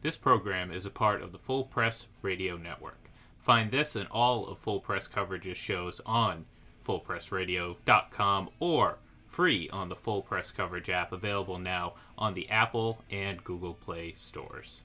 This 0.00 0.16
program 0.16 0.70
is 0.70 0.86
a 0.86 0.90
part 0.90 1.22
of 1.22 1.32
the 1.32 1.38
Full 1.38 1.64
Press 1.64 2.06
Radio 2.22 2.56
Network. 2.56 3.10
Find 3.38 3.70
this 3.70 3.96
and 3.96 4.08
all 4.10 4.46
of 4.46 4.58
Full 4.58 4.78
Press 4.78 5.08
Coverage's 5.08 5.56
shows 5.56 6.00
on 6.06 6.44
fullpressradio.com 6.86 8.50
or 8.60 8.98
free 9.26 9.68
on 9.70 9.88
the 9.88 9.96
Full 9.96 10.22
Press 10.22 10.52
Coverage 10.52 10.88
app 10.88 11.12
available 11.12 11.58
now 11.58 11.94
on 12.16 12.34
the 12.34 12.48
Apple 12.48 13.00
and 13.10 13.42
Google 13.42 13.74
Play 13.74 14.12
stores. 14.16 14.82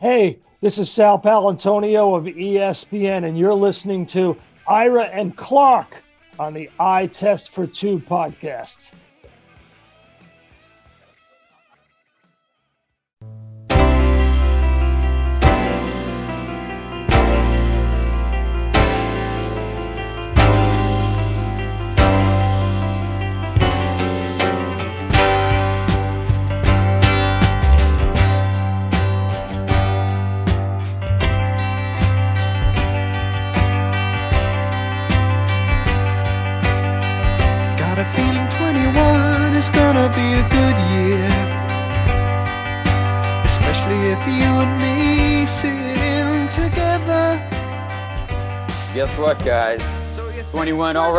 Hey, 0.00 0.40
this 0.60 0.78
is 0.78 0.90
Sal 0.90 1.20
Paolantonio 1.20 2.16
of 2.16 2.24
ESPN, 2.24 3.24
and 3.24 3.38
you're 3.38 3.54
listening 3.54 4.06
to 4.06 4.36
Ira 4.66 5.04
and 5.04 5.36
Clark 5.36 6.02
on 6.38 6.52
the 6.52 6.68
Eye 6.80 7.06
Test 7.06 7.50
for 7.50 7.66
Two 7.66 8.00
podcast. 8.00 8.90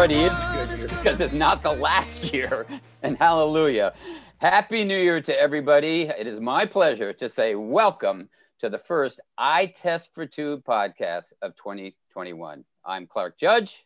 Already 0.05 0.21
is 0.21 0.83
good 0.83 0.91
year 0.91 0.97
because 0.99 1.19
it's 1.19 1.33
not 1.33 1.63
the 1.63 1.71
last 1.71 2.31
year. 2.31 2.67
And 3.01 3.17
hallelujah. 3.17 3.95
Happy 4.37 4.83
New 4.83 4.99
Year 4.99 5.19
to 5.19 5.39
everybody. 5.39 6.03
It 6.03 6.27
is 6.27 6.39
my 6.39 6.63
pleasure 6.63 7.11
to 7.13 7.27
say 7.27 7.55
welcome 7.55 8.29
to 8.59 8.69
the 8.69 8.77
first 8.77 9.19
Eye 9.35 9.73
Test 9.75 10.13
for 10.13 10.27
Two 10.27 10.61
podcast 10.67 11.33
of 11.41 11.55
2021. 11.55 12.63
I'm 12.85 13.07
Clark 13.07 13.39
Judge, 13.39 13.83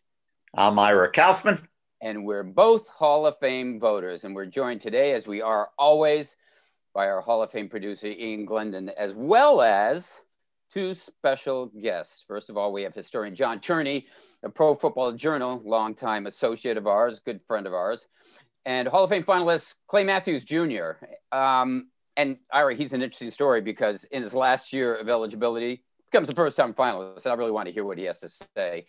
I'm 0.54 0.78
Ira 0.78 1.10
Kaufman. 1.10 1.66
and 2.02 2.26
we're 2.26 2.42
both 2.42 2.86
Hall 2.88 3.24
of 3.26 3.38
Fame 3.38 3.80
voters. 3.80 4.24
And 4.24 4.34
we're 4.34 4.44
joined 4.44 4.82
today, 4.82 5.14
as 5.14 5.26
we 5.26 5.40
are 5.40 5.70
always, 5.78 6.36
by 6.92 7.08
our 7.08 7.22
Hall 7.22 7.42
of 7.42 7.50
Fame 7.50 7.70
producer, 7.70 8.08
Ian 8.08 8.44
Glendon, 8.44 8.90
as 8.90 9.14
well 9.14 9.62
as 9.62 10.20
two 10.72 10.94
special 10.94 11.66
guests. 11.66 12.24
First 12.26 12.50
of 12.50 12.56
all, 12.56 12.72
we 12.72 12.82
have 12.82 12.94
historian 12.94 13.34
John 13.34 13.60
Turney, 13.60 14.06
a 14.42 14.48
Pro 14.48 14.74
Football 14.74 15.12
Journal 15.12 15.60
longtime 15.64 16.26
associate 16.26 16.76
of 16.76 16.86
ours, 16.86 17.18
good 17.18 17.40
friend 17.46 17.66
of 17.66 17.74
ours, 17.74 18.06
and 18.64 18.86
Hall 18.86 19.04
of 19.04 19.10
Fame 19.10 19.24
finalist 19.24 19.74
Clay 19.86 20.04
Matthews 20.04 20.44
Jr. 20.44 20.92
Um, 21.32 21.88
and 22.16 22.36
Ira, 22.52 22.74
he's 22.74 22.92
an 22.92 23.02
interesting 23.02 23.30
story 23.30 23.60
because 23.60 24.04
in 24.04 24.22
his 24.22 24.34
last 24.34 24.72
year 24.72 24.94
of 24.94 25.08
eligibility, 25.08 25.82
becomes 26.10 26.28
a 26.28 26.34
first-time 26.34 26.74
finalist, 26.74 27.24
and 27.24 27.32
I 27.32 27.36
really 27.36 27.52
want 27.52 27.66
to 27.66 27.72
hear 27.72 27.84
what 27.84 27.96
he 27.96 28.04
has 28.04 28.20
to 28.20 28.28
say. 28.56 28.86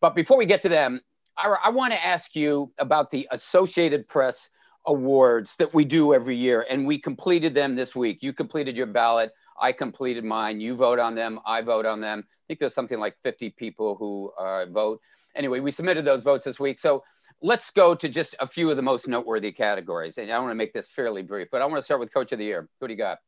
But 0.00 0.14
before 0.14 0.38
we 0.38 0.46
get 0.46 0.62
to 0.62 0.68
them, 0.68 1.00
Ira, 1.36 1.58
I 1.62 1.70
want 1.70 1.92
to 1.92 2.04
ask 2.04 2.34
you 2.34 2.72
about 2.78 3.10
the 3.10 3.28
Associated 3.30 4.08
Press 4.08 4.48
awards 4.86 5.54
that 5.56 5.72
we 5.74 5.84
do 5.84 6.14
every 6.14 6.34
year, 6.34 6.66
and 6.68 6.86
we 6.86 6.98
completed 6.98 7.54
them 7.54 7.76
this 7.76 7.94
week. 7.94 8.22
You 8.22 8.32
completed 8.32 8.76
your 8.76 8.86
ballot. 8.86 9.32
I 9.62 9.72
completed 9.72 10.24
mine. 10.24 10.60
You 10.60 10.74
vote 10.74 10.98
on 10.98 11.14
them. 11.14 11.38
I 11.46 11.62
vote 11.62 11.86
on 11.86 12.00
them. 12.00 12.24
I 12.26 12.42
think 12.48 12.60
there's 12.60 12.74
something 12.74 12.98
like 12.98 13.14
50 13.22 13.50
people 13.50 13.94
who 13.94 14.32
uh, 14.38 14.66
vote. 14.66 15.00
Anyway, 15.36 15.60
we 15.60 15.70
submitted 15.70 16.04
those 16.04 16.22
votes 16.24 16.44
this 16.44 16.60
week. 16.60 16.78
So 16.78 17.02
let's 17.40 17.70
go 17.70 17.94
to 17.94 18.08
just 18.08 18.34
a 18.40 18.46
few 18.46 18.68
of 18.70 18.76
the 18.76 18.82
most 18.82 19.08
noteworthy 19.08 19.52
categories. 19.52 20.18
And 20.18 20.30
I 20.30 20.38
want 20.40 20.50
to 20.50 20.54
make 20.56 20.72
this 20.74 20.88
fairly 20.90 21.22
brief, 21.22 21.48
but 21.50 21.62
I 21.62 21.66
want 21.66 21.78
to 21.78 21.82
start 21.82 22.00
with 22.00 22.12
Coach 22.12 22.32
of 22.32 22.38
the 22.38 22.44
Year. 22.44 22.68
Who 22.80 22.88
do 22.88 22.92
you 22.92 22.98
got? 22.98 23.18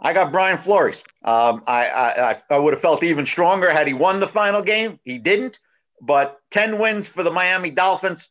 I 0.00 0.12
got 0.12 0.32
Brian 0.32 0.56
Flores. 0.58 1.02
Um, 1.24 1.62
I, 1.66 1.86
I, 1.88 2.30
I- 2.32 2.42
I 2.50 2.58
would 2.58 2.72
have 2.72 2.82
felt 2.82 3.02
even 3.02 3.26
stronger 3.26 3.70
had 3.70 3.86
he 3.86 3.94
won 3.94 4.20
the 4.20 4.26
final 4.26 4.62
game. 4.62 4.98
He 5.04 5.18
didn't, 5.18 5.58
but 6.00 6.40
10 6.50 6.78
wins 6.78 7.08
for 7.08 7.22
the 7.22 7.30
Miami 7.30 7.70
Dolphins 7.70 8.28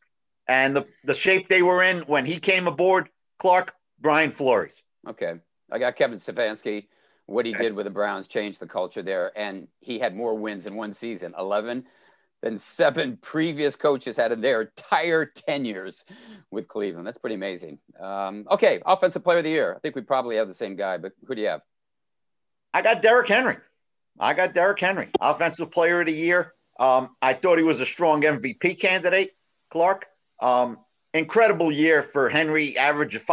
and 0.47 0.75
the, 0.75 0.85
the 1.03 1.13
shape 1.13 1.47
they 1.47 1.61
were 1.61 1.83
in 1.83 1.99
when 2.01 2.25
he 2.25 2.39
came 2.39 2.67
aboard. 2.67 3.09
Clark, 3.39 3.73
Brian 3.99 4.31
Flores. 4.31 4.73
Okay. 5.07 5.35
I 5.71 5.79
got 5.79 5.95
Kevin 5.95 6.17
Stefanski. 6.17 6.87
What 7.27 7.45
he 7.45 7.53
did 7.53 7.73
with 7.73 7.85
the 7.85 7.91
Browns 7.91 8.27
changed 8.27 8.59
the 8.59 8.67
culture 8.67 9.01
there. 9.01 9.31
And 9.37 9.67
he 9.79 9.99
had 9.99 10.15
more 10.15 10.35
wins 10.35 10.65
in 10.65 10.75
one 10.75 10.91
season 10.91 11.33
11 11.37 11.85
than 12.41 12.57
seven 12.57 13.17
previous 13.21 13.75
coaches 13.75 14.17
had 14.17 14.31
in 14.31 14.41
their 14.41 14.63
entire 14.63 15.25
tenures 15.25 16.03
with 16.49 16.67
Cleveland. 16.67 17.07
That's 17.07 17.17
pretty 17.17 17.35
amazing. 17.35 17.79
Um, 17.99 18.47
okay. 18.51 18.81
Offensive 18.85 19.23
player 19.23 19.37
of 19.37 19.43
the 19.45 19.51
year. 19.51 19.73
I 19.75 19.79
think 19.79 19.95
we 19.95 20.01
probably 20.01 20.37
have 20.37 20.47
the 20.47 20.53
same 20.53 20.75
guy, 20.75 20.97
but 20.97 21.13
who 21.25 21.35
do 21.35 21.41
you 21.41 21.47
have? 21.47 21.61
I 22.73 22.81
got 22.81 23.01
Derrick 23.01 23.27
Henry. 23.27 23.57
I 24.19 24.33
got 24.33 24.53
Derrick 24.53 24.79
Henry, 24.79 25.09
offensive 25.19 25.71
player 25.71 26.01
of 26.01 26.07
the 26.07 26.13
year. 26.13 26.53
Um, 26.79 27.15
I 27.21 27.33
thought 27.33 27.57
he 27.57 27.63
was 27.63 27.79
a 27.79 27.85
strong 27.85 28.21
MVP 28.21 28.79
candidate, 28.79 29.31
Clark. 29.69 30.05
Um, 30.41 30.77
incredible 31.13 31.71
year 31.71 32.01
for 32.01 32.29
Henry, 32.29 32.77
average 32.77 33.15
of 33.15 33.23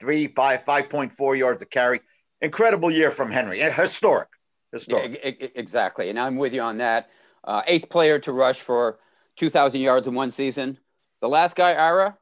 5.3, 0.00 0.34
5, 0.34 0.64
5.4 0.64 1.38
yards 1.38 1.62
a 1.62 1.66
carry. 1.66 2.00
Incredible 2.40 2.90
year 2.90 3.10
from 3.10 3.30
Henry. 3.30 3.60
Eh, 3.60 3.70
Historic. 3.70 4.28
Yeah, 4.72 4.78
Historic. 4.78 5.20
e- 5.24 5.50
exactly. 5.54 6.10
And 6.10 6.18
I'm 6.18 6.36
with 6.36 6.54
you 6.54 6.62
on 6.62 6.78
that. 6.78 7.10
Uh, 7.44 7.62
eighth 7.66 7.88
player 7.88 8.18
to 8.20 8.32
rush 8.32 8.60
for 8.60 8.98
2,000 9.36 9.80
yards 9.80 10.06
in 10.06 10.14
one 10.14 10.30
season. 10.30 10.78
The 11.20 11.28
last 11.28 11.56
guy, 11.56 11.72
Ira, 11.74 12.16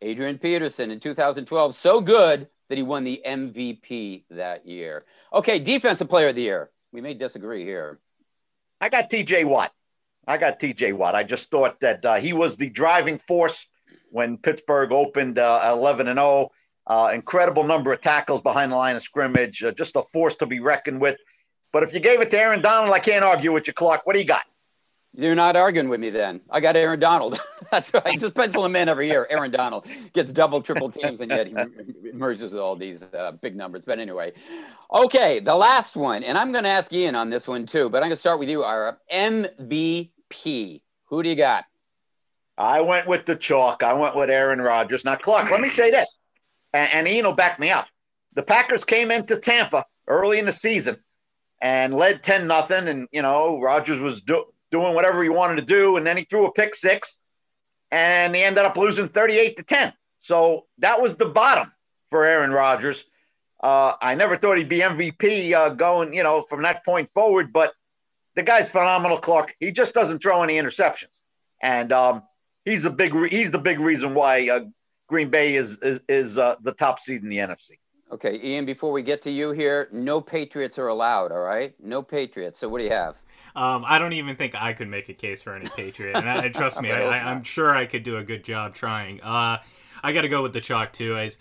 Adrian 0.00 0.38
Peterson 0.38 0.90
in 0.90 1.00
2012. 1.00 1.76
So 1.76 2.00
good 2.00 2.48
that 2.68 2.78
he 2.78 2.82
won 2.82 3.04
the 3.04 3.20
MVP 3.26 4.24
that 4.30 4.66
year. 4.66 5.04
Okay, 5.32 5.58
defensive 5.58 6.08
player 6.08 6.28
of 6.28 6.34
the 6.34 6.42
year. 6.42 6.70
We 6.92 7.00
may 7.00 7.14
disagree 7.14 7.64
here. 7.64 8.00
I 8.80 8.88
got 8.88 9.10
TJ 9.10 9.44
Watt. 9.44 9.72
I 10.26 10.36
got 10.38 10.58
TJ 10.60 10.94
Watt. 10.94 11.14
I 11.14 11.22
just 11.22 11.50
thought 11.50 11.80
that 11.80 12.04
uh, 12.04 12.14
he 12.16 12.32
was 12.32 12.56
the 12.56 12.70
driving 12.70 13.18
force 13.18 13.66
when 14.10 14.38
Pittsburgh 14.38 14.92
opened 14.92 15.38
uh, 15.38 15.70
11 15.72 16.08
and 16.08 16.18
0. 16.18 16.50
Uh, 16.86 17.10
incredible 17.14 17.64
number 17.64 17.92
of 17.92 18.00
tackles 18.00 18.42
behind 18.42 18.70
the 18.70 18.76
line 18.76 18.96
of 18.96 19.02
scrimmage. 19.02 19.62
Uh, 19.62 19.72
just 19.72 19.96
a 19.96 20.02
force 20.12 20.36
to 20.36 20.46
be 20.46 20.60
reckoned 20.60 21.00
with. 21.00 21.16
But 21.72 21.82
if 21.82 21.92
you 21.92 22.00
gave 22.00 22.20
it 22.20 22.30
to 22.30 22.38
Aaron 22.38 22.62
Donald, 22.62 22.92
I 22.92 22.98
can't 22.98 23.24
argue 23.24 23.52
with 23.52 23.66
you, 23.66 23.72
Clark. 23.72 24.06
What 24.06 24.12
do 24.12 24.18
you 24.18 24.26
got? 24.26 24.42
You're 25.16 25.36
not 25.36 25.54
arguing 25.54 25.88
with 25.88 26.00
me 26.00 26.10
then. 26.10 26.40
I 26.50 26.58
got 26.58 26.76
Aaron 26.76 26.98
Donald. 26.98 27.40
That's 27.70 27.94
right. 27.94 28.18
Just 28.18 28.34
pencil 28.34 28.64
him 28.64 28.74
in 28.74 28.88
every 28.88 29.06
year. 29.06 29.28
Aaron 29.30 29.50
Donald 29.50 29.86
gets 30.12 30.32
double, 30.32 30.60
triple 30.60 30.90
teams, 30.90 31.20
and 31.20 31.30
yet 31.30 31.46
he 31.46 31.54
emerges 32.08 32.52
with 32.52 32.60
all 32.60 32.74
these 32.74 33.04
uh, 33.04 33.32
big 33.40 33.54
numbers. 33.54 33.84
But 33.84 34.00
anyway, 34.00 34.32
okay, 34.92 35.38
the 35.38 35.54
last 35.54 35.96
one, 35.96 36.24
and 36.24 36.36
I'm 36.36 36.50
going 36.50 36.64
to 36.64 36.70
ask 36.70 36.92
Ian 36.92 37.14
on 37.14 37.30
this 37.30 37.46
one 37.46 37.64
too. 37.64 37.88
But 37.88 37.98
I'm 37.98 38.08
going 38.08 38.10
to 38.10 38.16
start 38.16 38.40
with 38.40 38.48
you, 38.48 38.64
Ira. 38.64 38.98
MVP. 39.12 40.82
Who 41.04 41.22
do 41.22 41.28
you 41.28 41.36
got? 41.36 41.64
I 42.58 42.80
went 42.80 43.06
with 43.06 43.24
the 43.24 43.36
chalk. 43.36 43.84
I 43.84 43.92
went 43.92 44.16
with 44.16 44.30
Aaron 44.30 44.60
Rodgers. 44.60 45.04
Now, 45.04 45.14
Clark, 45.14 45.50
let 45.50 45.60
me 45.60 45.68
say 45.68 45.92
this, 45.92 46.16
and, 46.74 46.92
and 46.92 47.08
Ian 47.08 47.24
will 47.24 47.32
back 47.32 47.58
me 47.58 47.70
up. 47.70 47.86
The 48.34 48.42
Packers 48.42 48.84
came 48.84 49.10
into 49.10 49.38
Tampa 49.38 49.86
early 50.06 50.38
in 50.38 50.44
the 50.44 50.52
season 50.52 50.98
and 51.62 51.94
led 51.94 52.22
10 52.22 52.46
nothing. 52.46 52.88
And, 52.88 53.08
you 53.12 53.22
know, 53.22 53.58
Rodgers 53.60 54.00
was 54.00 54.20
do- 54.20 54.46
doing 54.70 54.94
whatever 54.94 55.22
he 55.22 55.30
wanted 55.30 55.56
to 55.56 55.62
do. 55.62 55.96
And 55.96 56.06
then 56.06 56.16
he 56.16 56.24
threw 56.24 56.46
a 56.46 56.52
pick 56.52 56.74
six 56.74 57.16
and 57.90 58.34
he 58.34 58.42
ended 58.42 58.64
up 58.64 58.76
losing 58.76 59.08
38 59.08 59.56
to 59.56 59.62
10. 59.62 59.92
So 60.18 60.66
that 60.78 61.00
was 61.00 61.16
the 61.16 61.26
bottom 61.26 61.72
for 62.10 62.24
Aaron 62.24 62.50
Rodgers. 62.50 63.04
Uh, 63.62 63.94
I 64.02 64.14
never 64.14 64.36
thought 64.36 64.58
he'd 64.58 64.68
be 64.68 64.80
MVP 64.80 65.54
uh, 65.54 65.70
going, 65.70 66.12
you 66.12 66.22
know, 66.22 66.42
from 66.42 66.62
that 66.64 66.84
point 66.84 67.08
forward, 67.08 67.52
but 67.52 67.72
the 68.34 68.42
guy's 68.42 68.68
phenomenal, 68.68 69.16
Clark. 69.16 69.54
He 69.60 69.70
just 69.70 69.94
doesn't 69.94 70.20
throw 70.20 70.42
any 70.42 70.56
interceptions. 70.56 71.18
And, 71.62 71.92
um, 71.92 72.24
he's 72.64 72.82
the 72.82 72.90
big 72.90 73.14
re- 73.14 73.30
he's 73.30 73.50
the 73.50 73.58
big 73.58 73.80
reason 73.80 74.14
why 74.14 74.48
uh, 74.48 74.60
Green 75.06 75.30
Bay 75.30 75.56
is 75.56 75.78
is, 75.82 76.00
is 76.08 76.38
uh, 76.38 76.56
the 76.62 76.72
top 76.72 77.00
seed 77.00 77.22
in 77.22 77.28
the 77.28 77.38
NFC. 77.38 77.78
Okay, 78.12 78.40
Ian, 78.42 78.64
before 78.64 78.92
we 78.92 79.02
get 79.02 79.22
to 79.22 79.30
you 79.30 79.50
here, 79.50 79.88
no 79.90 80.20
Patriots 80.20 80.78
are 80.78 80.88
allowed, 80.88 81.32
all 81.32 81.40
right? 81.40 81.74
No 81.82 82.02
Patriots. 82.02 82.60
So 82.60 82.68
what 82.68 82.78
do 82.78 82.84
you 82.84 82.90
have? 82.90 83.16
Um, 83.56 83.84
I 83.86 83.98
don't 83.98 84.12
even 84.12 84.36
think 84.36 84.54
I 84.54 84.72
could 84.72 84.88
make 84.88 85.08
a 85.08 85.14
case 85.14 85.42
for 85.42 85.54
any 85.54 85.68
Patriot, 85.68 86.16
and, 86.16 86.28
I, 86.28 86.48
trust 86.48 86.80
me, 86.82 86.90
I 86.90 86.96
I, 86.96 87.00
hope 87.00 87.12
I, 87.12 87.18
not. 87.18 87.26
I'm 87.26 87.42
sure 87.44 87.74
I 87.74 87.86
could 87.86 88.02
do 88.02 88.16
a 88.16 88.24
good 88.24 88.44
job 88.44 88.74
trying. 88.74 89.20
Uh, 89.20 89.58
I 90.02 90.12
got 90.12 90.22
to 90.22 90.28
go 90.28 90.42
with 90.42 90.52
the 90.52 90.60
chalk 90.60 90.92
too. 90.92 91.16
As 91.16 91.38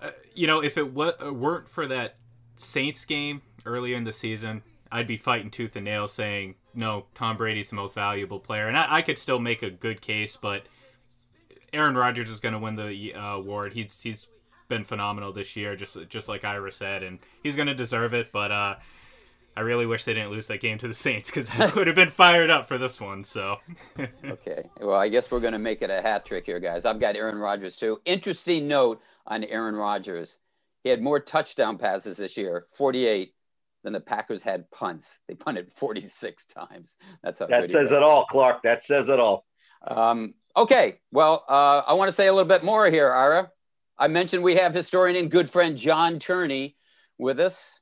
uh, 0.00 0.10
you 0.34 0.46
know, 0.46 0.62
if 0.62 0.76
it 0.76 0.92
wa- 0.92 1.14
weren't 1.30 1.68
for 1.68 1.86
that 1.86 2.16
Saints 2.56 3.04
game 3.04 3.42
earlier 3.64 3.96
in 3.96 4.04
the 4.04 4.12
season, 4.12 4.62
I'd 4.90 5.06
be 5.06 5.16
fighting 5.16 5.50
tooth 5.50 5.76
and 5.76 5.84
nail 5.84 6.08
saying 6.08 6.56
no, 6.74 7.06
Tom 7.14 7.36
Brady's 7.36 7.70
the 7.70 7.76
most 7.76 7.94
valuable 7.94 8.40
player, 8.40 8.66
and 8.66 8.76
I, 8.76 8.96
I 8.96 9.02
could 9.02 9.18
still 9.18 9.38
make 9.38 9.62
a 9.62 9.70
good 9.70 10.00
case, 10.00 10.36
but 10.36 10.64
Aaron 11.72 11.96
Rodgers 11.96 12.30
is 12.30 12.40
going 12.40 12.52
to 12.52 12.58
win 12.58 12.76
the 12.76 13.14
uh, 13.14 13.36
award. 13.36 13.72
He's 13.72 14.00
he's 14.00 14.26
been 14.68 14.84
phenomenal 14.84 15.32
this 15.32 15.56
year, 15.56 15.76
just 15.76 15.96
just 16.08 16.28
like 16.28 16.44
Ira 16.44 16.72
said, 16.72 17.02
and 17.02 17.18
he's 17.42 17.56
going 17.56 17.68
to 17.68 17.74
deserve 17.74 18.14
it. 18.14 18.32
But 18.32 18.52
uh, 18.52 18.76
I 19.56 19.60
really 19.60 19.86
wish 19.86 20.04
they 20.04 20.14
didn't 20.14 20.30
lose 20.30 20.46
that 20.48 20.60
game 20.60 20.78
to 20.78 20.88
the 20.88 20.94
Saints 21.06 21.30
because 21.30 21.50
I 21.50 21.66
would 21.66 21.86
have 21.86 21.96
been 21.96 22.10
fired 22.10 22.50
up 22.50 22.66
for 22.66 22.78
this 22.78 23.00
one. 23.00 23.24
So. 23.24 23.58
okay, 24.24 24.68
well, 24.80 24.96
I 24.96 25.08
guess 25.08 25.30
we're 25.30 25.40
going 25.40 25.52
to 25.52 25.58
make 25.58 25.82
it 25.82 25.90
a 25.90 26.00
hat 26.02 26.24
trick 26.24 26.46
here, 26.46 26.60
guys. 26.60 26.84
I've 26.84 27.00
got 27.00 27.16
Aaron 27.16 27.38
Rodgers 27.38 27.76
too. 27.76 28.00
Interesting 28.04 28.68
note 28.68 29.00
on 29.26 29.44
Aaron 29.44 29.76
Rodgers: 29.76 30.38
he 30.84 30.90
had 30.90 31.02
more 31.02 31.20
touchdown 31.20 31.78
passes 31.78 32.16
this 32.16 32.36
year, 32.36 32.66
48, 32.74 33.34
than 33.82 33.92
the 33.92 34.00
Packers 34.00 34.42
had 34.42 34.70
punts. 34.70 35.18
They 35.28 35.34
punted 35.34 35.72
46 35.72 36.44
times. 36.46 36.96
That's 37.22 37.38
how 37.38 37.46
that 37.46 37.70
says 37.70 37.92
it 37.92 38.02
all, 38.02 38.24
Clark. 38.26 38.62
That 38.62 38.82
says 38.82 39.08
it 39.08 39.20
all. 39.20 39.46
Um, 39.86 40.34
okay, 40.56 40.98
well, 41.10 41.44
uh, 41.48 41.82
I 41.86 41.94
want 41.94 42.08
to 42.08 42.12
say 42.12 42.26
a 42.26 42.32
little 42.32 42.48
bit 42.48 42.64
more 42.64 42.88
here, 42.90 43.12
Ira. 43.12 43.50
I 43.98 44.08
mentioned 44.08 44.42
we 44.42 44.56
have 44.56 44.74
historian 44.74 45.16
and 45.16 45.30
good 45.30 45.48
friend 45.48 45.76
John 45.76 46.18
Turney 46.18 46.76
with 47.18 47.40
us 47.40 47.78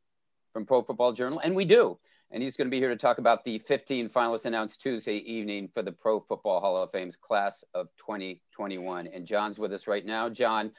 from 0.53 0.67
Pro 0.67 0.83
Football 0.83 1.13
Journal, 1.13 1.41
and 1.41 1.55
we 1.55 1.65
do. 1.65 1.99
And 2.33 2.43
he's 2.43 2.57
going 2.57 2.67
to 2.67 2.71
be 2.71 2.79
here 2.79 2.91
to 2.91 2.97
talk 2.97 3.19
about 3.19 3.45
the 3.45 3.59
15 3.59 4.09
finalists 4.09 4.45
announced 4.45 4.81
Tuesday 4.81 5.17
evening 5.17 5.69
for 5.73 5.83
the 5.83 5.91
Pro 5.91 6.21
Football 6.21 6.61
Hall 6.61 6.77
of 6.77 6.93
Fame's 6.93 7.17
class 7.17 7.65
of 7.75 7.89
2021. 7.99 9.09
And 9.09 9.27
John's 9.27 9.59
with 9.59 9.73
us 9.73 9.89
right 9.89 10.07
now. 10.07 10.29
John, 10.29 10.71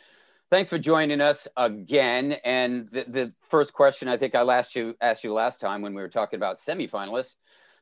thanks 0.49 0.69
for 0.69 0.77
joining 0.77 1.19
us 1.19 1.49
again. 1.57 2.33
And 2.45 2.87
the, 2.89 3.05
the 3.07 3.33
first 3.41 3.73
question 3.73 4.07
I 4.07 4.15
think 4.15 4.33
I 4.33 4.43
asked 4.43 4.75
you 4.75 4.95
asked 5.01 5.25
you 5.25 5.33
last 5.33 5.59
time 5.59 5.81
when 5.81 5.93
we 5.93 6.01
were 6.01 6.09
talking 6.09 6.37
about 6.37 6.57
semifinalists, 6.57 7.35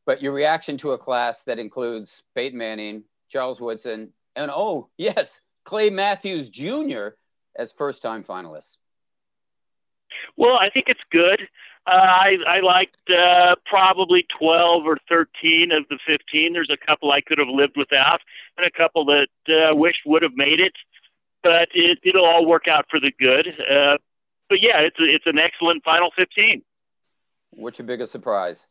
but 0.03 0.19
your 0.19 0.31
reaction 0.31 0.75
to 0.77 0.93
a 0.93 0.97
class 0.97 1.43
that 1.43 1.59
includes 1.59 2.23
Peyton 2.33 2.57
Manning, 2.57 3.03
Charles 3.29 3.61
Woodson, 3.61 4.11
and 4.35 4.51
oh 4.53 4.89
yes, 4.97 5.41
Clay 5.63 5.89
Matthews 5.89 6.49
Jr. 6.49 7.09
as 7.55 7.71
first-time 7.71 8.23
finalists. 8.23 8.77
Well, 10.35 10.55
I 10.55 10.69
think 10.69 10.85
it's 10.87 10.99
good. 11.11 11.47
Uh, 11.87 11.91
I, 11.91 12.37
I 12.47 12.59
liked 12.59 12.97
uh, 13.09 13.55
probably 13.65 14.25
12 14.37 14.85
or 14.85 14.97
13 15.07 15.71
of 15.71 15.85
the 15.89 15.97
15. 16.05 16.53
There's 16.53 16.69
a 16.69 16.85
couple 16.85 17.11
I 17.11 17.21
could 17.21 17.37
have 17.37 17.47
lived 17.47 17.77
without, 17.77 18.19
and 18.57 18.65
a 18.65 18.71
couple 18.71 19.05
that 19.05 19.27
uh, 19.47 19.75
wish 19.75 19.95
would 20.05 20.21
have 20.21 20.35
made 20.35 20.59
it. 20.59 20.73
But 21.41 21.69
it, 21.73 21.99
it'll 22.03 22.25
all 22.25 22.45
work 22.45 22.67
out 22.67 22.85
for 22.89 22.99
the 22.99 23.11
good. 23.17 23.47
Uh, 23.59 23.97
but 24.49 24.61
yeah, 24.61 24.79
it's 24.81 24.99
a, 24.99 25.03
it's 25.03 25.25
an 25.25 25.39
excellent 25.39 25.83
final 25.83 26.09
15. 26.15 26.61
What's 27.51 27.79
your 27.79 27.87
biggest 27.87 28.11
surprise? 28.11 28.67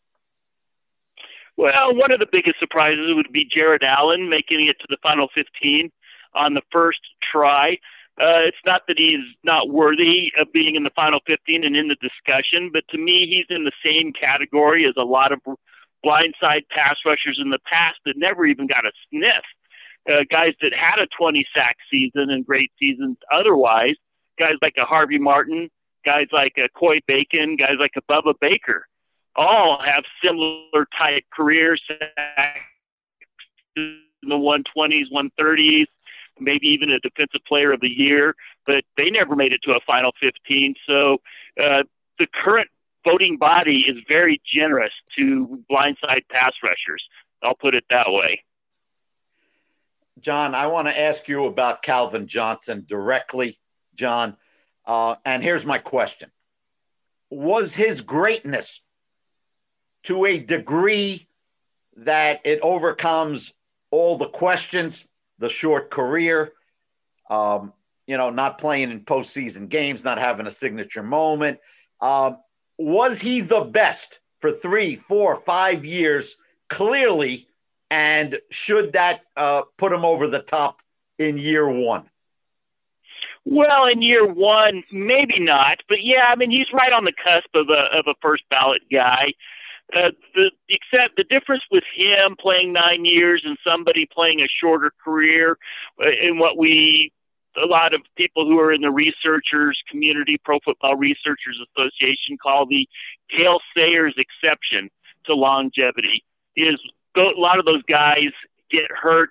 Well, 1.58 1.92
one 1.96 2.12
of 2.12 2.20
the 2.20 2.28
biggest 2.30 2.60
surprises 2.60 3.16
would 3.16 3.32
be 3.32 3.44
Jared 3.44 3.82
Allen 3.82 4.30
making 4.30 4.68
it 4.68 4.78
to 4.78 4.86
the 4.88 4.96
final 5.02 5.26
15 5.34 5.90
on 6.36 6.54
the 6.54 6.62
first 6.70 7.00
try. 7.32 7.78
Uh, 8.20 8.46
it's 8.46 8.64
not 8.64 8.82
that 8.86 8.96
he's 8.96 9.24
not 9.42 9.68
worthy 9.68 10.32
of 10.38 10.52
being 10.52 10.76
in 10.76 10.84
the 10.84 10.94
final 10.94 11.18
15 11.26 11.64
and 11.64 11.76
in 11.76 11.88
the 11.88 11.96
discussion, 11.96 12.70
but 12.72 12.84
to 12.90 12.98
me, 12.98 13.26
he's 13.26 13.46
in 13.54 13.64
the 13.64 13.72
same 13.84 14.12
category 14.12 14.86
as 14.86 14.94
a 14.96 15.02
lot 15.02 15.32
of 15.32 15.40
blindside 16.06 16.62
pass 16.70 16.96
rushers 17.04 17.40
in 17.42 17.50
the 17.50 17.58
past 17.66 17.98
that 18.06 18.14
never 18.16 18.46
even 18.46 18.68
got 18.68 18.86
a 18.86 18.92
sniff. 19.10 19.44
Uh, 20.08 20.22
guys 20.30 20.54
that 20.62 20.72
had 20.72 21.00
a 21.02 21.08
20 21.18 21.44
sack 21.52 21.76
season 21.90 22.30
and 22.30 22.46
great 22.46 22.70
seasons 22.78 23.16
otherwise, 23.34 23.96
guys 24.38 24.54
like 24.62 24.74
a 24.80 24.84
Harvey 24.84 25.18
Martin, 25.18 25.68
guys 26.04 26.28
like 26.32 26.52
a 26.56 26.68
Coy 26.68 27.00
Bacon, 27.08 27.56
guys 27.56 27.78
like 27.80 27.94
a 27.96 28.12
Bubba 28.12 28.34
Baker, 28.40 28.86
all 29.38 29.80
have 29.82 30.04
similar 30.22 30.86
type 30.98 31.24
careers 31.34 31.82
in 33.76 33.96
the 34.22 34.34
120s, 34.34 35.04
130s 35.10 35.86
maybe 36.40 36.66
even 36.68 36.90
a 36.90 36.98
defensive 37.00 37.40
player 37.46 37.72
of 37.72 37.80
the 37.80 37.88
year, 37.88 38.34
but 38.66 38.84
they 38.96 39.10
never 39.10 39.36
made 39.36 39.52
it 39.52 39.60
to 39.64 39.72
a 39.72 39.80
final 39.86 40.12
15. 40.20 40.74
So 40.86 41.18
uh, 41.62 41.82
the 42.18 42.26
current 42.32 42.68
voting 43.04 43.36
body 43.36 43.84
is 43.88 43.96
very 44.08 44.40
generous 44.44 44.92
to 45.16 45.62
blindside 45.70 46.28
pass 46.30 46.52
rushers. 46.62 47.02
I'll 47.42 47.54
put 47.54 47.74
it 47.74 47.84
that 47.90 48.06
way. 48.08 48.44
John, 50.20 50.54
I 50.54 50.66
want 50.66 50.88
to 50.88 50.98
ask 50.98 51.28
you 51.28 51.44
about 51.44 51.82
Calvin 51.82 52.26
Johnson 52.26 52.84
directly, 52.88 53.58
John. 53.94 54.36
Uh, 54.84 55.14
and 55.24 55.42
here's 55.42 55.64
my 55.64 55.78
question 55.78 56.30
Was 57.30 57.74
his 57.74 58.00
greatness 58.00 58.82
to 60.04 60.24
a 60.24 60.38
degree 60.38 61.28
that 61.96 62.40
it 62.44 62.60
overcomes 62.62 63.52
all 63.90 64.16
the 64.16 64.28
questions 64.28 65.04
the 65.38 65.48
short 65.48 65.90
career, 65.90 66.52
um, 67.30 67.72
you 68.06 68.16
know, 68.16 68.30
not 68.30 68.58
playing 68.58 68.90
in 68.90 69.00
postseason 69.00 69.68
games, 69.68 70.04
not 70.04 70.18
having 70.18 70.46
a 70.46 70.50
signature 70.50 71.02
moment. 71.02 71.58
Um, 72.00 72.38
was 72.76 73.20
he 73.20 73.40
the 73.40 73.60
best 73.60 74.20
for 74.40 74.52
three, 74.52 74.96
four, 74.96 75.40
five 75.42 75.84
years? 75.84 76.36
Clearly, 76.68 77.48
and 77.90 78.38
should 78.50 78.92
that 78.92 79.22
uh, 79.36 79.62
put 79.76 79.92
him 79.92 80.04
over 80.04 80.28
the 80.28 80.40
top 80.40 80.80
in 81.18 81.38
year 81.38 81.68
one? 81.68 82.08
Well, 83.44 83.86
in 83.86 84.02
year 84.02 84.26
one, 84.26 84.84
maybe 84.92 85.38
not, 85.38 85.78
but 85.88 86.02
yeah, 86.02 86.26
I 86.28 86.36
mean, 86.36 86.50
he's 86.50 86.66
right 86.72 86.92
on 86.92 87.04
the 87.04 87.12
cusp 87.12 87.48
of 87.54 87.70
a 87.70 87.98
of 87.98 88.06
a 88.06 88.14
first 88.20 88.42
ballot 88.50 88.82
guy. 88.92 89.32
Uh, 89.96 90.10
the 90.34 90.50
except 90.68 91.16
the 91.16 91.24
difference 91.24 91.62
with 91.70 91.84
him 91.96 92.36
playing 92.38 92.74
nine 92.74 93.06
years 93.06 93.42
and 93.46 93.56
somebody 93.66 94.06
playing 94.12 94.40
a 94.40 94.46
shorter 94.60 94.92
career, 95.02 95.56
uh, 95.98 96.10
in 96.10 96.38
what 96.38 96.58
we 96.58 97.10
a 97.56 97.66
lot 97.66 97.94
of 97.94 98.02
people 98.14 98.46
who 98.46 98.58
are 98.58 98.72
in 98.72 98.82
the 98.82 98.90
researchers 98.90 99.80
community, 99.90 100.36
Pro 100.44 100.58
Football 100.62 100.96
Researchers 100.96 101.58
Association, 101.72 102.36
call 102.40 102.66
the 102.66 102.86
Gale 103.34 103.60
Sayers 103.74 104.14
exception 104.18 104.90
to 105.24 105.34
longevity. 105.34 106.22
Is 106.54 106.78
a 107.16 107.20
lot 107.36 107.58
of 107.58 107.64
those 107.64 107.82
guys 107.88 108.30
get 108.70 108.90
hurt 108.90 109.30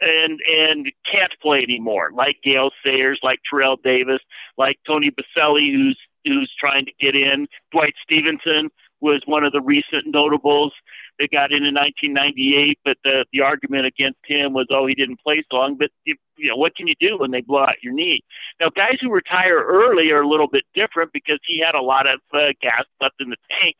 and 0.00 0.40
and 0.40 0.90
can't 1.10 1.32
play 1.42 1.62
anymore, 1.62 2.10
like 2.14 2.38
Gale 2.42 2.70
Sayers, 2.82 3.20
like 3.22 3.40
Terrell 3.48 3.76
Davis, 3.76 4.20
like 4.56 4.78
Tony 4.86 5.10
Boselli, 5.10 5.70
who's 5.70 5.98
who's 6.24 6.50
trying 6.58 6.86
to 6.86 6.92
get 6.98 7.14
in, 7.14 7.46
Dwight 7.72 7.94
Stephenson 8.02 8.70
was 9.00 9.22
one 9.26 9.44
of 9.44 9.52
the 9.52 9.60
recent 9.60 10.06
notables 10.06 10.72
that 11.18 11.30
got 11.30 11.52
in 11.52 11.64
in 11.64 11.74
1998. 11.74 12.78
But 12.84 12.96
the 13.04 13.24
the 13.32 13.40
argument 13.40 13.86
against 13.86 14.18
him 14.24 14.52
was, 14.52 14.66
oh, 14.70 14.86
he 14.86 14.94
didn't 14.94 15.20
play 15.20 15.44
so 15.50 15.56
long. 15.56 15.76
But 15.76 15.90
you, 16.04 16.16
you 16.36 16.50
know, 16.50 16.56
what 16.56 16.76
can 16.76 16.86
you 16.86 16.94
do 17.00 17.18
when 17.18 17.30
they 17.30 17.40
blow 17.40 17.62
out 17.62 17.82
your 17.82 17.92
knee? 17.92 18.22
Now, 18.60 18.70
guys 18.70 18.98
who 19.00 19.12
retire 19.12 19.62
early 19.62 20.10
are 20.10 20.22
a 20.22 20.28
little 20.28 20.48
bit 20.48 20.64
different 20.74 21.12
because 21.12 21.38
he 21.46 21.62
had 21.64 21.74
a 21.74 21.82
lot 21.82 22.06
of 22.06 22.20
uh, 22.32 22.52
gas 22.60 22.84
left 23.00 23.20
in 23.20 23.30
the 23.30 23.36
tank. 23.60 23.76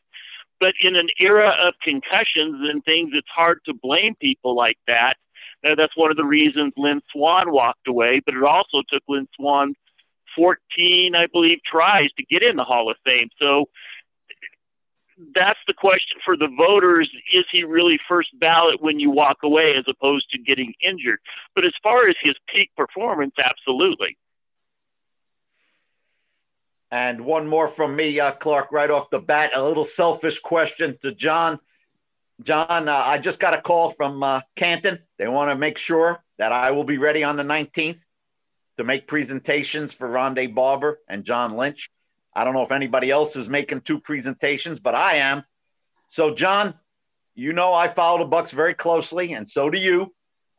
But 0.58 0.72
in 0.82 0.96
an 0.96 1.08
era 1.20 1.52
of 1.66 1.74
concussions 1.82 2.56
and 2.70 2.82
things, 2.84 3.10
it's 3.12 3.28
hard 3.34 3.60
to 3.66 3.74
blame 3.74 4.14
people 4.20 4.56
like 4.56 4.78
that. 4.86 5.14
Uh, 5.64 5.74
that's 5.74 5.96
one 5.96 6.10
of 6.10 6.16
the 6.16 6.24
reasons 6.24 6.72
Lynn 6.76 7.02
Swann 7.12 7.52
walked 7.52 7.88
away. 7.88 8.22
But 8.24 8.34
it 8.34 8.42
also 8.42 8.82
took 8.88 9.02
Lynn 9.08 9.28
Swann 9.36 9.74
14, 10.34 11.14
I 11.14 11.26
believe, 11.26 11.58
tries 11.64 12.10
to 12.12 12.24
get 12.24 12.42
in 12.42 12.56
the 12.56 12.64
Hall 12.64 12.90
of 12.90 12.96
Fame. 13.04 13.28
So 13.38 13.66
that's 15.34 15.58
the 15.66 15.74
question 15.74 16.18
for 16.24 16.36
the 16.36 16.48
voters. 16.56 17.10
Is 17.32 17.44
he 17.50 17.64
really 17.64 17.98
first 18.08 18.38
ballot 18.38 18.82
when 18.82 19.00
you 19.00 19.10
walk 19.10 19.38
away 19.42 19.74
as 19.76 19.84
opposed 19.88 20.30
to 20.30 20.38
getting 20.38 20.74
injured? 20.82 21.20
But 21.54 21.64
as 21.64 21.72
far 21.82 22.08
as 22.08 22.16
his 22.22 22.34
peak 22.52 22.70
performance, 22.76 23.34
absolutely. 23.42 24.18
And 26.90 27.24
one 27.24 27.48
more 27.48 27.68
from 27.68 27.96
me, 27.96 28.20
uh, 28.20 28.32
Clark, 28.32 28.70
right 28.70 28.90
off 28.90 29.10
the 29.10 29.18
bat. 29.18 29.50
A 29.54 29.62
little 29.62 29.84
selfish 29.84 30.38
question 30.38 30.96
to 31.02 31.12
John. 31.12 31.58
John, 32.42 32.88
uh, 32.88 32.92
I 32.92 33.18
just 33.18 33.40
got 33.40 33.54
a 33.54 33.62
call 33.62 33.90
from 33.90 34.22
uh, 34.22 34.42
Canton. 34.54 34.98
They 35.18 35.26
want 35.26 35.50
to 35.50 35.56
make 35.56 35.78
sure 35.78 36.22
that 36.38 36.52
I 36.52 36.72
will 36.72 36.84
be 36.84 36.98
ready 36.98 37.24
on 37.24 37.36
the 37.36 37.42
19th 37.42 37.98
to 38.76 38.84
make 38.84 39.08
presentations 39.08 39.94
for 39.94 40.08
Rondé 40.08 40.54
Barber 40.54 41.00
and 41.08 41.24
John 41.24 41.56
Lynch. 41.56 41.90
I 42.36 42.44
don't 42.44 42.52
know 42.52 42.62
if 42.62 42.70
anybody 42.70 43.10
else 43.10 43.34
is 43.34 43.48
making 43.48 43.80
two 43.80 43.98
presentations, 43.98 44.78
but 44.78 44.94
I 44.94 45.16
am. 45.16 45.44
So, 46.10 46.34
John, 46.34 46.74
you 47.34 47.54
know 47.54 47.72
I 47.72 47.88
follow 47.88 48.18
the 48.18 48.36
Bucs 48.36 48.52
very 48.52 48.74
closely, 48.74 49.32
and 49.32 49.48
so 49.48 49.70
do 49.70 49.78
you. 49.78 50.14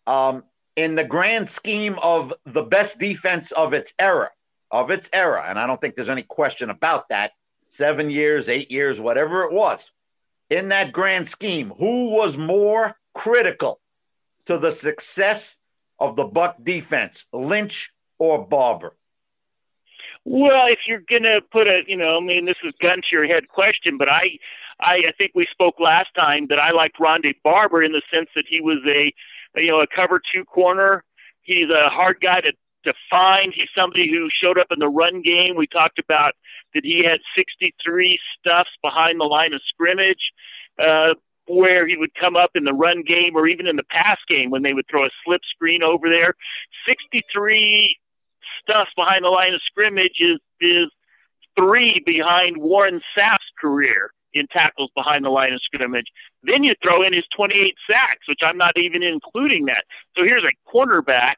Um, 0.08 0.44
in 0.76 0.96
the 0.96 1.04
grand 1.04 1.48
scheme 1.48 2.00
of 2.02 2.34
the 2.46 2.64
best 2.64 3.00
defense 3.00 3.52
of 3.52 3.74
its 3.74 3.94
era, 4.00 4.32
of 4.72 4.90
its 4.90 5.08
era, 5.14 5.46
and 5.48 5.60
I 5.60 5.68
don't 5.68 5.80
think 5.80 5.96
there's 5.96 6.10
any 6.10 6.24
question 6.24 6.72
about 6.72 7.10
that. 7.10 7.34
Seven 7.70 8.10
years, 8.10 8.50
eight 8.50 8.72
years, 8.72 9.00
whatever 9.00 9.44
it 9.44 9.54
was. 9.54 9.92
In 10.50 10.70
that 10.70 10.94
grand 10.94 11.28
scheme, 11.28 11.74
who 11.78 12.10
was 12.10 12.38
more 12.38 12.96
critical 13.14 13.82
to 14.46 14.58
the 14.58 14.72
success 14.72 15.58
of 16.00 16.16
the 16.16 16.28
Buc 16.28 16.64
defense, 16.64 17.26
Lynch 17.32 17.92
or 18.18 18.48
Barber? 18.48 18.96
Well, 20.30 20.68
if 20.68 20.80
you're 20.86 21.04
gonna 21.10 21.40
put 21.40 21.68
a, 21.68 21.84
you 21.88 21.96
know, 21.96 22.18
I 22.18 22.20
mean, 22.20 22.44
this 22.44 22.58
is 22.62 22.74
gun 22.82 22.98
to 22.98 23.08
your 23.14 23.26
head 23.26 23.48
question, 23.48 23.98
but 23.98 24.10
I, 24.10 24.38
I, 24.78 24.96
I 25.08 25.12
think 25.18 25.32
we 25.34 25.48
spoke 25.50 25.80
last 25.80 26.10
time 26.16 26.48
that 26.50 26.60
I 26.60 26.72
liked 26.72 27.00
Rondé 27.00 27.34
Barber 27.46 27.82
in 27.82 27.94
the 27.94 28.02
sense 28.12 28.28
that 28.36 28.44
he 28.46 28.60
was 28.60 28.80
a, 28.86 29.14
you 29.58 29.72
know, 29.72 29.80
a 29.80 29.88
cover 29.88 30.20
two 30.34 30.44
corner. 30.44 31.06
He's 31.44 31.70
a 31.70 31.88
hard 31.88 32.18
guy 32.22 32.42
to 32.42 32.52
defined. 32.84 33.54
He's 33.56 33.70
somebody 33.74 34.10
who 34.10 34.28
showed 34.30 34.60
up 34.60 34.68
in 34.70 34.80
the 34.80 34.90
run 34.90 35.22
game. 35.22 35.56
We 35.56 35.66
talked 35.66 35.98
about 35.98 36.34
that 36.74 36.84
he 36.84 37.06
had 37.06 37.22
63 37.34 38.20
stuffs 38.38 38.72
behind 38.84 39.22
the 39.22 39.26
line 39.26 39.54
of 39.54 39.62
scrimmage. 39.70 40.34
Uh, 40.78 41.14
where 41.50 41.88
he 41.88 41.96
would 41.96 42.14
come 42.16 42.36
up 42.36 42.52
in 42.56 42.66
the 42.66 42.74
run 42.74 43.02
game 43.08 43.34
or 43.34 43.48
even 43.48 43.68
in 43.68 43.78
the 43.78 43.84
pass 43.84 44.18
game 44.28 44.50
when 44.50 44.64
they 44.64 44.74
would 44.74 44.86
throw 44.92 45.06
a 45.06 45.10
slip 45.24 45.40
screen 45.56 45.82
over 45.82 46.10
there. 46.10 46.34
63 46.86 47.98
stuffs 48.62 48.92
behind 48.96 49.24
the 49.24 49.30
line 49.30 49.54
of 49.54 49.62
scrimmage 49.66 50.20
is, 50.20 50.40
is 50.62 50.90
three 51.58 52.02
behind 52.06 52.58
Warren 52.58 53.02
Sapp's 53.16 53.50
career 53.60 54.12
in 54.34 54.48
tackles 54.48 54.92
behind 54.96 55.26
the 55.26 55.30
line 55.30 55.54
of 55.54 55.62
scrimmage. 55.62 56.08
Then 56.44 56.64
you 56.64 56.76
throw 56.82 57.04
in 57.04 57.14
his 57.14 57.26
28 57.36 57.76
sacks, 57.90 58.28
which 58.28 58.40
I'm 58.44 58.58
not 58.58 58.78
even 58.78 59.04
including 59.04 59.66
that. 59.66 59.84
So 60.16 60.24
here's 60.24 60.44
a 60.44 60.70
cornerback 60.70 61.36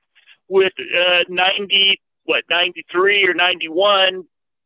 with 0.47 0.73
uh, 0.79 1.23
90, 1.29 2.01
what, 2.25 2.43
93 2.49 3.25
or 3.25 3.33
91 3.33 4.23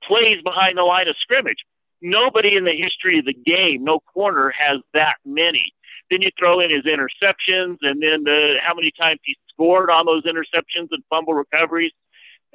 plays 0.07 0.41
behind 0.43 0.77
the 0.77 0.83
line 0.83 1.07
of 1.07 1.15
scrimmage. 1.21 1.59
Nobody 2.01 2.55
in 2.55 2.65
the 2.65 2.75
history 2.75 3.19
of 3.19 3.25
the 3.25 3.33
game, 3.33 3.83
no 3.83 3.99
corner 4.13 4.51
has 4.57 4.81
that 4.93 5.15
many. 5.25 5.73
Then 6.11 6.21
you 6.21 6.29
throw 6.37 6.59
in 6.59 6.69
his 6.69 6.83
interceptions 6.83 7.77
and 7.81 8.01
then 8.01 8.23
the, 8.23 8.55
how 8.61 8.73
many 8.73 8.91
times 8.99 9.19
he 9.23 9.37
scored 9.49 9.89
on 9.89 10.05
those 10.05 10.23
interceptions 10.23 10.89
and 10.91 11.03
fumble 11.09 11.33
recoveries. 11.33 11.91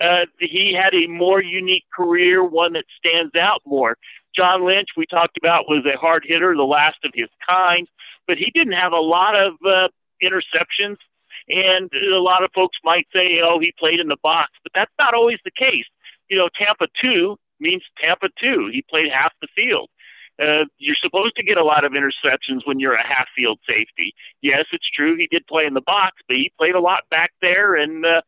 Uh, 0.01 0.27
he 0.39 0.73
had 0.81 0.95
a 0.95 1.07
more 1.09 1.43
unique 1.43 1.85
career, 1.95 2.45
one 2.45 2.73
that 2.75 2.85
stands 2.99 3.35
out 3.35 3.61
more. 3.67 3.97
John 4.35 4.65
Lynch, 4.65 4.89
we 4.97 5.07
talked 5.07 5.37
about, 5.37 5.69
was 5.69 5.85
a 5.87 5.99
hard 5.99 6.25
hitter, 6.27 6.55
the 6.55 6.63
last 6.63 6.99
of 7.05 7.11
his 7.15 7.29
kind, 7.47 7.89
but 8.27 8.39
he 8.39 8.51
didn't 8.55 8.75
have 8.75 8.93
a 8.93 9.01
lot 9.01 9.35
of 9.35 9.55
uh, 9.67 9.89
interceptions. 10.23 10.97
And 11.49 11.91
a 12.13 12.21
lot 12.21 12.45
of 12.45 12.51
folks 12.55 12.77
might 12.85 13.07
say, 13.13 13.41
oh, 13.43 13.59
he 13.59 13.73
played 13.79 14.01
in 14.01 14.09
the 14.09 14.19
box, 14.23 14.53
but 14.63 14.73
that's 14.75 14.93
not 14.99 15.15
always 15.15 15.39
the 15.45 15.51
case. 15.51 15.87
You 16.29 16.37
know, 16.37 16.49
Tampa 16.57 16.89
2 17.01 17.37
means 17.59 17.83
Tampa 18.01 18.29
2. 18.41 18.71
He 18.73 18.85
played 18.89 19.11
half 19.11 19.33
the 19.41 19.49
field. 19.57 19.89
Uh, 20.41 20.65
you're 20.79 20.97
supposed 21.03 21.35
to 21.37 21.43
get 21.43 21.59
a 21.59 21.65
lot 21.65 21.85
of 21.85 21.93
interceptions 21.93 22.61
when 22.65 22.79
you're 22.79 22.95
a 22.95 23.07
half 23.07 23.27
field 23.35 23.59
safety. 23.67 24.15
Yes, 24.41 24.67
it's 24.73 24.89
true 24.89 25.17
he 25.17 25.27
did 25.27 25.47
play 25.49 25.65
in 25.65 25.75
the 25.75 25.81
box, 25.81 26.17
but 26.29 26.37
he 26.37 26.53
played 26.57 26.77
a 26.77 26.81
lot 26.81 27.03
back 27.11 27.33
there. 27.41 27.75
And 27.75 28.07
uh, 28.07 28.21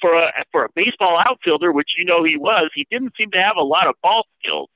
for 0.00 0.14
a 0.14 0.32
for 0.50 0.64
a 0.64 0.68
baseball 0.74 1.18
outfielder, 1.18 1.72
which 1.72 1.90
you 1.98 2.04
know 2.04 2.24
he 2.24 2.36
was, 2.36 2.70
he 2.74 2.86
didn't 2.90 3.14
seem 3.16 3.30
to 3.32 3.38
have 3.38 3.56
a 3.56 3.62
lot 3.62 3.86
of 3.86 3.94
ball 4.02 4.24
skills 4.40 4.68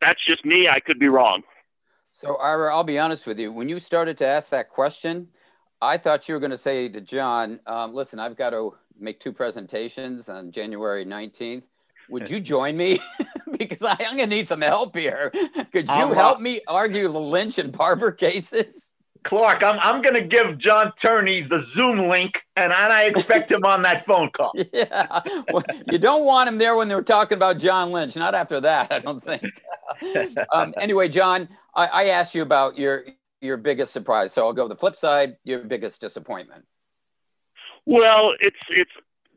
that's 0.00 0.24
just 0.26 0.44
me. 0.44 0.68
I 0.68 0.80
could 0.80 0.98
be 0.98 1.08
wrong. 1.08 1.42
So, 2.12 2.36
Ira, 2.36 2.74
I'll 2.74 2.84
be 2.84 2.98
honest 2.98 3.26
with 3.26 3.38
you. 3.38 3.52
When 3.52 3.68
you 3.68 3.78
started 3.78 4.18
to 4.18 4.26
ask 4.26 4.50
that 4.50 4.68
question, 4.68 5.28
I 5.80 5.96
thought 5.96 6.28
you 6.28 6.34
were 6.34 6.40
going 6.40 6.50
to 6.50 6.58
say 6.58 6.88
to 6.88 7.00
John, 7.00 7.60
um, 7.66 7.94
listen, 7.94 8.18
I've 8.18 8.36
got 8.36 8.50
to 8.50 8.74
make 8.98 9.20
two 9.20 9.32
presentations 9.32 10.28
on 10.28 10.50
January 10.50 11.04
19th. 11.04 11.62
Would 12.08 12.28
you 12.28 12.40
join 12.40 12.76
me? 12.76 12.98
because 13.58 13.82
I, 13.82 13.92
am 13.92 14.16
going 14.16 14.28
to 14.28 14.34
need 14.34 14.48
some 14.48 14.60
help 14.60 14.96
here. 14.96 15.30
Could 15.72 15.86
you 15.86 15.94
um, 15.94 16.12
help 16.12 16.40
me 16.40 16.60
argue 16.66 17.10
the 17.10 17.20
Lynch 17.20 17.58
and 17.58 17.70
Barber 17.70 18.10
cases? 18.10 18.90
Clark, 19.22 19.62
I'm 19.62 19.78
I'm 19.80 20.00
gonna 20.02 20.22
give 20.22 20.56
John 20.56 20.92
Turney 20.96 21.42
the 21.42 21.60
Zoom 21.60 22.08
link, 22.08 22.42
and 22.56 22.72
I 22.72 23.04
expect 23.04 23.50
him 23.50 23.64
on 23.64 23.82
that 23.82 24.06
phone 24.06 24.30
call. 24.30 24.52
Yeah, 24.72 25.20
well, 25.52 25.62
you 25.90 25.98
don't 25.98 26.24
want 26.24 26.48
him 26.48 26.58
there 26.58 26.76
when 26.76 26.88
they 26.88 26.94
were 26.94 27.02
talking 27.02 27.36
about 27.36 27.58
John 27.58 27.92
Lynch. 27.92 28.16
Not 28.16 28.34
after 28.34 28.60
that, 28.60 28.90
I 28.92 28.98
don't 29.00 29.22
think. 29.22 29.42
um, 30.52 30.72
anyway, 30.80 31.08
John, 31.08 31.48
I, 31.74 31.86
I 31.86 32.04
asked 32.06 32.34
you 32.34 32.42
about 32.42 32.78
your 32.78 33.04
your 33.40 33.56
biggest 33.56 33.92
surprise, 33.92 34.32
so 34.32 34.46
I'll 34.46 34.52
go 34.52 34.68
the 34.68 34.76
flip 34.76 34.96
side. 34.96 35.36
Your 35.44 35.60
biggest 35.60 36.00
disappointment. 36.00 36.64
Well, 37.84 38.32
it's 38.40 38.56
it's 38.70 38.90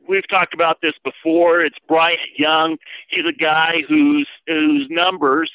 we've 0.08 0.28
talked 0.30 0.54
about 0.54 0.80
this 0.82 0.94
before. 1.04 1.62
It's 1.62 1.78
Bryant 1.88 2.20
Young. 2.38 2.78
He's 3.10 3.26
a 3.26 3.34
guy 3.34 3.84
whose 3.88 4.28
whose 4.48 4.88
numbers 4.90 5.52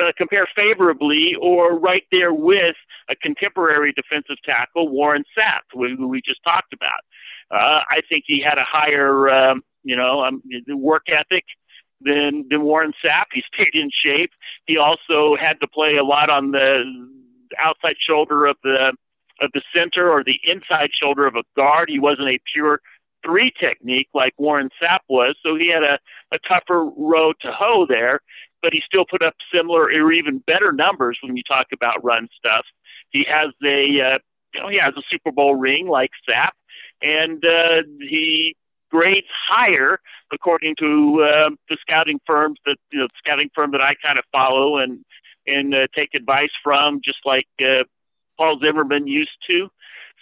uh, 0.00 0.12
compare 0.16 0.46
favorably 0.54 1.34
or 1.40 1.78
right 1.78 2.04
there 2.10 2.32
with 2.32 2.76
a 3.08 3.16
contemporary 3.16 3.92
defensive 3.92 4.36
tackle, 4.44 4.88
Warren 4.88 5.24
Sapp, 5.36 5.62
who 5.72 6.08
we 6.08 6.20
just 6.22 6.42
talked 6.44 6.72
about. 6.72 7.00
Uh, 7.50 7.82
I 7.88 8.00
think 8.08 8.24
he 8.26 8.40
had 8.40 8.58
a 8.58 8.64
higher, 8.64 9.28
um, 9.30 9.62
you 9.84 9.96
know, 9.96 10.24
um, 10.24 10.42
work 10.68 11.04
ethic 11.08 11.44
than 12.00 12.46
than 12.50 12.62
Warren 12.62 12.92
Sapp. 13.04 13.26
He 13.32 13.42
stayed 13.54 13.74
in 13.74 13.90
shape. 14.04 14.30
He 14.66 14.76
also 14.76 15.36
had 15.36 15.60
to 15.60 15.68
play 15.68 15.96
a 15.96 16.04
lot 16.04 16.30
on 16.30 16.50
the 16.50 16.82
outside 17.58 17.96
shoulder 17.98 18.46
of 18.46 18.56
the 18.64 18.92
of 19.40 19.50
the 19.52 19.62
center 19.74 20.10
or 20.10 20.24
the 20.24 20.40
inside 20.44 20.90
shoulder 20.92 21.26
of 21.26 21.36
a 21.36 21.44
guard. 21.54 21.88
He 21.88 21.98
wasn't 21.98 22.28
a 22.28 22.38
pure 22.52 22.80
three 23.24 23.52
technique 23.58 24.08
like 24.14 24.34
Warren 24.38 24.70
Sapp 24.82 25.00
was, 25.08 25.36
so 25.42 25.56
he 25.56 25.68
had 25.68 25.82
a, 25.82 25.98
a 26.32 26.38
tougher 26.48 26.84
road 26.96 27.36
to 27.42 27.52
hoe 27.52 27.86
there 27.88 28.20
but 28.62 28.72
he 28.72 28.82
still 28.84 29.04
put 29.08 29.22
up 29.22 29.34
similar 29.54 29.82
or 29.82 30.12
even 30.12 30.38
better 30.38 30.72
numbers 30.72 31.18
when 31.22 31.36
you 31.36 31.42
talk 31.46 31.68
about 31.72 32.02
run 32.02 32.28
stuff. 32.36 32.64
He 33.10 33.26
has 33.28 33.52
a, 33.64 33.84
uh, 34.00 34.18
you 34.54 34.60
know, 34.60 34.68
he 34.68 34.78
has 34.78 34.94
a 34.96 35.02
Super 35.10 35.32
Bowl 35.32 35.54
ring 35.54 35.88
like 35.88 36.10
Sapp, 36.28 36.50
and 37.02 37.44
uh, 37.44 37.82
he 38.00 38.56
grades 38.90 39.26
higher 39.48 39.98
according 40.32 40.74
to 40.78 41.22
uh, 41.22 41.50
the 41.68 41.76
scouting 41.80 42.20
firms 42.26 42.58
that 42.66 42.76
you 42.92 43.00
know, 43.00 43.08
scouting 43.18 43.50
firm 43.54 43.72
that 43.72 43.80
I 43.80 43.94
kind 44.02 44.18
of 44.18 44.24
follow 44.32 44.78
and 44.78 45.04
and 45.46 45.74
uh, 45.74 45.86
take 45.94 46.14
advice 46.14 46.50
from, 46.62 47.00
just 47.04 47.18
like 47.24 47.46
uh, 47.60 47.84
Paul 48.36 48.58
Zimmerman 48.60 49.06
used 49.06 49.36
to. 49.48 49.68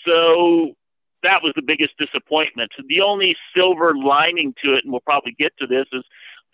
So 0.06 0.74
that 1.22 1.42
was 1.42 1.52
the 1.56 1.62
biggest 1.62 1.94
disappointment. 1.98 2.70
The 2.88 3.00
only 3.00 3.34
silver 3.56 3.94
lining 3.94 4.54
to 4.62 4.74
it, 4.74 4.84
and 4.84 4.92
we'll 4.92 5.00
probably 5.00 5.34
get 5.38 5.52
to 5.58 5.66
this, 5.66 5.86
is 5.92 6.04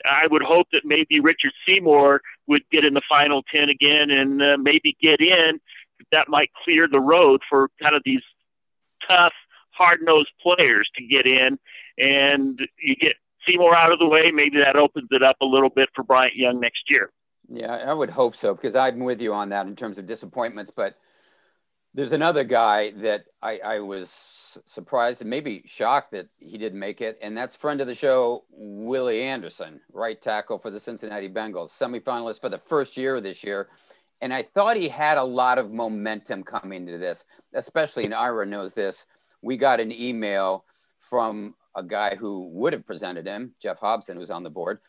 I 0.04 0.26
would 0.30 0.42
hope 0.42 0.68
that 0.72 0.82
maybe 0.84 1.20
Richard 1.20 1.52
Seymour 1.66 2.22
would 2.46 2.62
get 2.70 2.84
in 2.84 2.94
the 2.94 3.02
final 3.08 3.42
10 3.52 3.68
again 3.68 4.10
and 4.10 4.40
uh, 4.40 4.56
maybe 4.56 4.96
get 5.00 5.20
in. 5.20 5.60
That 6.12 6.28
might 6.28 6.50
clear 6.64 6.88
the 6.88 7.00
road 7.00 7.40
for 7.48 7.70
kind 7.80 7.94
of 7.94 8.02
these 8.04 8.22
tough, 9.06 9.32
hard 9.72 10.00
nosed 10.02 10.30
players 10.40 10.88
to 10.96 11.06
get 11.06 11.26
in. 11.26 11.58
And 11.98 12.60
you 12.82 12.96
get 12.96 13.16
Seymour 13.46 13.74
out 13.74 13.92
of 13.92 13.98
the 13.98 14.08
way, 14.08 14.30
maybe 14.32 14.58
that 14.58 14.76
opens 14.76 15.08
it 15.10 15.22
up 15.22 15.36
a 15.40 15.46
little 15.46 15.70
bit 15.70 15.88
for 15.94 16.02
Bryant 16.02 16.36
Young 16.36 16.60
next 16.60 16.90
year. 16.90 17.10
Yeah, 17.48 17.74
I 17.74 17.92
would 17.92 18.10
hope 18.10 18.36
so 18.36 18.54
because 18.54 18.76
I'm 18.76 19.00
with 19.00 19.20
you 19.20 19.32
on 19.32 19.48
that 19.48 19.66
in 19.66 19.74
terms 19.74 19.98
of 19.98 20.06
disappointments. 20.06 20.70
But 20.74 20.96
there's 21.94 22.12
another 22.12 22.44
guy 22.44 22.92
that 22.98 23.24
I, 23.42 23.58
I 23.58 23.78
was 23.80 24.58
surprised 24.64 25.20
and 25.20 25.30
maybe 25.30 25.64
shocked 25.66 26.12
that 26.12 26.28
he 26.38 26.56
didn't 26.56 26.78
make 26.78 27.00
it, 27.00 27.18
and 27.20 27.36
that's 27.36 27.56
friend 27.56 27.80
of 27.80 27.88
the 27.88 27.94
show, 27.94 28.44
Willie 28.50 29.22
Anderson, 29.22 29.80
right 29.92 30.20
tackle 30.20 30.58
for 30.58 30.70
the 30.70 30.78
Cincinnati 30.78 31.28
Bengals, 31.28 31.70
semifinalist 31.70 32.40
for 32.40 32.48
the 32.48 32.58
first 32.58 32.96
year 32.96 33.20
this 33.20 33.42
year. 33.42 33.68
And 34.20 34.34
I 34.34 34.42
thought 34.42 34.76
he 34.76 34.88
had 34.88 35.18
a 35.18 35.24
lot 35.24 35.58
of 35.58 35.72
momentum 35.72 36.42
coming 36.42 36.86
to 36.86 36.98
this, 36.98 37.24
especially, 37.54 38.04
and 38.04 38.14
Ira 38.14 38.46
knows 38.46 38.74
this. 38.74 39.06
We 39.42 39.56
got 39.56 39.80
an 39.80 39.92
email 39.92 40.64
from 40.98 41.54
a 41.74 41.82
guy 41.82 42.16
who 42.16 42.48
would 42.52 42.72
have 42.72 42.86
presented 42.86 43.26
him, 43.26 43.54
Geoff 43.62 43.78
Hobson, 43.78 44.16
who's 44.16 44.30
on 44.30 44.42
the 44.42 44.50
board, 44.50 44.80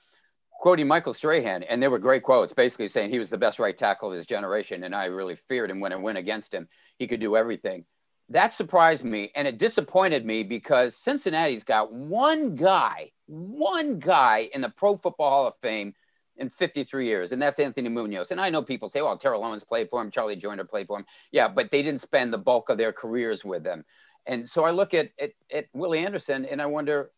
quoting 0.60 0.88
Michael 0.88 1.14
Strahan, 1.14 1.64
and 1.64 1.82
they 1.82 1.88
were 1.88 2.00
great 2.00 2.24
quotes, 2.24 2.54
basically 2.54 2.88
saying 2.88 3.10
he 3.10 3.20
was 3.20 3.30
the 3.30 3.38
best 3.38 3.60
right 3.60 3.78
tackle 3.78 4.10
of 4.12 4.16
his 4.16 4.26
generation, 4.26 4.84
and 4.84 4.94
I 4.94 5.06
really 5.06 5.36
feared 5.36 5.72
him 5.72 5.80
when 5.80 5.94
I 5.94 5.98
went 5.98 6.18
against 6.18 6.54
him. 6.54 6.68
He 6.98 7.08
could 7.08 7.20
do 7.20 7.38
everything. 7.38 7.86
That 8.30 8.54
surprised 8.54 9.04
me, 9.04 9.32
and 9.36 9.48
it 9.48 9.58
disappointed 9.58 10.26
me 10.26 10.44
because 10.44 10.96
Cincinnati's 10.96 11.64
got 11.64 11.92
one 11.92 12.56
guy, 12.56 13.12
one 13.26 14.00
guy 14.00 14.50
in 14.54 14.62
the 14.62 14.70
Pro 14.70 14.98
Football 14.98 15.30
Hall 15.30 15.48
of 15.48 15.56
Fame 15.62 15.94
in 16.42 16.50
53 16.50 17.06
years, 17.06 17.32
and 17.32 17.42
that's 17.42 17.60
Anthony 17.60 17.88
Munoz. 17.88 18.32
And 18.32 18.42
I 18.42 18.50
know 18.50 18.62
people 18.62 18.90
say, 18.90 19.02
well, 19.02 19.18
Terrell 19.18 19.46
Owens 19.46 19.64
played 19.64 19.90
for 19.90 20.02
him, 20.02 20.12
Charlie 20.12 20.36
Joiner 20.36 20.66
played 20.66 20.88
for 20.88 21.00
him. 21.00 21.06
Yeah, 21.32 21.48
but 21.48 21.72
they 21.72 21.84
didn't 21.84 22.02
spend 22.02 22.34
the 22.34 22.38
bulk 22.38 22.70
of 22.70 22.78
their 22.78 22.92
careers 22.92 23.46
with 23.46 23.64
them. 23.64 23.86
And 24.26 24.48
so 24.48 24.66
I 24.66 24.72
look 24.72 24.94
at, 24.94 25.12
at, 25.20 25.32
at 25.54 25.68
Willie 25.74 26.04
Anderson 26.06 26.46
and 26.46 26.62
I 26.62 26.66
wonder, 26.66 27.12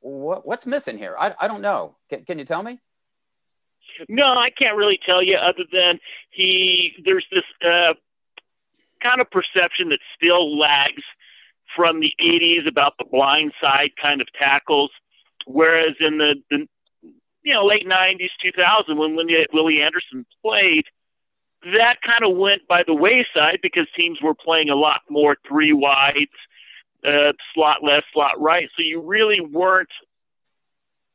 what, 0.00 0.46
what's 0.46 0.66
missing 0.66 0.96
here? 0.96 1.16
I, 1.18 1.34
I 1.40 1.48
don't 1.48 1.60
know. 1.60 1.96
Can, 2.08 2.24
can 2.24 2.38
you 2.38 2.44
tell 2.44 2.62
me? 2.62 2.80
No, 4.08 4.26
I 4.26 4.50
can't 4.50 4.76
really 4.76 4.98
tell 5.04 5.22
you 5.22 5.36
other 5.36 5.64
than 5.72 5.98
he 6.30 6.92
there's 7.04 7.26
this 7.32 7.44
uh, 7.64 7.94
kind 9.02 9.20
of 9.20 9.30
perception 9.30 9.88
that 9.88 9.98
still 10.14 10.56
lags 10.56 11.02
from 11.74 12.00
the 12.00 12.12
80s 12.20 12.68
about 12.68 12.94
the 12.98 13.04
blind 13.10 13.52
side 13.60 13.90
kind 14.00 14.20
of 14.20 14.28
tackles, 14.38 14.90
whereas 15.46 15.94
in 16.00 16.18
the, 16.18 16.34
the 16.50 16.66
you 17.42 17.54
know 17.54 17.64
late 17.64 17.86
90s 17.86 18.30
2000 18.42 18.96
when 18.96 19.16
Willie 19.16 19.82
Anderson 19.82 20.26
played, 20.42 20.84
that 21.62 21.96
kind 22.02 22.30
of 22.30 22.36
went 22.36 22.66
by 22.68 22.82
the 22.86 22.94
wayside 22.94 23.58
because 23.62 23.86
teams 23.96 24.18
were 24.22 24.34
playing 24.34 24.70
a 24.70 24.76
lot 24.76 25.00
more 25.10 25.36
three 25.46 25.72
wides, 25.72 26.30
uh, 27.04 27.32
slot 27.54 27.82
left, 27.82 28.06
slot 28.12 28.40
right, 28.40 28.68
so 28.76 28.82
you 28.82 29.02
really 29.02 29.40
weren't 29.40 29.88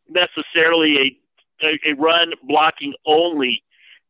necessarily 0.10 0.98
a 0.98 1.18
a, 1.64 1.92
a 1.92 1.94
run 1.96 2.32
blocking 2.44 2.94
only 3.06 3.64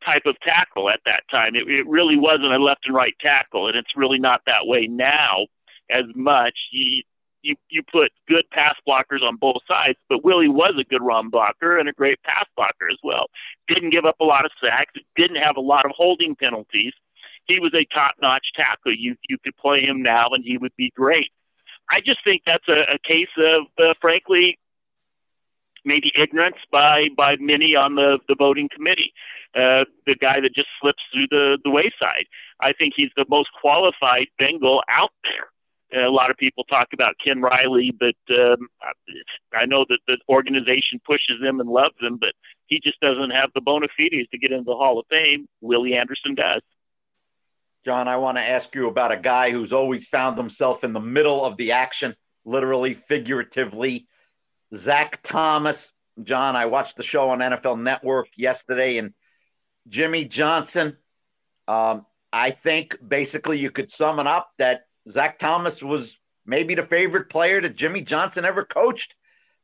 type 0.06 0.24
of 0.26 0.40
tackle 0.42 0.90
at 0.90 1.00
that 1.06 1.24
time. 1.32 1.56
It, 1.56 1.68
it 1.70 1.88
really 1.88 2.18
wasn't 2.18 2.52
a 2.52 2.58
left 2.58 2.86
and 2.86 2.96
right 2.96 3.14
tackle, 3.22 3.68
and 3.68 3.78
it's 3.78 3.96
really 3.96 4.20
not 4.20 4.42
that 4.46 4.66
way 4.66 4.88
now 4.88 5.48
as 5.90 6.06
much. 6.16 6.58
You, 6.72 7.04
you 7.44 7.56
you 7.70 7.84
put 7.84 8.12
good 8.28 8.46
pass 8.52 8.76
blockers 8.88 9.22
on 9.22 9.36
both 9.36 9.62
sides, 9.68 10.00
but 10.10 10.24
Willie 10.24 10.48
was 10.48 10.74
a 10.80 10.84
good 10.84 11.02
run 11.02 11.30
blocker 11.30 11.78
and 11.78 11.88
a 11.88 11.94
great 11.94 12.22
pass 12.24 12.46
blocker 12.56 12.90
as 12.92 12.98
well. 13.04 13.28
Didn't 13.68 13.92
give 13.92 14.06
up 14.06 14.20
a 14.20 14.26
lot 14.26 14.46
of 14.46 14.52
sacks, 14.64 14.94
didn't 15.16 15.38
have 15.38 15.58
a 15.58 15.62
lot 15.62 15.86
of 15.86 15.92
holding 15.96 16.36
penalties. 16.36 16.94
He 17.46 17.60
was 17.60 17.74
a 17.74 17.86
top-notch 17.94 18.48
tackle. 18.56 18.96
You 18.96 19.16
you 19.30 19.38
could 19.44 19.56
play 19.58 19.82
him 19.82 20.02
now, 20.02 20.30
and 20.30 20.44
he 20.44 20.58
would 20.58 20.76
be 20.78 20.92
great. 20.96 21.30
I 21.90 22.00
just 22.00 22.24
think 22.24 22.44
that's 22.46 22.68
a, 22.70 22.94
a 22.94 22.98
case 23.06 23.28
of, 23.38 23.66
uh, 23.78 23.94
frankly, 24.00 24.58
maybe 25.86 26.12
ignorance 26.18 26.58
by 26.72 27.10
by 27.16 27.36
many 27.40 27.76
on 27.76 27.96
the 27.96 28.20
the 28.28 28.36
voting 28.36 28.70
committee. 28.74 29.14
Uh, 29.56 29.86
the 30.08 30.16
guy 30.16 30.40
that 30.40 30.56
just 30.56 30.70
slips 30.82 31.04
through 31.12 31.28
the 31.30 31.58
the 31.64 31.70
wayside. 31.70 32.26
I 32.62 32.74
think 32.74 32.94
he's 32.96 33.12
the 33.16 33.26
most 33.30 33.50
qualified 33.60 34.28
Bengal 34.40 34.82
out 34.90 35.12
there. 35.24 35.53
A 35.96 36.10
lot 36.10 36.32
of 36.32 36.38
people 36.38 36.64
talk 36.64 36.88
about 36.94 37.16
Ken 37.24 37.42
Riley, 37.42 37.92
but 37.98 38.16
um, 38.36 38.68
I 39.54 39.66
know 39.66 39.86
that 39.88 40.00
the 40.08 40.18
organization 40.28 41.00
pushes 41.06 41.42
him 41.42 41.60
and 41.60 41.70
loves 41.70 41.96
him, 42.02 42.18
but 42.20 42.34
he 42.66 42.80
just 42.84 43.00
doesn't 43.00 43.30
have 43.30 43.52
the 43.54 43.62
bona 43.62 43.88
fides 43.96 44.30
to 44.32 44.38
get 44.38 44.52
into 44.52 44.66
the 44.66 44.76
Hall 44.76 45.00
of 45.00 45.06
Fame. 45.10 45.48
Willie 45.62 45.96
Anderson 45.96 46.36
does. 46.36 46.62
John, 47.86 48.08
I 48.08 48.18
want 48.18 48.38
to 48.38 48.42
ask 48.42 48.74
you 48.74 48.88
about 48.88 49.12
a 49.12 49.18
guy 49.18 49.52
who's 49.52 49.74
always 49.74 50.08
found 50.08 50.38
himself 50.38 50.84
in 50.84 50.94
the 50.94 51.02
middle 51.02 51.44
of 51.44 51.58
the 51.58 51.74
action, 51.74 52.16
literally, 52.46 52.94
figuratively. 52.94 54.08
Zach 54.74 55.22
Thomas. 55.22 55.92
John, 56.22 56.56
I 56.56 56.68
watched 56.68 56.96
the 56.96 57.04
show 57.04 57.30
on 57.30 57.40
NFL 57.40 57.82
Network 57.82 58.28
yesterday, 58.38 58.98
and 58.98 59.14
Jimmy 59.88 60.26
Johnson. 60.26 60.98
Um, 61.68 62.06
I 62.32 62.52
think 62.52 62.98
basically 63.06 63.60
you 63.60 63.70
could 63.70 63.90
sum 63.90 64.20
it 64.20 64.28
up 64.28 64.50
that 64.58 64.84
Zach 65.10 65.40
Thomas 65.40 65.82
was 65.82 66.16
maybe 66.46 66.76
the 66.76 66.84
favorite 66.84 67.30
player 67.30 67.62
that 67.62 67.76
Jimmy 67.76 68.02
Johnson 68.02 68.46
ever 68.46 68.66
coached. 68.66 69.16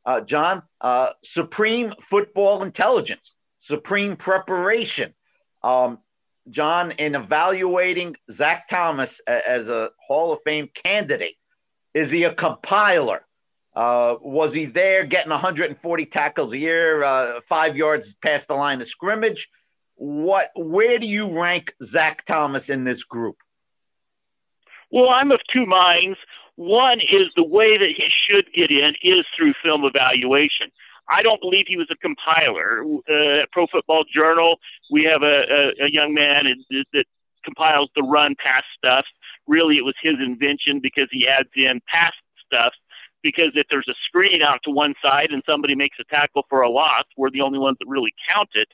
Uh, 0.04 0.20
John, 0.20 0.62
uh, 0.80 1.10
supreme 1.22 1.92
football 2.00 2.62
intelligence, 2.62 3.34
supreme 3.60 4.16
preparation. 4.16 5.14
Um, 5.62 5.98
John, 6.48 6.92
in 6.92 7.14
evaluating 7.14 8.16
Zach 8.30 8.68
Thomas 8.68 9.20
as 9.26 9.68
a 9.68 9.90
Hall 10.06 10.32
of 10.32 10.40
Fame 10.44 10.68
candidate, 10.74 11.36
is 11.94 12.10
he 12.10 12.24
a 12.24 12.32
compiler? 12.32 13.26
Uh, 13.74 14.16
was 14.20 14.52
he 14.52 14.64
there 14.64 15.04
getting 15.04 15.30
140 15.30 16.06
tackles 16.06 16.52
a 16.52 16.58
year, 16.58 17.04
uh, 17.04 17.40
five 17.48 17.76
yards 17.76 18.14
past 18.14 18.48
the 18.48 18.54
line 18.54 18.80
of 18.80 18.88
scrimmage? 18.88 19.48
What? 19.94 20.50
Where 20.56 20.98
do 20.98 21.06
you 21.06 21.40
rank 21.40 21.74
Zach 21.82 22.24
Thomas 22.24 22.68
in 22.68 22.84
this 22.84 23.04
group? 23.04 23.36
Well, 24.90 25.08
I'm 25.10 25.30
of 25.30 25.40
two 25.52 25.66
minds. 25.66 26.18
One 26.56 27.00
is 27.00 27.32
the 27.36 27.44
way 27.44 27.78
that 27.78 27.88
he 27.96 28.04
should 28.26 28.52
get 28.52 28.70
in 28.70 28.94
is 29.02 29.24
through 29.36 29.54
film 29.62 29.84
evaluation. 29.84 30.70
I 31.08 31.22
don't 31.22 31.40
believe 31.40 31.66
he 31.66 31.76
was 31.76 31.88
a 31.90 31.96
compiler. 31.96 32.84
Uh, 33.08 33.46
Pro 33.50 33.66
Football 33.66 34.04
Journal, 34.12 34.58
we 34.90 35.04
have 35.04 35.22
a, 35.22 35.72
a, 35.80 35.86
a 35.86 35.90
young 35.90 36.14
man 36.14 36.44
that 36.92 37.04
compiles 37.44 37.90
the 37.96 38.02
run 38.02 38.36
pass 38.42 38.62
stuff. 38.76 39.04
Really, 39.46 39.76
it 39.76 39.84
was 39.84 39.94
his 40.02 40.14
invention 40.20 40.80
because 40.80 41.08
he 41.10 41.26
adds 41.26 41.48
in 41.56 41.80
pass 41.88 42.12
stuff. 42.46 42.72
Because 43.22 43.52
if 43.54 43.66
there's 43.70 43.88
a 43.88 43.94
screen 44.06 44.40
out 44.40 44.60
to 44.64 44.70
one 44.70 44.94
side 45.02 45.30
and 45.30 45.42
somebody 45.44 45.74
makes 45.74 45.98
a 46.00 46.04
tackle 46.04 46.46
for 46.48 46.62
a 46.62 46.70
loss, 46.70 47.04
we're 47.16 47.30
the 47.30 47.42
only 47.42 47.58
ones 47.58 47.76
that 47.80 47.88
really 47.88 48.14
count 48.32 48.48
it. 48.54 48.68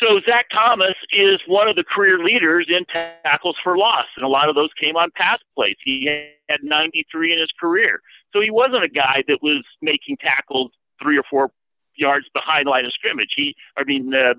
So 0.00 0.18
Zach 0.24 0.46
Thomas 0.50 0.94
is 1.12 1.40
one 1.46 1.68
of 1.68 1.76
the 1.76 1.84
career 1.84 2.18
leaders 2.24 2.66
in 2.68 2.86
tackles 2.86 3.56
for 3.62 3.76
loss, 3.76 4.06
and 4.16 4.24
a 4.24 4.28
lot 4.28 4.48
of 4.48 4.54
those 4.54 4.70
came 4.80 4.96
on 4.96 5.10
pass 5.14 5.38
plays. 5.54 5.76
He 5.84 6.06
had 6.48 6.60
93 6.62 7.34
in 7.34 7.38
his 7.38 7.50
career, 7.60 8.00
so 8.32 8.40
he 8.40 8.50
wasn't 8.50 8.82
a 8.82 8.88
guy 8.88 9.22
that 9.28 9.42
was 9.42 9.62
making 9.82 10.16
tackles 10.16 10.70
three 11.02 11.18
or 11.18 11.24
four 11.28 11.50
yards 11.96 12.26
behind 12.32 12.66
line 12.66 12.86
of 12.86 12.92
scrimmage. 12.92 13.34
He, 13.36 13.54
I 13.76 13.84
mean, 13.84 14.14
uh, 14.14 14.34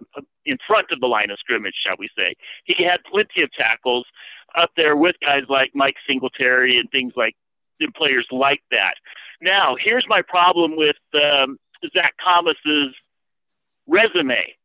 in 0.46 0.58
front 0.66 0.88
of 0.92 1.00
the 1.00 1.08
line 1.08 1.30
of 1.30 1.38
scrimmage, 1.38 1.76
shall 1.86 1.96
we 2.00 2.10
say? 2.18 2.34
He 2.64 2.84
had 2.84 3.04
plenty 3.04 3.44
of 3.44 3.52
tackles 3.54 4.08
up 4.58 4.72
there 4.76 4.96
with 4.96 5.16
guys 5.22 5.44
like 5.48 5.72
Mike 5.76 5.96
Singletary 6.08 6.80
and 6.80 6.90
things 6.90 7.14
like 7.16 7.36
and 7.80 7.94
players 7.94 8.28
like 8.32 8.62
that. 8.70 8.94
Now, 9.42 9.76
here's 9.84 10.06
my 10.08 10.22
problem 10.22 10.76
with 10.76 10.98
um, 11.16 11.58
Zach 11.94 12.14
Thomas's 12.24 12.94
resume 13.88 14.56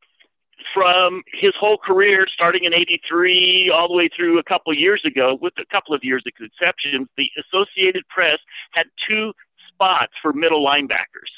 from 0.74 1.22
his 1.32 1.52
whole 1.58 1.78
career, 1.78 2.26
starting 2.32 2.64
in 2.64 2.74
'83 2.74 3.70
all 3.74 3.88
the 3.88 3.94
way 3.94 4.08
through 4.14 4.38
a 4.38 4.42
couple 4.42 4.72
of 4.72 4.78
years 4.78 5.02
ago, 5.04 5.38
with 5.40 5.54
a 5.58 5.66
couple 5.66 5.94
of 5.94 6.02
years 6.02 6.22
of 6.26 6.32
exceptions, 6.44 7.08
the 7.16 7.30
Associated 7.38 8.06
Press 8.08 8.38
had 8.72 8.86
two 9.08 9.32
spots 9.68 10.12
for 10.22 10.32
middle 10.32 10.64
linebackers. 10.64 11.30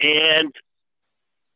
And 0.00 0.54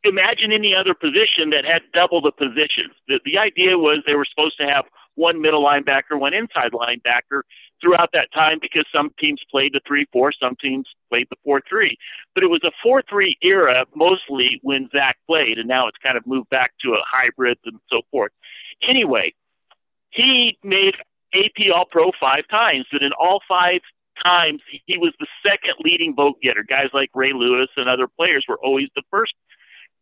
imagine 0.05 0.53
any 0.53 0.75
other 0.75 0.94
position 0.94 1.51
that 1.51 1.64
had 1.64 1.83
double 1.92 2.20
the 2.20 2.33
positions. 2.33 2.92
The, 3.09 3.20
the 3.25 3.38
idea 3.38 3.79
was 3.79 4.03
they 4.07 4.14
were 4.14 4.27
supposed 4.29 4.59
to 4.59 4.66
have 4.66 4.85
one 5.14 5.40
middle 5.40 5.64
linebacker, 5.64 6.18
one 6.18 6.35
inside 6.35 6.73
linebacker 6.73 7.42
throughout 7.81 8.11
that 8.12 8.33
time 8.33 8.59
because 8.61 8.85
some 8.94 9.11
teams 9.18 9.40
played 9.51 9.73
the 9.73 9.81
3 9.87 10.07
4, 10.12 10.33
some 10.33 10.57
teams 10.57 10.87
played 11.14 11.29
the 11.31 11.37
4 11.44 11.62
3. 11.68 11.96
But 12.35 12.44
it 12.44 12.48
was 12.48 12.62
a 12.64 12.72
4 12.83 13.03
3 13.09 13.38
era 13.42 13.85
mostly 13.94 14.61
when 14.62 14.88
Zach 14.92 15.16
played, 15.27 15.59
and 15.59 15.68
now 15.68 15.88
it's 15.88 15.98
kind 16.03 16.16
of 16.16 16.27
moved 16.27 16.50
back 16.50 16.72
to 16.83 16.94
a 16.94 17.03
hybrid 17.07 17.59
and 17.64 17.79
so 17.90 18.03
forth. 18.11 18.33
Anyway, 18.88 19.35
he 20.11 20.59
made 20.62 20.94
AP 21.35 21.70
All 21.74 21.87
Pro 21.90 22.11
five 22.20 22.44
times, 22.48 22.87
and 22.92 23.03
in 23.03 23.12
all 23.12 23.40
five 23.48 23.81
times 24.22 24.61
he 24.87 24.96
was 24.98 25.12
the 25.18 25.27
second 25.44 25.74
leading 25.85 26.14
vote 26.14 26.37
getter. 26.42 26.62
Guys 26.62 26.88
like 26.92 27.11
Ray 27.14 27.33
Lewis 27.33 27.68
and 27.77 27.87
other 27.87 28.07
players 28.07 28.44
were 28.48 28.59
always 28.62 28.88
the 28.94 29.03
first 29.11 29.35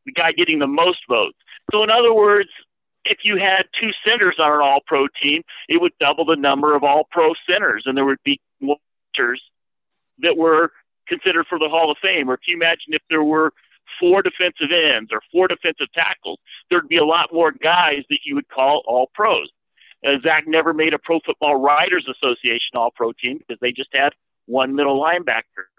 the 0.04 0.12
guy 0.12 0.32
getting 0.32 0.58
the 0.58 0.66
most 0.66 0.98
votes. 1.08 1.38
So 1.70 1.84
in 1.84 1.90
other 1.90 2.12
words, 2.12 2.50
if 3.04 3.18
you 3.22 3.36
had 3.36 3.62
two 3.80 3.90
centers 4.04 4.34
on 4.38 4.52
an 4.52 4.60
all 4.60 4.80
pro 4.84 5.06
team, 5.22 5.42
it 5.68 5.80
would 5.80 5.92
double 6.00 6.24
the 6.24 6.36
number 6.36 6.74
of 6.74 6.82
all 6.82 7.04
pro 7.10 7.32
centers 7.48 7.84
and 7.86 7.96
there 7.96 8.04
would 8.04 8.22
be 8.24 8.40
more 8.60 8.78
centers 9.14 9.40
that 10.18 10.36
were 10.36 10.72
considered 11.08 11.46
for 11.48 11.58
the 11.58 11.68
Hall 11.68 11.90
of 11.90 11.98
Fame. 12.02 12.30
Or 12.30 12.34
if 12.34 12.40
you 12.46 12.56
imagine 12.56 12.94
if 12.94 13.02
there 13.08 13.24
were 13.24 13.52
four 14.00 14.22
defensive 14.22 14.70
ends 14.70 15.10
or 15.12 15.20
four 15.30 15.48
defensive 15.48 15.92
tackles, 15.94 16.38
there'd 16.70 16.88
be 16.88 16.96
a 16.96 17.04
lot 17.04 17.32
more 17.32 17.52
guys 17.52 18.04
that 18.10 18.20
you 18.24 18.34
would 18.34 18.48
call 18.48 18.82
all 18.86 19.10
pros. 19.14 19.48
Uh, 20.04 20.18
Zach 20.22 20.44
never 20.46 20.72
made 20.72 20.94
a 20.94 20.98
Pro 20.98 21.20
Football 21.24 21.60
Writers 21.60 22.08
Association 22.10 22.74
All 22.74 22.90
Pro 22.90 23.12
team 23.12 23.38
because 23.38 23.60
they 23.60 23.72
just 23.72 23.90
had 23.92 24.12
one 24.46 24.74
middle 24.74 25.00
linebacker. 25.00 25.70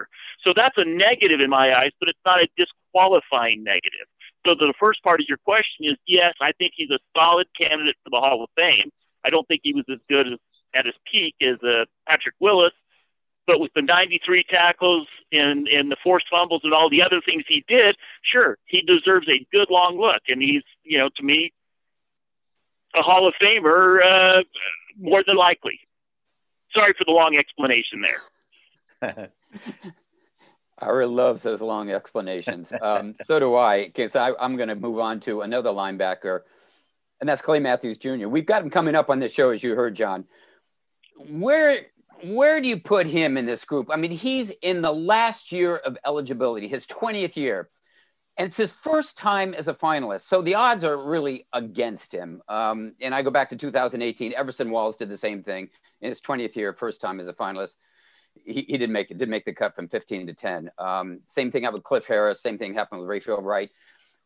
So 0.44 0.54
that's 0.56 0.76
a 0.78 0.86
negative 0.86 1.42
in 1.42 1.50
my 1.50 1.74
eyes, 1.74 1.92
but 2.00 2.10
it's 2.10 2.20
not 2.26 2.40
a 2.40 2.48
disqualifying 2.58 3.64
negative. 3.64 4.08
So 4.46 4.56
the 4.56 4.74
first 4.80 5.04
part 5.04 5.20
of 5.20 5.26
your 5.28 5.38
question 5.38 5.86
is 5.86 5.98
yes, 6.08 6.34
I 6.42 6.52
think 6.54 6.74
he's 6.76 6.90
a 6.90 7.00
solid 7.16 7.48
candidate 7.58 7.96
for 8.04 8.10
the 8.10 8.20
Hall 8.20 8.44
of 8.44 8.50
Fame. 8.56 8.92
I 9.26 9.30
don't 9.30 9.48
think 9.48 9.62
he 9.64 9.74
was 9.74 9.86
as 9.92 10.00
good 10.10 10.28
as, 10.28 10.40
at 10.74 10.86
his 10.86 10.96
peak 11.10 11.36
as 11.42 11.62
uh, 11.64 11.86
Patrick 12.08 12.36
Willis, 12.40 12.74
but 13.46 13.60
with 13.60 13.72
the 13.74 13.82
93 13.82 14.44
tackles 14.50 15.08
and, 15.32 15.68
and 15.68 15.92
the 15.92 15.98
forced 16.04 16.28
fumbles 16.30 16.62
and 16.64 16.74
all 16.74 16.90
the 16.90 17.02
other 17.02 17.22
things 17.26 17.44
he 17.48 17.64
did, 17.68 17.96
sure, 18.24 18.58
he 18.66 18.82
deserves 18.82 19.28
a 19.28 19.46
good 19.52 19.70
long 19.70 20.00
look. 20.00 20.22
And 20.28 20.42
he's, 20.42 20.64
you 20.84 20.98
know, 20.98 21.10
to 21.18 21.24
me, 21.24 21.52
a 22.96 23.02
Hall 23.02 23.28
of 23.28 23.34
Famer 23.42 24.00
uh, 24.40 24.44
more 24.98 25.24
than 25.26 25.36
likely. 25.36 25.80
Sorry 26.74 26.94
for 26.98 27.06
the 27.06 27.12
long 27.12 27.36
explanation 27.38 28.04
there. 29.02 29.30
Ira 30.80 31.08
loves 31.08 31.44
those 31.44 31.62
long 31.62 31.92
explanations. 31.92 32.74
Um, 32.82 33.16
so 33.24 33.40
do 33.40 33.56
I, 33.56 33.86
because 33.86 34.16
I'm 34.16 34.58
going 34.58 34.70
to 34.70 34.76
move 34.76 35.00
on 35.00 35.20
to 35.22 35.42
another 35.42 35.70
linebacker, 35.70 36.42
and 37.20 37.30
that's 37.30 37.42
Clay 37.42 37.60
Matthews 37.60 37.98
Jr. 37.98 38.28
We've 38.28 38.46
got 38.46 38.64
him 38.64 38.70
coming 38.70 38.96
up 38.96 39.10
on 39.10 39.20
this 39.20 39.34
show, 39.34 39.52
as 39.52 39.64
you 39.64 39.76
heard, 39.76 39.96
John. 39.96 40.26
Where 41.30 41.86
where 42.24 42.62
do 42.62 42.68
you 42.68 42.80
put 42.80 43.08
him 43.08 43.38
in 43.38 43.46
this 43.46 43.66
group? 43.66 43.90
I 43.92 43.96
mean, 43.96 44.12
he's 44.12 44.52
in 44.62 44.82
the 44.82 44.94
last 44.94 45.52
year 45.52 45.78
of 45.78 45.98
eligibility, 46.06 46.68
his 46.68 46.86
20th 46.86 47.36
year 47.36 47.70
and 48.38 48.48
it's 48.48 48.58
his 48.58 48.72
first 48.72 49.18
time 49.18 49.54
as 49.54 49.68
a 49.68 49.74
finalist. 49.74 50.22
So 50.22 50.42
the 50.42 50.56
odds 50.56 50.84
are 50.84 50.98
really 50.98 51.48
against 51.54 52.14
him. 52.14 52.42
Um, 52.48 52.94
and 53.00 53.14
I 53.14 53.22
go 53.22 53.30
back 53.30 53.50
to 53.52 53.56
2018. 53.56 54.34
Everson 54.34 54.72
Walls 54.72 54.98
did 54.98 55.10
the 55.10 55.18
same 55.18 55.44
thing 55.44 55.70
in 56.02 56.10
his 56.10 56.20
20th 56.20 56.56
year, 56.56 56.74
first 56.74 57.00
time 57.00 57.20
as 57.20 57.28
a 57.28 57.34
finalist. 57.34 57.76
He, 58.34 58.66
he 58.68 58.78
did 58.80 58.90
make 58.90 59.12
it, 59.12 59.20
did 59.20 59.30
make 59.30 59.46
the 59.46 59.54
cut 59.54 59.76
from 59.76 59.88
15 59.88 60.28
to 60.28 60.34
10. 60.34 60.72
Um, 60.80 61.20
same 61.28 61.52
thing 61.52 61.64
happened 61.64 61.80
with 61.80 61.84
Cliff 61.84 62.08
Harris. 62.08 62.42
Same 62.42 62.58
thing 62.58 62.74
happened 62.74 63.02
with 63.02 63.10
Rayfield 63.10 63.44
Wright. 63.44 63.70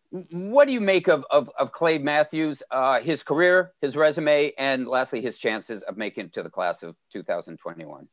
What 0.10 0.68
do 0.68 0.74
you 0.74 0.82
make 0.82 1.08
of, 1.08 1.26
of, 1.30 1.50
of 1.60 1.72
Clay 1.72 1.98
Matthews, 1.98 2.64
uh, 2.72 3.02
his 3.02 3.24
career, 3.24 3.74
his 3.82 3.98
resume, 3.98 4.54
and 4.58 4.88
lastly, 4.88 5.22
his 5.22 5.38
chances 5.38 5.82
of 5.84 5.98
making 5.98 6.26
it 6.26 6.34
to 6.34 6.44
the 6.44 6.50
class 6.50 6.82
of 6.82 6.96
2021? 7.12 8.08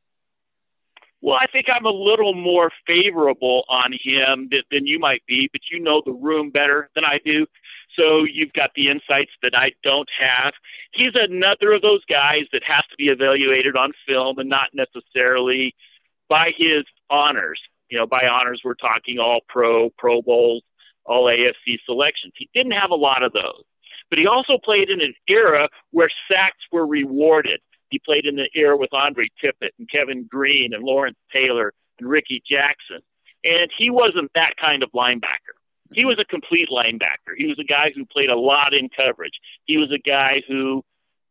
Well, 1.20 1.36
I 1.40 1.46
think 1.46 1.66
I'm 1.74 1.86
a 1.86 1.90
little 1.90 2.34
more 2.34 2.70
favorable 2.86 3.64
on 3.68 3.92
him 3.92 4.48
than, 4.50 4.62
than 4.70 4.86
you 4.86 4.98
might 4.98 5.22
be, 5.26 5.48
but 5.52 5.62
you 5.72 5.80
know 5.80 6.02
the 6.04 6.12
room 6.12 6.50
better 6.50 6.90
than 6.94 7.04
I 7.04 7.18
do. 7.24 7.46
So 7.96 8.24
you've 8.24 8.52
got 8.52 8.70
the 8.74 8.88
insights 8.88 9.30
that 9.42 9.56
I 9.56 9.72
don't 9.82 10.08
have. 10.20 10.52
He's 10.92 11.14
another 11.14 11.72
of 11.72 11.82
those 11.82 12.04
guys 12.06 12.42
that 12.52 12.62
has 12.66 12.82
to 12.90 12.96
be 12.98 13.04
evaluated 13.04 13.76
on 13.76 13.92
film 14.06 14.38
and 14.38 14.50
not 14.50 14.70
necessarily 14.74 15.74
by 16.28 16.52
his 16.56 16.84
honors. 17.08 17.60
You 17.88 17.98
know, 17.98 18.06
by 18.06 18.26
honors, 18.26 18.60
we're 18.64 18.74
talking 18.74 19.18
all 19.18 19.40
pro, 19.48 19.90
Pro 19.96 20.20
Bowls, 20.20 20.62
all 21.06 21.24
AFC 21.24 21.78
selections. 21.84 22.32
He 22.36 22.48
didn't 22.54 22.72
have 22.72 22.90
a 22.90 22.96
lot 22.96 23.22
of 23.22 23.32
those. 23.32 23.64
But 24.10 24.18
he 24.18 24.26
also 24.26 24.58
played 24.62 24.90
in 24.90 25.00
an 25.00 25.14
era 25.28 25.68
where 25.90 26.10
sacks 26.30 26.62
were 26.70 26.86
rewarded. 26.86 27.60
He 27.90 27.98
played 27.98 28.26
in 28.26 28.36
the 28.36 28.48
era 28.54 28.76
with 28.76 28.92
Andre 28.92 29.28
Tippett 29.42 29.70
and 29.78 29.88
Kevin 29.90 30.24
Greene 30.24 30.74
and 30.74 30.84
Lawrence 30.84 31.18
Taylor 31.32 31.72
and 31.98 32.08
Rickey 32.08 32.42
Jackson. 32.48 33.00
And 33.44 33.70
he 33.76 33.90
wasn't 33.90 34.30
that 34.34 34.54
kind 34.60 34.82
of 34.82 34.90
linebacker. 34.92 35.56
He 35.92 36.04
was 36.04 36.18
a 36.18 36.24
complete 36.24 36.68
linebacker. 36.70 37.36
He 37.36 37.46
was 37.46 37.58
a 37.58 37.64
guy 37.64 37.92
who 37.94 38.04
played 38.06 38.30
a 38.30 38.38
lot 38.38 38.74
in 38.74 38.88
coverage. 38.88 39.38
He 39.64 39.76
was 39.76 39.92
a 39.92 39.98
guy 39.98 40.42
who 40.48 40.82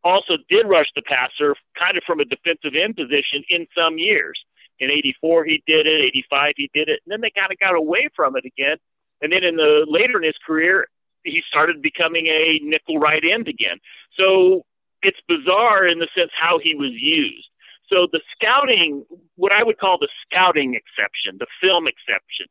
also 0.04 0.38
did 0.50 0.68
rush 0.68 0.88
the 0.96 1.02
passer 1.02 1.56
kind 1.78 1.98
of 1.98 2.04
from 2.06 2.20
a 2.20 2.26
defensive 2.26 2.74
end 2.76 2.96
position 2.96 3.44
in 3.50 3.68
some 3.76 3.98
years. 3.98 4.40
In 4.80 4.90
84, 4.90 5.46
he 5.46 5.64
did 5.66 5.88
it. 5.88 6.02
85, 6.02 6.54
he 6.58 6.70
did 6.74 6.90
it. 6.90 7.02
And 7.06 7.12
then 7.12 7.22
they 7.22 7.32
kind 7.32 7.52
of 7.52 7.60
got 7.60 7.76
away 7.76 8.10
from 8.16 8.36
it 8.36 8.46
again. 8.46 8.78
And 9.24 9.32
then 9.32 9.44
in 9.44 9.56
the 9.56 9.86
later 9.88 10.18
in 10.18 10.24
his 10.24 10.38
career, 10.46 10.88
he 11.24 11.42
started 11.50 11.82
becoming 11.82 12.28
a 12.28 12.60
nickel 12.62 13.00
right 13.00 13.24
end 13.24 13.48
again. 13.48 13.78
So 14.18 14.66
it's 15.02 15.18
bizarre 15.28 15.88
in 15.88 16.00
the 16.00 16.08
sense 16.16 16.32
how 16.40 16.60
he 16.62 16.76
was 16.76 16.92
used. 16.92 17.48
So 17.88 18.08
the 18.12 18.22
scouting, 18.36 19.06
what 19.36 19.52
I 19.52 19.64
would 19.64 19.80
call 19.80 19.98
the 19.98 20.10
scouting 20.26 20.76
exception, 20.76 21.38
the 21.40 21.48
film 21.62 21.88
exception, 21.88 22.48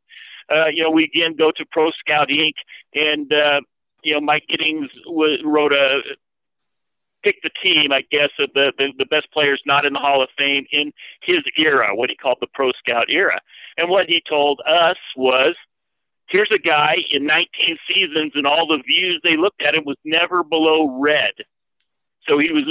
uh, 0.51 0.67
you 0.67 0.83
know, 0.83 0.89
we 0.89 1.03
again 1.03 1.35
go 1.37 1.51
to 1.51 1.65
Pro 1.71 1.91
Scout 1.91 2.29
Inc. 2.29 2.53
and 2.93 3.31
uh, 3.31 3.61
you 4.03 4.13
know 4.13 4.21
Mike 4.21 4.45
Giddings 4.49 4.89
w- 5.05 5.47
wrote 5.47 5.73
a 5.73 6.01
pick 7.23 7.41
the 7.41 7.49
team, 7.61 7.93
I 7.93 8.01
guess, 8.11 8.29
of 8.39 8.49
the, 8.53 8.73
the 8.77 8.89
the 8.97 9.05
best 9.05 9.31
players 9.31 9.61
not 9.65 9.85
in 9.85 9.93
the 9.93 9.99
Hall 9.99 10.21
of 10.21 10.29
Fame 10.37 10.65
in 10.71 10.91
his 11.21 11.43
era, 11.57 11.95
what 11.95 12.09
he 12.09 12.15
called 12.15 12.37
the 12.41 12.47
Pro 12.53 12.71
Scout 12.71 13.09
era. 13.09 13.39
And 13.77 13.89
what 13.89 14.07
he 14.07 14.21
told 14.27 14.61
us 14.67 14.97
was, 15.15 15.55
here's 16.27 16.51
a 16.53 16.59
guy 16.59 16.95
in 17.11 17.25
19 17.25 17.77
seasons, 17.93 18.31
and 18.35 18.47
all 18.47 18.67
the 18.67 18.81
views 18.85 19.19
they 19.23 19.37
looked 19.37 19.61
at 19.61 19.75
him 19.75 19.83
was 19.85 19.97
never 20.03 20.43
below 20.43 20.99
red. 20.99 21.33
So 22.27 22.39
he 22.39 22.51
was, 22.51 22.63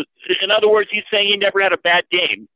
in 0.43 0.51
other 0.51 0.69
words, 0.69 0.89
he's 0.91 1.05
saying 1.11 1.29
he 1.29 1.37
never 1.37 1.61
had 1.61 1.73
a 1.73 1.79
bad 1.79 2.05
game. 2.11 2.49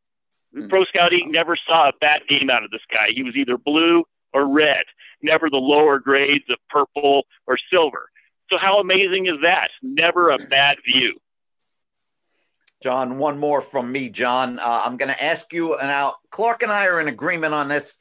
Mm-hmm. 0.55 0.69
Pro 0.69 0.85
Scouting 0.85 1.31
never 1.31 1.57
saw 1.67 1.89
a 1.89 1.93
bad 2.01 2.23
game 2.29 2.49
out 2.51 2.65
of 2.65 2.71
this 2.71 2.81
guy. 2.91 3.09
He 3.15 3.23
was 3.23 3.37
either 3.37 3.59
blue 3.59 4.05
or 4.33 4.49
red, 4.49 4.85
never 5.23 5.51
the 5.51 5.57
lower 5.57 5.99
grades 5.99 6.45
of 6.49 6.59
purple 6.71 7.25
or 7.47 7.59
silver. 7.71 8.09
So 8.51 8.57
how 8.59 8.79
amazing 8.79 9.27
is 9.27 9.41
that? 9.43 9.69
Never 9.83 10.31
a 10.31 10.39
bad 10.39 10.79
view. 10.85 11.19
John, 12.83 13.19
one 13.19 13.39
more 13.39 13.61
from 13.61 13.91
me, 13.91 14.11
John. 14.11 14.59
Uh, 14.59 14.83
I'm 14.85 14.97
going 14.97 15.09
to 15.09 15.23
ask 15.23 15.53
you 15.53 15.77
and 15.77 15.89
now. 15.89 16.17
Clark 16.31 16.63
and 16.63 16.71
I 16.71 16.87
are 16.87 17.01
in 17.01 17.09
agreement 17.09 17.55
on 17.55 17.69
this. 17.69 17.97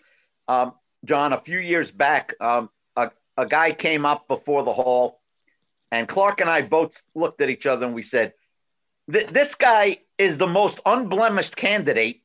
Um, 0.48 0.74
John, 1.06 1.34
a 1.34 1.40
few 1.40 1.60
years 1.60 1.92
back, 1.92 2.36
um, 2.42 2.70
a, 3.38 3.46
guy 3.46 3.72
came 3.72 4.06
up 4.06 4.28
before 4.28 4.64
the 4.64 4.74
hall, 4.74 5.22
and 5.92 6.08
Clark 6.08 6.42
and 6.42 6.50
I 6.50 6.62
both 6.62 7.04
looked 7.14 7.42
at 7.42 7.50
each 7.50 7.66
other 7.66 7.86
and 7.86 7.96
we 7.96 8.02
said, 8.02 8.34
"This 9.08 9.56
guy 9.56 10.00
is 10.18 10.38
the 10.38 10.48
most 10.48 10.80
unblemished 10.86 11.56
candidate 11.56 12.22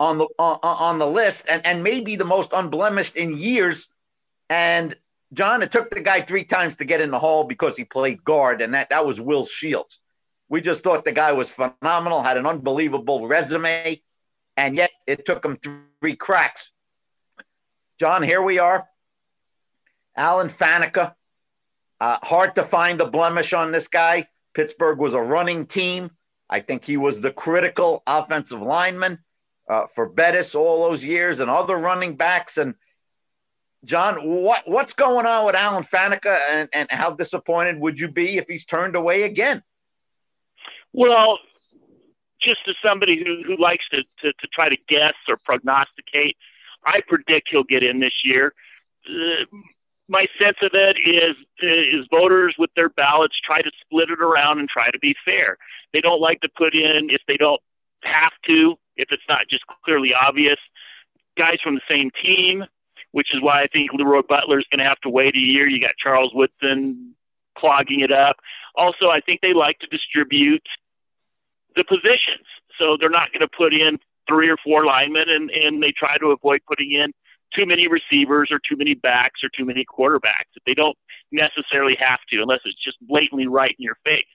on 0.00 0.18
the 0.18 0.26
on, 0.38 0.58
on 0.62 0.98
the 0.98 1.06
list, 1.06 1.46
and 1.48 1.64
and 1.64 1.82
maybe 1.82 2.16
the 2.16 2.24
most 2.24 2.52
unblemished 2.52 3.16
in 3.16 3.36
years." 3.36 3.88
And 4.48 4.96
John, 5.32 5.62
it 5.62 5.72
took 5.72 5.90
the 5.90 6.00
guy 6.00 6.22
three 6.22 6.44
times 6.44 6.76
to 6.76 6.84
get 6.84 7.00
in 7.00 7.10
the 7.10 7.18
hall 7.18 7.44
because 7.44 7.76
he 7.76 7.84
played 7.84 8.24
guard, 8.24 8.62
and 8.62 8.74
that 8.74 8.90
that 8.90 9.04
was 9.04 9.20
Will 9.20 9.44
Shields. 9.44 10.00
We 10.48 10.60
just 10.60 10.84
thought 10.84 11.04
the 11.04 11.12
guy 11.12 11.32
was 11.32 11.50
phenomenal, 11.50 12.22
had 12.22 12.36
an 12.36 12.46
unbelievable 12.46 13.26
resume, 13.26 14.00
and 14.56 14.76
yet 14.76 14.90
it 15.06 15.26
took 15.26 15.44
him 15.44 15.58
three 16.00 16.16
cracks. 16.16 16.70
John, 17.98 18.22
here 18.22 18.42
we 18.42 18.58
are. 18.58 18.86
Alan 20.16 20.48
Faneca. 20.48 21.14
Uh, 22.00 22.18
hard 22.22 22.54
to 22.56 22.62
find 22.62 23.00
a 23.00 23.06
blemish 23.06 23.52
on 23.52 23.72
this 23.72 23.88
guy. 23.88 24.28
Pittsburgh 24.54 24.98
was 24.98 25.14
a 25.14 25.20
running 25.20 25.66
team. 25.66 26.10
I 26.48 26.60
think 26.60 26.84
he 26.84 26.96
was 26.96 27.20
the 27.20 27.32
critical 27.32 28.02
offensive 28.06 28.60
lineman 28.60 29.18
uh, 29.68 29.86
for 29.94 30.08
Bettis 30.08 30.54
all 30.54 30.88
those 30.88 31.04
years 31.04 31.40
and 31.40 31.50
other 31.50 31.76
running 31.76 32.16
backs. 32.16 32.56
And 32.56 32.74
John, 33.84 34.16
what 34.16 34.62
what's 34.66 34.92
going 34.92 35.26
on 35.26 35.46
with 35.46 35.54
Alan 35.54 35.84
Faneca, 35.84 36.38
and, 36.50 36.68
and 36.72 36.88
how 36.90 37.10
disappointed 37.10 37.78
would 37.78 37.98
you 37.98 38.08
be 38.08 38.38
if 38.38 38.46
he's 38.46 38.64
turned 38.64 38.96
away 38.96 39.24
again? 39.24 39.62
Well, 40.92 41.38
just 42.40 42.60
as 42.68 42.74
somebody 42.84 43.22
who, 43.22 43.42
who 43.42 43.60
likes 43.60 43.84
to, 43.90 44.02
to, 44.22 44.32
to 44.32 44.46
try 44.52 44.68
to 44.68 44.76
guess 44.88 45.14
or 45.28 45.36
prognosticate, 45.44 46.36
I 46.84 47.00
predict 47.06 47.48
he'll 47.50 47.64
get 47.64 47.82
in 47.82 48.00
this 48.00 48.22
year. 48.24 48.54
Uh, 49.08 49.44
my 50.08 50.26
sense 50.38 50.58
of 50.62 50.70
it 50.72 50.96
is 51.04 51.36
is 51.60 52.06
voters 52.10 52.54
with 52.58 52.70
their 52.76 52.88
ballots 52.88 53.34
try 53.44 53.60
to 53.62 53.70
split 53.80 54.10
it 54.10 54.20
around 54.20 54.58
and 54.58 54.68
try 54.68 54.90
to 54.90 54.98
be 54.98 55.14
fair. 55.24 55.56
They 55.92 56.00
don't 56.00 56.20
like 56.20 56.40
to 56.42 56.48
put 56.56 56.74
in 56.74 57.08
if 57.10 57.22
they 57.26 57.36
don't 57.36 57.60
have 58.02 58.32
to, 58.46 58.76
if 58.96 59.08
it's 59.10 59.22
not 59.28 59.48
just 59.50 59.64
clearly 59.84 60.12
obvious, 60.14 60.58
guys 61.36 61.58
from 61.62 61.74
the 61.74 61.80
same 61.88 62.10
team, 62.22 62.64
which 63.12 63.34
is 63.34 63.42
why 63.42 63.62
I 63.62 63.66
think 63.66 63.92
Leroy 63.92 64.22
Butler 64.28 64.58
is 64.58 64.66
going 64.70 64.78
to 64.78 64.88
have 64.88 65.00
to 65.00 65.10
wait 65.10 65.34
a 65.34 65.40
year. 65.40 65.68
You 65.68 65.80
got 65.80 65.96
Charles 66.02 66.32
Woodson 66.34 67.14
clogging 67.58 68.00
it 68.00 68.12
up. 68.12 68.36
Also, 68.76 69.08
I 69.08 69.20
think 69.20 69.40
they 69.40 69.54
like 69.54 69.78
to 69.80 69.86
distribute 69.86 70.66
the 71.74 71.84
positions. 71.84 72.46
So 72.78 72.96
they're 72.98 73.10
not 73.10 73.32
going 73.32 73.40
to 73.40 73.48
put 73.48 73.72
in 73.72 73.98
three 74.28 74.50
or 74.50 74.56
four 74.62 74.84
linemen, 74.84 75.28
and, 75.28 75.50
and 75.50 75.82
they 75.82 75.92
try 75.96 76.18
to 76.18 76.26
avoid 76.26 76.60
putting 76.68 76.92
in 76.92 77.12
too 77.54 77.66
many 77.66 77.88
receivers 77.88 78.48
or 78.50 78.58
too 78.58 78.76
many 78.76 78.94
backs 78.94 79.40
or 79.42 79.50
too 79.56 79.64
many 79.64 79.84
quarterbacks. 79.84 80.52
They 80.66 80.74
don't 80.74 80.96
necessarily 81.32 81.96
have 81.98 82.20
to 82.30 82.42
unless 82.42 82.60
it's 82.64 82.82
just 82.82 82.96
blatantly 83.06 83.46
right 83.46 83.74
in 83.78 83.82
your 83.82 83.96
face. 84.04 84.26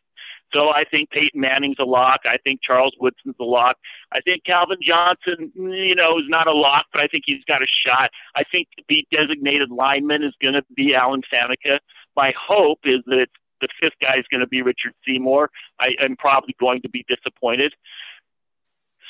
So 0.54 0.70
I 0.70 0.84
think 0.90 1.10
Peyton 1.12 1.40
Manning's 1.40 1.78
a 1.80 1.86
lock. 1.86 2.22
I 2.26 2.38
think 2.44 2.60
Charles 2.62 2.94
Woodson's 3.00 3.36
a 3.40 3.44
lock. 3.44 3.78
I 4.12 4.20
think 4.22 4.44
Calvin 4.44 4.80
Johnson, 4.86 5.52
you 5.56 5.96
know, 5.96 6.20
is 6.20 6.26
not 6.28 6.48
a 6.48 6.54
lock, 6.54 6.88
but 6.92 7.02
I 7.02 7.08
think 7.08 7.24
he's 7.26 7.44
got 7.46 7.62
a 7.62 7.68
shot. 7.86 8.12
I 8.36 8.44
think 8.52 8.68
the 8.90 9.06
designated 9.12 9.70
lineman 9.70 10.24
is 10.24 10.34
going 10.42 10.56
to 10.56 10.64
be 10.76 10.94
Alan 10.94 11.22
Faneca. 11.34 11.80
My 12.18 12.34
hope 12.38 12.80
is 12.84 13.00
that 13.06 13.28
the 13.62 13.70
fifth 13.80 13.94
guy 14.02 14.18
is 14.18 14.26
going 14.30 14.42
to 14.42 14.48
be 14.48 14.62
Richard 14.62 14.94
Seymour. 15.06 15.50
I 15.80 15.92
am 16.02 16.18
probably 16.18 16.56
going 16.60 16.82
to 16.82 16.90
be 16.90 17.06
disappointed. 17.08 17.74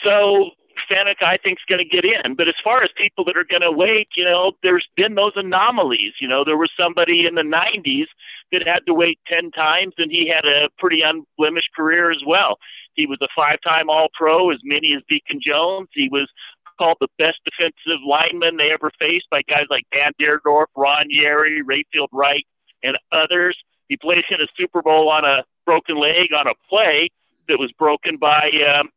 So 0.04 0.52
Faneca, 0.90 1.24
I 1.24 1.38
think, 1.38 1.60
is 1.60 1.66
going 1.68 1.80
to 1.80 1.86
get 1.86 2.06
in. 2.06 2.36
But 2.36 2.48
as 2.48 2.56
far 2.64 2.84
as 2.84 2.90
people 2.96 3.24
that 3.26 3.38
are 3.38 3.46
going 3.46 3.62
to 3.62 3.72
wait, 3.72 4.10
you 4.16 4.24
know, 4.24 4.54
there's 4.64 4.88
been 4.96 5.16
those 5.16 5.34
anomalies. 5.36 6.14
You 6.20 6.28
know, 6.28 6.44
there 6.44 6.58
was 6.58 6.72
somebody 6.78 7.26
in 7.26 7.36
the 7.36 7.42
90s 7.42 8.08
that 8.52 8.68
had 8.68 8.82
to 8.88 8.94
wait 8.94 9.20
10 9.28 9.52
times, 9.52 9.94
and 9.98 10.12
he 10.12 10.28
had 10.28 10.46
a 10.46 10.70
pretty 10.78 11.02
unblemished 11.02 11.70
career 11.76 12.12
as 12.12 12.22
well. 12.26 12.58
He 12.94 13.06
was 13.06 13.20
a 13.22 13.28
five 13.36 13.60
time 13.64 13.90
All 13.90 14.10
Pro, 14.14 14.52
as 14.52 14.60
many 14.64 14.94
as 14.96 15.04
Deacon 15.08 15.40
Jones. 15.46 15.90
He 15.94 16.10
was 16.12 16.30
called 16.78 16.98
the 17.00 17.08
best 17.18 17.38
defensive 17.46 18.02
lineman 18.06 18.58
they 18.58 18.72
ever 18.72 18.92
faced 19.00 19.30
by 19.30 19.42
guys 19.48 19.66
like 19.70 19.84
Dan 19.94 20.12
Dierdorf, 20.20 20.66
Ron 20.76 21.08
Yary, 21.10 21.60
Rayfield 21.62 22.08
Wright, 22.12 22.46
and 22.84 22.98
others. 23.12 23.58
He 23.88 23.98
played 23.98 24.24
in 24.30 24.42
a 24.42 24.48
Super 24.58 24.82
Bowl 24.82 25.10
on 25.10 25.26
a 25.26 25.44
broken 25.66 26.00
leg 26.00 26.34
on 26.36 26.48
a 26.48 26.56
play 26.70 27.10
that 27.48 27.60
was 27.60 27.72
broken 27.78 28.18
by 28.18 28.50
um, 28.76 28.90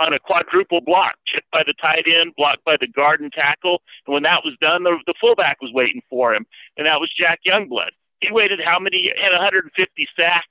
on 0.00 0.14
a 0.14 0.18
quadruple 0.18 0.80
block, 0.80 1.14
chipped 1.26 1.50
by 1.52 1.62
the 1.64 1.74
tight 1.74 2.06
end, 2.08 2.32
blocked 2.36 2.64
by 2.64 2.76
the 2.80 2.88
guard 2.88 3.20
and 3.20 3.30
tackle. 3.30 3.82
And 4.06 4.14
when 4.14 4.22
that 4.24 4.40
was 4.44 4.56
done, 4.60 4.82
the, 4.82 4.98
the 5.06 5.14
fullback 5.20 5.60
was 5.60 5.70
waiting 5.72 6.00
for 6.08 6.34
him, 6.34 6.46
and 6.76 6.86
that 6.86 7.00
was 7.00 7.12
Jack 7.16 7.40
Youngblood. 7.46 7.90
He 8.20 8.32
waited 8.32 8.60
how 8.64 8.78
many? 8.78 9.12
Had 9.22 9.32
150 9.32 10.08
sacks. 10.16 10.48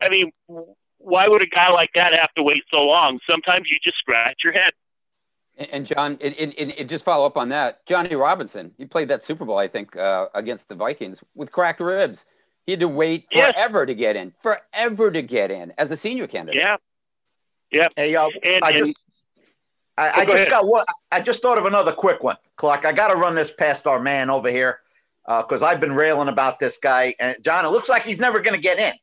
I 0.00 0.08
mean, 0.08 0.32
why 0.98 1.28
would 1.28 1.42
a 1.42 1.46
guy 1.46 1.70
like 1.70 1.90
that 1.94 2.12
have 2.14 2.32
to 2.34 2.42
wait 2.42 2.62
so 2.70 2.78
long? 2.78 3.18
Sometimes 3.28 3.68
you 3.70 3.76
just 3.82 3.98
scratch 3.98 4.38
your 4.42 4.52
head. 4.52 4.72
And 5.70 5.86
John, 5.86 6.18
it, 6.20 6.34
it, 6.36 6.74
it, 6.80 6.88
just 6.88 7.04
follow 7.04 7.24
up 7.24 7.36
on 7.36 7.48
that. 7.50 7.86
Johnny 7.86 8.16
Robinson, 8.16 8.72
he 8.76 8.86
played 8.86 9.08
that 9.08 9.22
Super 9.22 9.44
Bowl, 9.44 9.56
I 9.56 9.68
think, 9.68 9.94
uh, 9.94 10.26
against 10.34 10.68
the 10.68 10.74
Vikings 10.74 11.22
with 11.36 11.52
cracked 11.52 11.80
ribs. 11.80 12.24
He 12.66 12.72
had 12.72 12.80
to 12.80 12.88
wait 12.88 13.30
forever 13.30 13.80
yes. 13.80 13.86
to 13.86 13.94
get 13.94 14.16
in, 14.16 14.32
forever 14.40 15.12
to 15.12 15.22
get 15.22 15.52
in 15.52 15.72
as 15.78 15.92
a 15.92 15.96
senior 15.96 16.26
candidate. 16.26 16.60
Yeah. 16.60 16.76
Yeah. 17.74 17.88
Hey, 17.96 18.14
uh, 18.14 18.28
and, 18.42 18.64
I 18.64 18.70
and, 18.70 18.86
just, 18.88 19.04
I, 19.96 20.10
I 20.20 20.24
just 20.24 20.48
got 20.48 20.66
one. 20.66 20.84
I 21.10 21.20
just 21.20 21.42
thought 21.42 21.58
of 21.58 21.66
another 21.66 21.92
quick 21.92 22.22
one, 22.22 22.36
Clark. 22.56 22.84
I 22.84 22.92
got 22.92 23.08
to 23.08 23.16
run 23.16 23.34
this 23.34 23.50
past 23.50 23.86
our 23.86 24.00
man 24.00 24.30
over 24.30 24.50
here 24.50 24.80
because 25.26 25.62
uh, 25.62 25.66
I've 25.66 25.80
been 25.80 25.92
railing 25.94 26.28
about 26.28 26.58
this 26.58 26.78
guy. 26.78 27.14
And 27.18 27.36
John, 27.42 27.64
it 27.64 27.70
looks 27.70 27.88
like 27.88 28.04
he's 28.04 28.20
never 28.20 28.40
going 28.40 28.54
to 28.54 28.62
get 28.62 28.78
in. 28.78 28.94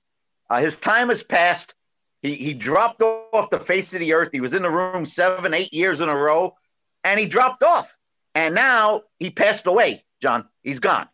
Uh, 0.49 0.61
his 0.61 0.75
time 0.75 1.09
has 1.09 1.23
passed. 1.23 1.73
He, 2.21 2.35
he 2.35 2.53
dropped 2.53 3.01
off 3.01 3.49
the 3.49 3.59
face 3.59 3.93
of 3.93 3.99
the 3.99 4.13
earth. 4.13 4.29
He 4.31 4.41
was 4.41 4.53
in 4.53 4.63
the 4.63 4.69
room 4.69 5.05
seven, 5.05 5.53
eight 5.53 5.73
years 5.73 6.01
in 6.01 6.09
a 6.09 6.15
row, 6.15 6.55
and 7.03 7.19
he 7.19 7.25
dropped 7.25 7.63
off. 7.63 7.95
And 8.33 8.55
now 8.55 9.01
he 9.19 9.29
passed 9.29 9.67
away, 9.67 10.05
John. 10.21 10.47
He's 10.63 10.79
gone 10.79 11.07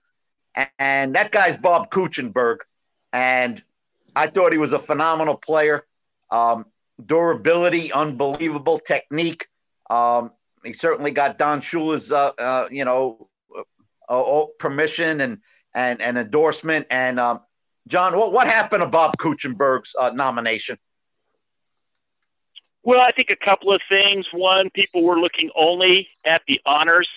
and 0.79 1.15
that 1.15 1.31
guy's 1.31 1.57
Bob 1.57 1.89
Kuechenberg. 1.91 2.57
and 3.13 3.63
I 4.15 4.27
thought 4.27 4.51
he 4.51 4.57
was 4.57 4.73
a 4.73 4.79
phenomenal 4.79 5.35
player. 5.35 5.85
Um, 6.31 6.65
durability, 7.03 7.91
unbelievable 7.91 8.79
technique. 8.79 9.47
Um, 9.89 10.31
he 10.63 10.73
certainly 10.73 11.11
got 11.11 11.37
Don 11.37 11.61
Shula's, 11.61 12.11
uh, 12.11 12.31
uh, 12.37 12.67
you 12.71 12.85
know, 12.85 13.29
uh, 14.09 14.45
permission 14.59 15.21
and 15.21 15.39
and 15.73 16.01
and 16.01 16.17
endorsement. 16.17 16.87
And 16.89 17.19
um, 17.19 17.41
John, 17.87 18.17
what 18.17 18.33
what 18.33 18.47
happened 18.47 18.81
to 18.81 18.89
Bob 18.89 19.15
Kuechenberg's 19.17 19.95
uh, 19.97 20.11
nomination? 20.11 20.77
Well, 22.83 23.01
I 23.01 23.11
think 23.11 23.29
a 23.29 23.35
couple 23.35 23.73
of 23.73 23.81
things. 23.89 24.25
One, 24.31 24.69
people 24.69 25.03
were 25.03 25.19
looking 25.19 25.49
only 25.55 26.07
at 26.25 26.41
the 26.47 26.61
honors, 26.65 27.09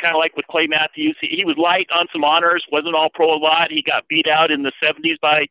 kind 0.00 0.14
of 0.14 0.18
like 0.18 0.36
with 0.36 0.46
Clay 0.46 0.66
Matthews. 0.66 1.16
He, 1.20 1.28
he 1.28 1.44
was 1.44 1.56
light 1.56 1.88
on 1.94 2.06
some 2.12 2.24
honors, 2.24 2.64
wasn't 2.70 2.94
all 2.94 3.10
pro 3.12 3.34
a 3.34 3.36
lot. 3.36 3.70
He 3.70 3.82
got 3.82 4.08
beat 4.08 4.26
out 4.28 4.50
in 4.50 4.62
the 4.62 4.72
70s 4.82 5.20
by 5.20 5.46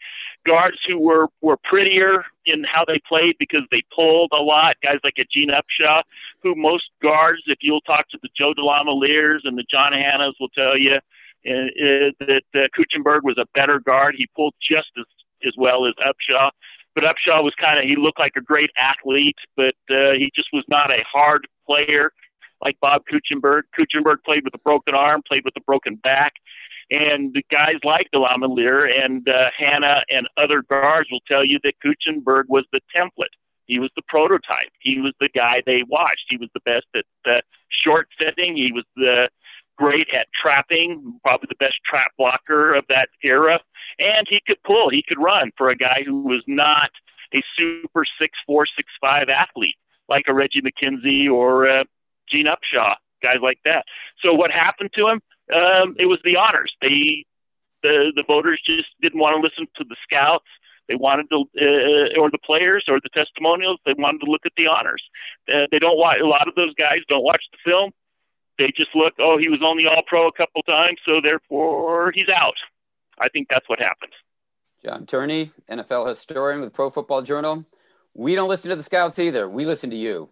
guards 0.46 0.78
who 0.88 1.00
were, 1.00 1.28
were 1.42 1.58
prettier 1.64 2.24
in 2.46 2.64
how 2.64 2.86
they 2.86 3.00
played 3.08 3.36
because 3.40 3.62
they 3.72 3.84
pulled 3.94 4.32
a 4.34 4.42
lot. 4.42 4.78
Guys 4.82 5.00
like 5.04 5.18
a 5.20 5.26
Gene 5.32 5.50
Upshaw, 5.50 6.04
who 6.42 6.56
most 6.56 6.90
guards, 7.02 7.42
if 7.48 7.60
you'll 7.62 7.82
talk 7.82 8.10
to 8.10 8.20
the 8.22 8.30
Joe 8.36 8.54
DeLamielleures 8.54 9.40
and 9.44 9.58
the 9.58 9.66
John 9.70 9.92
Hannahs, 9.92 10.34
will 10.40 10.50
tell 10.50 10.78
you 10.78 11.00
uh, 11.46 11.52
uh, 11.52 12.12
that 12.20 12.44
uh, 12.56 12.68
Kuechenberg 12.78 13.24
was 13.24 13.38
a 13.38 13.46
better 13.54 13.80
guard. 13.80 14.16
He 14.18 14.28
pulled 14.36 14.54
just 14.62 14.90
as, 14.98 15.06
as 15.46 15.54
well 15.58 15.86
as 15.86 15.94
Upshaw 15.96 16.52
but 16.94 17.06
Upshaw 17.06 17.42
was 17.42 17.54
kind 17.60 17.80
of 17.80 17.86
he 17.86 17.96
looked 17.96 18.20
like 18.20 18.34
a 18.36 18.42
great 18.42 18.70
athlete, 18.78 19.38
but 19.56 19.76
uh, 19.90 20.12
he 20.12 20.30
just 20.36 20.50
was 20.52 20.66
not 20.68 20.92
a 20.92 21.04
hard 21.10 21.48
player 21.66 22.12
like 22.62 22.78
Bob 22.82 23.04
Kuechenberg. 23.12 23.64
Kuechenberg 23.78 24.18
played 24.26 24.44
with 24.44 24.54
a 24.54 24.60
broken 24.60 24.94
arm, 24.96 25.22
played 25.28 25.44
with 25.46 25.56
a 25.58 25.62
broken 25.62 25.96
back, 25.96 26.34
and 26.90 27.34
the 27.34 27.44
guys 27.50 27.76
like 27.84 28.08
DeLamielleure 28.14 28.90
and 29.04 29.28
uh, 29.28 29.50
Hannah 29.58 30.04
and 30.10 30.28
other 30.38 30.64
guards 30.64 31.10
will 31.12 31.24
tell 31.28 31.46
you 31.46 31.60
that 31.64 31.74
Kuechenberg 31.84 32.44
was 32.48 32.66
the 32.72 32.82
template. 32.96 33.36
He 33.66 33.80
was 33.80 33.90
the 33.96 34.02
prototype. 34.08 34.72
He 34.80 35.00
was 35.00 35.14
the 35.20 35.30
guy 35.34 35.64
they 35.66 35.84
watched. 35.88 36.26
He 36.30 36.38
was 36.38 36.50
the 36.54 36.60
best 36.66 36.88
at 36.96 37.06
uh, 37.26 37.42
short 37.70 38.08
setting. 38.22 38.58
He 38.58 38.72
was 38.74 38.84
the 38.96 39.30
great 39.78 40.08
at 40.14 40.28
trapping, 40.40 41.20
probably 41.24 41.48
the 41.50 41.56
best 41.56 41.76
trap 41.86 42.12
blocker 42.18 42.74
of 42.76 42.84
that 42.90 43.08
era 43.24 43.60
and 44.00 44.28
he 44.30 44.42
could 44.46 44.62
pull, 44.64 44.90
he 44.90 45.04
could 45.08 45.22
run 45.22 45.52
for 45.58 45.70
a 45.70 45.76
guy 45.76 46.04
who 46.06 46.24
was 46.24 46.44
not 46.48 46.90
a 47.34 47.42
super 47.58 48.04
six 48.20 48.38
four 48.46 48.66
six 48.76 48.90
five 49.00 49.30
athlete 49.30 49.76
like 50.10 50.26
a 50.28 50.34
Reggie 50.34 50.62
McKenzie 50.62 51.32
or 51.32 51.70
uh, 51.70 51.84
Gene 52.32 52.48
Upshaw, 52.48 52.96
guys 53.22 53.38
like 53.42 53.60
that. 53.66 53.86
So 54.24 54.34
what 54.34 54.52
happened 54.52 54.92
to 54.96 55.08
him? 55.08 55.22
Um, 55.54 55.96
it 56.00 56.06
was 56.06 56.20
the 56.24 56.38
honors. 56.38 56.74
They 56.82 57.26
the 57.84 58.12
the 58.16 58.24
voters 58.26 58.62
just 58.66 58.90
didn't 59.02 59.20
want 59.20 59.36
to 59.36 59.42
listen 59.42 59.68
to 59.78 59.84
the 59.84 59.96
scouts. 60.04 60.46
They 60.88 60.96
wanted 60.96 61.30
to, 61.30 61.46
uh, 61.58 62.20
or 62.20 62.30
the 62.32 62.40
players, 62.44 62.86
or 62.88 63.00
the 63.00 63.10
testimonials. 63.14 63.80
They 63.86 63.94
wanted 63.98 64.20
to 64.26 64.32
look 64.32 64.42
at 64.46 64.52
the 64.58 64.68
honors. 64.68 65.02
Uh, 65.48 65.68
they 65.72 65.80
don't 65.80 65.98
watch. 65.98 66.18
A 66.22 66.28
lot 66.28 66.48
of 66.48 66.56
those 66.56 66.74
guys 66.76 67.00
don't 67.08 67.24
watch 67.24 67.44
the 67.52 67.58
film. 67.64 67.92
They 68.58 68.74
just 68.76 68.90
look. 68.96 69.14
Oh, 69.20 69.38
he 69.38 69.48
was 69.48 69.62
only 69.64 69.86
All 69.86 70.04
Pro 70.06 70.28
a 70.28 70.32
couple 70.34 70.62
times, 70.64 70.98
so 71.06 71.22
therefore 71.22 72.12
he's 72.14 72.30
out. 72.30 72.56
I 73.20 73.30
think 73.30 73.48
that's 73.50 73.68
what 73.70 73.80
happened. 73.80 74.12
John 74.84 75.06
Turney, 75.06 75.52
NFL 75.70 76.08
historian 76.10 76.60
with 76.60 76.74
Pro 76.74 76.90
Football 76.90 77.22
Journal. 77.22 77.66
We 78.14 78.36
don't 78.36 78.50
listen 78.50 78.70
to 78.70 78.76
the 78.76 78.84
scouts 78.84 79.20
either. 79.20 79.48
We 79.48 79.66
listen 79.66 79.92
to 79.92 79.96
you. 79.96 80.30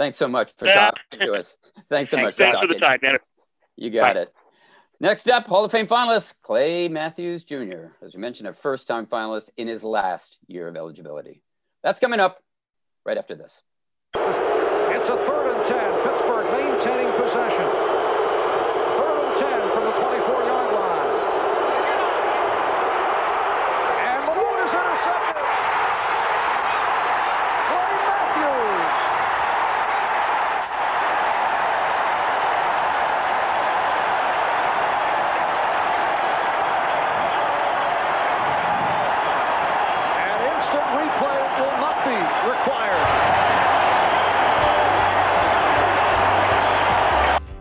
Thanks 0.00 0.16
so 0.16 0.28
much 0.28 0.54
for 0.56 0.66
talking 0.72 1.20
to 1.20 1.34
us. 1.34 1.58
Thanks 1.90 2.10
so 2.10 2.16
Thanks, 2.16 2.28
much 2.28 2.36
thanks 2.36 2.58
for, 2.58 2.66
for 2.66 2.72
the 2.72 2.80
time, 2.80 3.00
man. 3.02 3.18
You 3.76 3.90
got 3.90 4.14
Bye. 4.14 4.22
it. 4.22 4.34
Next 4.98 5.28
up, 5.28 5.46
Hall 5.46 5.62
of 5.62 5.70
Fame 5.70 5.86
finalist 5.86 6.40
Clay 6.40 6.88
Matthews 6.88 7.44
Jr. 7.44 7.88
As 8.00 8.14
we 8.14 8.20
mentioned, 8.22 8.48
a 8.48 8.54
first-time 8.54 9.04
finalist 9.04 9.50
in 9.58 9.68
his 9.68 9.84
last 9.84 10.38
year 10.46 10.68
of 10.68 10.76
eligibility. 10.76 11.42
That's 11.82 11.98
coming 11.98 12.18
up 12.18 12.40
right 13.04 13.18
after 13.18 13.34
this. 13.34 13.60
It's 14.14 15.06
a 15.06 15.16
third 15.16 15.49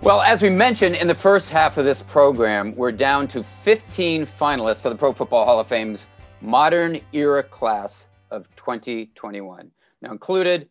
Well, 0.01 0.21
as 0.21 0.41
we 0.41 0.49
mentioned 0.49 0.95
in 0.95 1.07
the 1.07 1.13
first 1.13 1.49
half 1.49 1.77
of 1.77 1.83
this 1.83 2.01
program, 2.01 2.73
we're 2.77 2.93
down 2.93 3.27
to 3.29 3.43
15 3.43 4.25
finalists 4.25 4.81
for 4.81 4.89
the 4.89 4.95
Pro 4.95 5.11
Football 5.11 5.43
Hall 5.43 5.59
of 5.59 5.67
Fame's 5.67 6.07
modern 6.39 7.01
era 7.11 7.43
class 7.43 8.07
of 8.31 8.47
2021. 8.55 9.69
Now, 10.01 10.11
included 10.11 10.69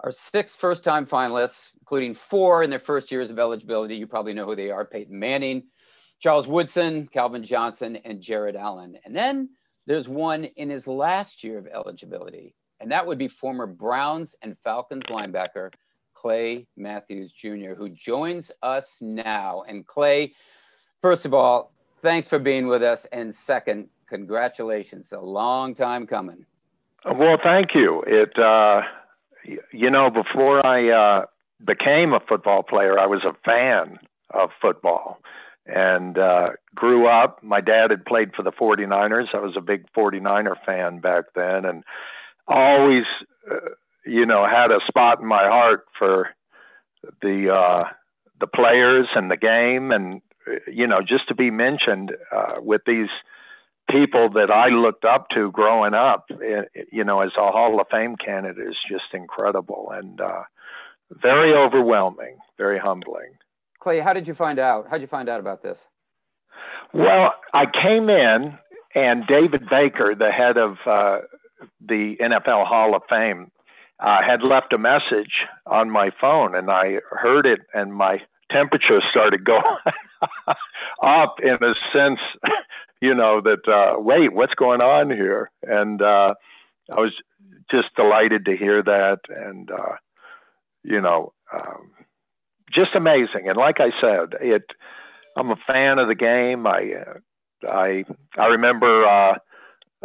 are 0.00 0.10
six 0.10 0.56
first 0.56 0.82
time 0.82 1.04
finalists, 1.04 1.72
including 1.78 2.14
four 2.14 2.62
in 2.62 2.70
their 2.70 2.78
first 2.78 3.12
years 3.12 3.30
of 3.30 3.38
eligibility. 3.38 3.96
You 3.96 4.06
probably 4.06 4.32
know 4.32 4.46
who 4.46 4.56
they 4.56 4.70
are 4.70 4.86
Peyton 4.86 5.18
Manning, 5.18 5.64
Charles 6.18 6.46
Woodson, 6.46 7.06
Calvin 7.06 7.44
Johnson, 7.44 7.96
and 7.96 8.22
Jared 8.22 8.56
Allen. 8.56 8.96
And 9.04 9.14
then 9.14 9.50
there's 9.86 10.08
one 10.08 10.44
in 10.44 10.70
his 10.70 10.86
last 10.86 11.44
year 11.44 11.58
of 11.58 11.66
eligibility, 11.66 12.54
and 12.80 12.90
that 12.92 13.06
would 13.06 13.18
be 13.18 13.28
former 13.28 13.66
Browns 13.66 14.34
and 14.40 14.56
Falcons 14.64 15.04
linebacker 15.04 15.70
Clay 16.20 16.66
Matthews 16.76 17.32
Jr., 17.32 17.72
who 17.74 17.88
joins 17.88 18.52
us 18.62 18.98
now. 19.00 19.62
And 19.66 19.86
Clay, 19.86 20.34
first 21.00 21.24
of 21.24 21.32
all, 21.32 21.72
thanks 22.02 22.28
for 22.28 22.38
being 22.38 22.66
with 22.66 22.82
us. 22.82 23.06
And 23.12 23.34
second, 23.34 23.88
congratulations. 24.06 25.12
A 25.12 25.18
long 25.18 25.74
time 25.74 26.06
coming. 26.06 26.44
Well, 27.06 27.38
thank 27.42 27.74
you. 27.74 28.04
It, 28.06 28.38
uh, 28.38 28.82
you 29.72 29.90
know, 29.90 30.10
before 30.10 30.64
I 30.64 30.90
uh, 30.90 31.26
became 31.64 32.12
a 32.12 32.20
football 32.20 32.62
player, 32.62 32.98
I 32.98 33.06
was 33.06 33.24
a 33.24 33.32
fan 33.42 33.98
of 34.28 34.50
football 34.60 35.20
and 35.64 36.18
uh, 36.18 36.50
grew 36.74 37.06
up. 37.08 37.42
My 37.42 37.62
dad 37.62 37.90
had 37.90 38.04
played 38.04 38.34
for 38.34 38.42
the 38.42 38.52
49ers. 38.52 39.34
I 39.34 39.38
was 39.38 39.56
a 39.56 39.62
big 39.62 39.86
49er 39.96 40.56
fan 40.66 40.98
back 40.98 41.24
then 41.34 41.64
and 41.64 41.82
always, 42.46 43.04
uh, 43.50 43.70
you 44.04 44.26
know, 44.26 44.46
had 44.46 44.70
a 44.70 44.80
spot 44.86 45.20
in 45.20 45.26
my 45.26 45.44
heart 45.44 45.86
for 45.98 46.30
the 47.22 47.52
uh, 47.52 47.84
the 48.40 48.46
players 48.46 49.08
and 49.14 49.30
the 49.30 49.36
game, 49.36 49.92
and 49.92 50.22
you 50.66 50.86
know, 50.86 51.00
just 51.00 51.28
to 51.28 51.34
be 51.34 51.50
mentioned 51.50 52.12
uh, 52.34 52.54
with 52.60 52.82
these 52.86 53.08
people 53.90 54.30
that 54.30 54.50
I 54.50 54.68
looked 54.68 55.04
up 55.04 55.28
to 55.34 55.50
growing 55.50 55.94
up, 55.94 56.26
eh, 56.30 56.62
you 56.92 57.04
know, 57.04 57.20
as 57.20 57.32
a 57.36 57.50
Hall 57.50 57.80
of 57.80 57.86
Fame 57.90 58.16
candidate 58.16 58.68
is 58.68 58.76
just 58.88 59.12
incredible 59.12 59.90
and 59.92 60.20
uh, 60.20 60.42
very 61.10 61.54
overwhelming, 61.54 62.38
very 62.56 62.78
humbling. 62.78 63.32
Clay, 63.80 64.00
how 64.00 64.12
did 64.12 64.28
you 64.28 64.34
find 64.34 64.58
out? 64.58 64.86
How 64.86 64.92
did 64.92 65.02
you 65.02 65.08
find 65.08 65.28
out 65.28 65.40
about 65.40 65.62
this? 65.62 65.88
Well, 66.92 67.34
I 67.52 67.64
came 67.66 68.08
in, 68.10 68.58
and 68.94 69.26
David 69.26 69.68
Baker, 69.70 70.14
the 70.14 70.30
head 70.30 70.56
of 70.56 70.76
uh, 70.86 71.20
the 71.80 72.16
NFL 72.20 72.66
Hall 72.66 72.94
of 72.94 73.02
Fame, 73.08 73.50
uh, 74.00 74.22
had 74.26 74.42
left 74.42 74.72
a 74.72 74.78
message 74.78 75.44
on 75.66 75.90
my 75.90 76.10
phone, 76.20 76.54
and 76.54 76.70
I 76.70 76.98
heard 77.10 77.46
it, 77.46 77.60
and 77.74 77.94
my 77.94 78.20
temperature 78.50 79.00
started 79.10 79.44
going 79.44 79.62
up 81.02 81.36
in 81.42 81.62
a 81.62 81.74
sense, 81.92 82.20
you 83.00 83.14
know, 83.14 83.40
that 83.42 83.68
uh, 83.68 84.00
wait, 84.00 84.32
what's 84.32 84.54
going 84.54 84.80
on 84.80 85.10
here? 85.10 85.50
And 85.62 86.00
uh, 86.00 86.34
I 86.90 87.00
was 87.00 87.12
just 87.70 87.94
delighted 87.94 88.46
to 88.46 88.56
hear 88.56 88.82
that, 88.82 89.18
and 89.28 89.70
uh, 89.70 89.96
you 90.82 91.00
know, 91.00 91.32
um, 91.52 91.90
just 92.72 92.94
amazing. 92.94 93.48
And 93.48 93.56
like 93.56 93.80
I 93.80 93.90
said, 94.00 94.34
it. 94.40 94.64
I'm 95.36 95.50
a 95.50 95.56
fan 95.64 96.00
of 96.00 96.08
the 96.08 96.16
game. 96.16 96.66
I 96.66 96.92
uh, 97.06 97.68
I 97.68 98.04
I 98.36 98.46
remember. 98.46 99.06
Uh, 99.06 99.34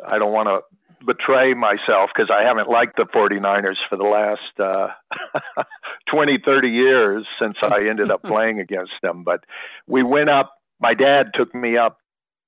I 0.05 0.19
don't 0.19 0.33
want 0.33 0.47
to 0.49 0.59
betray 1.05 1.53
myself 1.53 2.09
because 2.15 2.29
I 2.31 2.43
haven't 2.43 2.69
liked 2.69 2.97
the 2.97 3.05
49ers 3.05 3.77
for 3.89 3.97
the 3.97 4.03
last 4.03 4.59
uh, 4.59 5.63
20, 6.11 6.39
30 6.45 6.69
years 6.69 7.25
since 7.39 7.57
I 7.61 7.87
ended 7.87 8.11
up 8.11 8.23
playing 8.25 8.59
against 8.59 8.93
them. 9.01 9.23
But 9.23 9.43
we 9.87 10.03
went 10.03 10.29
up. 10.29 10.53
My 10.79 10.93
dad 10.93 11.31
took 11.33 11.53
me 11.55 11.77
up 11.77 11.99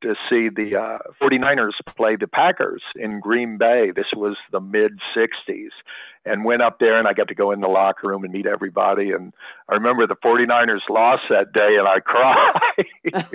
to 0.02 0.16
see 0.30 0.50
the 0.50 0.78
uh, 0.80 0.98
49ers 1.22 1.72
play 1.96 2.16
the 2.16 2.28
Packers 2.28 2.82
in 2.96 3.20
Green 3.20 3.58
Bay. 3.58 3.92
This 3.96 4.08
was 4.16 4.38
the 4.52 4.60
mid 4.60 5.00
60s. 5.16 5.70
And 6.26 6.44
went 6.44 6.62
up 6.62 6.80
there 6.80 7.00
and 7.00 7.08
I 7.08 7.14
got 7.14 7.30
to 7.30 7.36
go 7.36 7.52
in 7.52 7.62
the 7.62 7.70
locker 7.70 8.10
room 8.10 8.26
and 8.26 8.34
meet 8.34 8.46
everybody. 8.46 9.12
And 9.12 9.34
I 9.70 9.76
remember 9.76 10.06
the 10.06 10.18
49ers 10.18 10.82
lost 10.90 11.24
that 11.30 11.54
day 11.54 11.78
and 11.78 11.88
I 11.88 12.00
cried. 12.04 13.26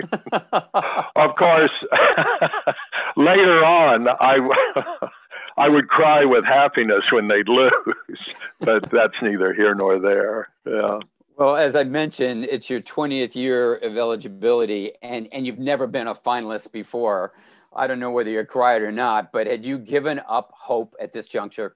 of 1.15 1.35
course, 1.35 1.71
later 3.17 3.65
on, 3.65 4.07
I. 4.07 5.07
I 5.55 5.69
would 5.69 5.87
cry 5.87 6.25
with 6.25 6.43
happiness 6.45 7.03
when 7.11 7.27
they'd 7.27 7.47
lose, 7.47 8.35
but 8.59 8.89
that's 8.91 9.13
neither 9.21 9.53
here 9.53 9.75
nor 9.75 9.99
there. 9.99 10.49
Yeah. 10.65 10.97
Well, 11.35 11.55
as 11.55 11.75
I 11.75 11.83
mentioned, 11.83 12.45
it's 12.45 12.69
your 12.69 12.81
20th 12.81 13.33
year 13.33 13.75
of 13.75 13.97
eligibility, 13.97 14.91
and, 15.01 15.27
and 15.31 15.47
you've 15.47 15.59
never 15.59 15.87
been 15.87 16.07
a 16.07 16.13
finalist 16.13 16.71
before. 16.71 17.33
I 17.75 17.87
don't 17.87 17.99
know 17.99 18.11
whether 18.11 18.29
you're 18.29 18.45
quiet 18.45 18.83
or 18.83 18.91
not, 18.91 19.31
but 19.31 19.47
had 19.47 19.65
you 19.65 19.79
given 19.79 20.21
up 20.29 20.53
hope 20.55 20.95
at 21.01 21.11
this 21.11 21.27
juncture? 21.27 21.75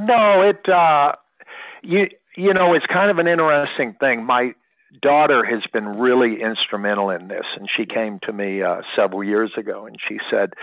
No, 0.00 0.40
it 0.42 0.68
uh, 0.68 1.12
you 1.82 2.08
you 2.36 2.52
know 2.52 2.74
it's 2.74 2.86
kind 2.86 3.10
of 3.10 3.18
an 3.18 3.28
interesting 3.28 3.94
thing. 4.00 4.24
My 4.24 4.54
daughter 5.02 5.44
has 5.44 5.62
been 5.72 5.98
really 5.98 6.40
instrumental 6.42 7.10
in 7.10 7.28
this, 7.28 7.44
and 7.56 7.68
she 7.76 7.86
came 7.86 8.18
to 8.22 8.32
me 8.32 8.62
uh, 8.62 8.80
several 8.96 9.22
years 9.22 9.52
ago, 9.56 9.86
and 9.86 9.96
she 10.08 10.18
said, 10.30 10.54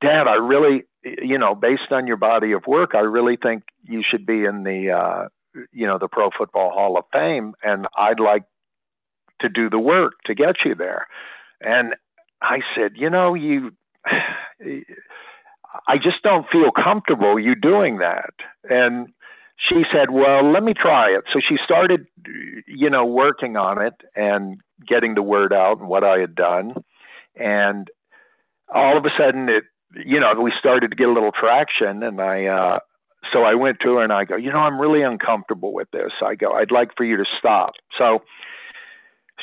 "Dad, 0.00 0.26
I 0.26 0.36
really, 0.36 0.84
you 1.04 1.36
know, 1.36 1.54
based 1.54 1.90
on 1.90 2.06
your 2.06 2.16
body 2.16 2.52
of 2.52 2.66
work, 2.66 2.94
I 2.94 3.00
really 3.00 3.36
think 3.36 3.64
you 3.82 4.02
should 4.08 4.24
be 4.24 4.44
in 4.44 4.62
the 4.62 4.90
uh, 4.92 5.28
you 5.72 5.86
know, 5.86 5.98
the 5.98 6.08
Pro 6.08 6.30
Football 6.36 6.70
Hall 6.70 6.98
of 6.98 7.04
Fame, 7.12 7.54
and 7.62 7.86
I'd 7.96 8.20
like 8.20 8.44
to 9.40 9.48
do 9.48 9.70
the 9.70 9.78
work 9.78 10.14
to 10.26 10.34
get 10.34 10.56
you 10.64 10.74
there. 10.74 11.06
And 11.60 11.94
I 12.42 12.58
said, 12.74 12.92
you 12.96 13.10
know, 13.10 13.34
you, 13.34 13.72
I 15.86 15.96
just 15.96 16.22
don't 16.22 16.46
feel 16.50 16.70
comfortable 16.70 17.38
you 17.38 17.54
doing 17.54 17.98
that. 17.98 18.34
And 18.68 19.08
she 19.58 19.82
said, 19.92 20.10
well, 20.10 20.50
let 20.50 20.62
me 20.62 20.72
try 20.74 21.08
it. 21.10 21.24
So 21.32 21.40
she 21.46 21.56
started, 21.64 22.06
you 22.66 22.90
know, 22.90 23.04
working 23.04 23.56
on 23.56 23.82
it 23.82 23.94
and 24.14 24.60
getting 24.86 25.14
the 25.14 25.22
word 25.22 25.52
out 25.52 25.78
and 25.80 25.88
what 25.88 26.04
I 26.04 26.18
had 26.18 26.34
done. 26.34 26.74
And 27.34 27.88
all 28.72 28.96
of 28.96 29.04
a 29.04 29.10
sudden 29.18 29.48
it, 29.48 29.64
you 29.94 30.20
know, 30.20 30.32
we 30.40 30.52
started 30.58 30.90
to 30.90 30.96
get 30.96 31.08
a 31.08 31.12
little 31.12 31.32
traction 31.32 32.02
and 32.02 32.20
I, 32.20 32.46
uh, 32.46 32.78
so 33.32 33.42
I 33.42 33.54
went 33.54 33.78
to 33.80 33.96
her 33.96 34.02
and 34.02 34.12
I 34.12 34.24
go, 34.24 34.36
you 34.36 34.52
know, 34.52 34.58
I'm 34.58 34.80
really 34.80 35.02
uncomfortable 35.02 35.72
with 35.72 35.90
this. 35.90 36.12
I 36.24 36.34
go, 36.34 36.52
I'd 36.52 36.70
like 36.70 36.90
for 36.96 37.04
you 37.04 37.16
to 37.16 37.24
stop. 37.38 37.72
So 37.96 38.22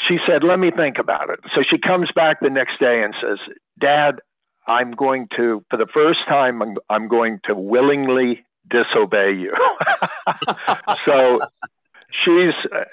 she 0.07 0.17
said, 0.27 0.43
let 0.43 0.59
me 0.59 0.71
think 0.71 0.97
about 0.97 1.29
it. 1.29 1.39
So 1.53 1.61
she 1.69 1.77
comes 1.77 2.09
back 2.15 2.39
the 2.39 2.49
next 2.49 2.79
day 2.79 3.03
and 3.03 3.13
says, 3.21 3.37
Dad, 3.79 4.19
I'm 4.67 4.91
going 4.91 5.27
to, 5.37 5.63
for 5.69 5.77
the 5.77 5.87
first 5.93 6.19
time, 6.27 6.61
I'm, 6.61 6.75
I'm 6.89 7.07
going 7.07 7.39
to 7.45 7.55
willingly 7.55 8.45
disobey 8.69 9.33
you. 9.33 9.53
so 11.05 11.39
she's, 12.23 12.53
uh, 12.73 12.83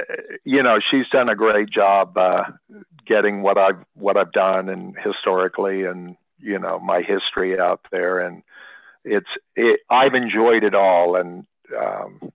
you 0.45 0.62
know, 0.62 0.79
she's 0.90 1.09
done 1.11 1.29
a 1.29 1.37
great 1.37 1.71
job 1.71 2.16
uh, 2.16 2.45
getting 3.07 3.42
what 3.42 3.59
I've 3.59 3.85
what 3.95 4.16
I've 4.16 4.33
done 4.33 4.68
and 4.68 4.95
historically 5.03 5.85
and 5.85 6.16
you 6.38 6.59
know 6.59 6.79
my 6.79 7.03
history 7.03 7.59
out 7.59 7.81
there 7.90 8.21
and 8.21 8.42
it's 9.05 9.29
it, 9.57 9.81
I've 9.91 10.15
enjoyed 10.15 10.65
it 10.65 10.75
all, 10.75 11.17
and 11.17 11.47
um, 11.77 12.33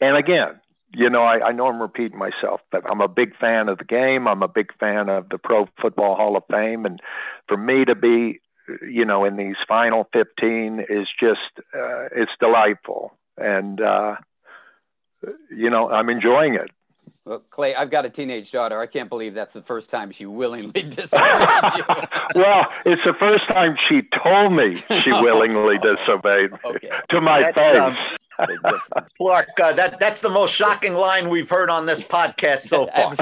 and 0.00 0.16
again, 0.16 0.60
you 0.92 1.08
know, 1.10 1.22
I, 1.22 1.48
I 1.48 1.52
know 1.52 1.68
I'm 1.68 1.80
repeating 1.80 2.18
myself, 2.18 2.60
but 2.72 2.84
I'm 2.88 3.00
a 3.00 3.08
big 3.08 3.36
fan 3.36 3.68
of 3.68 3.78
the 3.78 3.84
game. 3.84 4.26
I'm 4.26 4.42
a 4.42 4.48
big 4.48 4.72
fan 4.78 5.08
of 5.08 5.28
the 5.28 5.38
Pro 5.38 5.68
Football 5.80 6.16
Hall 6.16 6.36
of 6.36 6.44
Fame, 6.50 6.84
and 6.86 7.00
for 7.48 7.56
me 7.56 7.84
to 7.84 7.94
be, 7.94 8.40
you 8.88 9.04
know, 9.04 9.24
in 9.24 9.36
these 9.36 9.56
final 9.68 10.08
15 10.12 10.86
is 10.88 11.06
just 11.18 11.38
uh, 11.74 12.08
it's 12.14 12.32
delightful, 12.40 13.12
and 13.36 13.80
uh, 13.80 14.16
you 15.50 15.70
know, 15.70 15.90
I'm 15.90 16.08
enjoying 16.08 16.54
it. 16.54 16.70
Well, 17.24 17.42
Clay, 17.50 17.74
I've 17.74 17.90
got 17.90 18.04
a 18.04 18.10
teenage 18.10 18.52
daughter. 18.52 18.78
I 18.78 18.86
can't 18.86 19.08
believe 19.08 19.34
that's 19.34 19.52
the 19.52 19.62
first 19.62 19.90
time 19.90 20.10
she 20.10 20.26
willingly 20.26 20.82
disobeyed 20.90 21.48
you. 21.76 21.84
well, 22.34 22.66
it's 22.84 23.02
the 23.04 23.14
first 23.18 23.48
time 23.50 23.76
she 23.88 24.02
told 24.22 24.52
me 24.52 24.76
she 25.02 25.10
willingly 25.10 25.78
disobeyed 25.78 26.50
okay. 26.64 26.90
to 27.10 27.20
my 27.20 27.42
that's, 27.42 27.56
face. 27.56 27.78
Um, 27.78 27.96
Clark, 29.18 29.48
uh, 29.60 29.72
that 29.72 30.00
that's 30.00 30.22
the 30.22 30.30
most 30.30 30.54
shocking 30.54 30.94
line 30.94 31.28
we've 31.28 31.50
heard 31.50 31.68
on 31.68 31.84
this 31.84 32.00
podcast 32.00 32.60
so 32.60 32.86
far. 32.86 33.14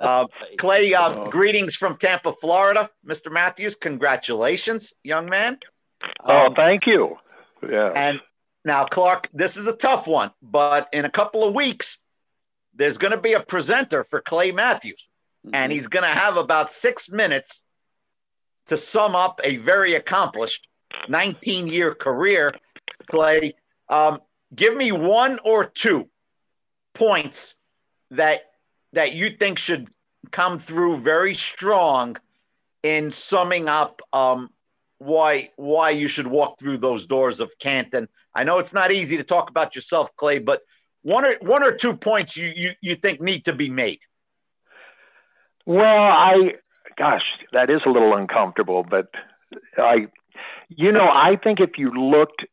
uh, 0.00 0.26
Clay, 0.58 0.92
uh, 0.92 1.08
oh. 1.08 1.26
greetings 1.30 1.74
from 1.74 1.96
Tampa, 1.96 2.32
Florida, 2.32 2.90
Mr. 3.06 3.32
Matthews. 3.32 3.74
Congratulations, 3.74 4.92
young 5.02 5.30
man. 5.30 5.58
Oh, 6.24 6.46
um, 6.46 6.54
thank 6.54 6.86
you. 6.86 7.16
Yeah. 7.66 7.90
And 7.94 8.20
now, 8.64 8.86
Clark, 8.86 9.28
this 9.32 9.56
is 9.56 9.66
a 9.66 9.72
tough 9.74 10.06
one, 10.06 10.30
but 10.42 10.88
in 10.92 11.04
a 11.04 11.10
couple 11.10 11.46
of 11.46 11.54
weeks, 11.54 11.98
there's 12.76 12.98
going 12.98 13.12
to 13.12 13.20
be 13.20 13.32
a 13.34 13.40
presenter 13.40 14.04
for 14.04 14.20
Clay 14.20 14.52
Matthews, 14.52 15.06
mm-hmm. 15.46 15.54
and 15.54 15.72
he's 15.72 15.86
going 15.86 16.02
to 16.04 16.08
have 16.08 16.36
about 16.36 16.70
six 16.70 17.08
minutes 17.08 17.62
to 18.66 18.76
sum 18.76 19.14
up 19.14 19.40
a 19.44 19.56
very 19.56 19.94
accomplished 19.94 20.66
19 21.08 21.66
year 21.68 21.94
career. 21.94 22.54
Clay, 23.08 23.54
um, 23.88 24.20
give 24.54 24.74
me 24.76 24.92
one 24.92 25.38
or 25.44 25.64
two 25.66 26.08
points 26.94 27.54
that 28.10 28.42
that 28.92 29.12
you 29.12 29.30
think 29.30 29.58
should 29.58 29.88
come 30.30 30.58
through 30.58 31.00
very 31.00 31.34
strong 31.34 32.16
in 32.82 33.10
summing 33.10 33.68
up 33.68 34.00
um, 34.12 34.48
why 34.98 35.50
why 35.56 35.90
you 35.90 36.08
should 36.08 36.26
walk 36.26 36.58
through 36.58 36.78
those 36.78 37.06
doors 37.06 37.40
of 37.40 37.52
Canton. 37.58 38.08
I 38.34 38.44
know 38.44 38.58
it's 38.58 38.72
not 38.72 38.92
easy 38.92 39.16
to 39.16 39.24
talk 39.24 39.50
about 39.50 39.74
yourself, 39.74 40.14
Clay, 40.16 40.38
but 40.38 40.62
one 41.04 41.24
or 41.24 41.36
one 41.40 41.62
or 41.62 41.72
two 41.72 41.94
points 41.94 42.36
you 42.36 42.52
you, 42.56 42.70
you 42.80 42.96
think 42.96 43.20
need 43.20 43.44
to 43.44 43.52
be 43.52 43.70
made. 43.70 44.00
Well, 45.64 45.84
I 45.84 46.54
gosh, 46.98 47.22
that 47.52 47.70
is 47.70 47.82
a 47.86 47.90
little 47.90 48.14
uncomfortable, 48.16 48.84
but 48.88 49.08
I 49.78 50.08
you 50.68 50.90
know, 50.90 51.08
I 51.08 51.36
think 51.42 51.60
if 51.60 51.78
you 51.78 51.92
looked 51.92 52.44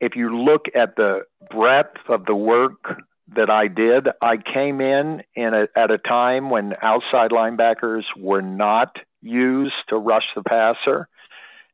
if 0.00 0.16
you 0.16 0.36
look 0.36 0.66
at 0.74 0.96
the 0.96 1.22
breadth 1.50 1.96
of 2.08 2.26
the 2.26 2.34
work 2.34 3.02
that 3.36 3.50
I 3.50 3.68
did, 3.68 4.08
I 4.20 4.38
came 4.38 4.80
in 4.80 5.22
in 5.34 5.54
a, 5.54 5.68
at 5.76 5.90
a 5.90 5.98
time 5.98 6.50
when 6.50 6.74
outside 6.82 7.30
linebackers 7.30 8.02
were 8.16 8.42
not 8.42 8.96
used 9.22 9.74
to 9.90 9.96
rush 9.96 10.24
the 10.34 10.42
passer 10.42 11.06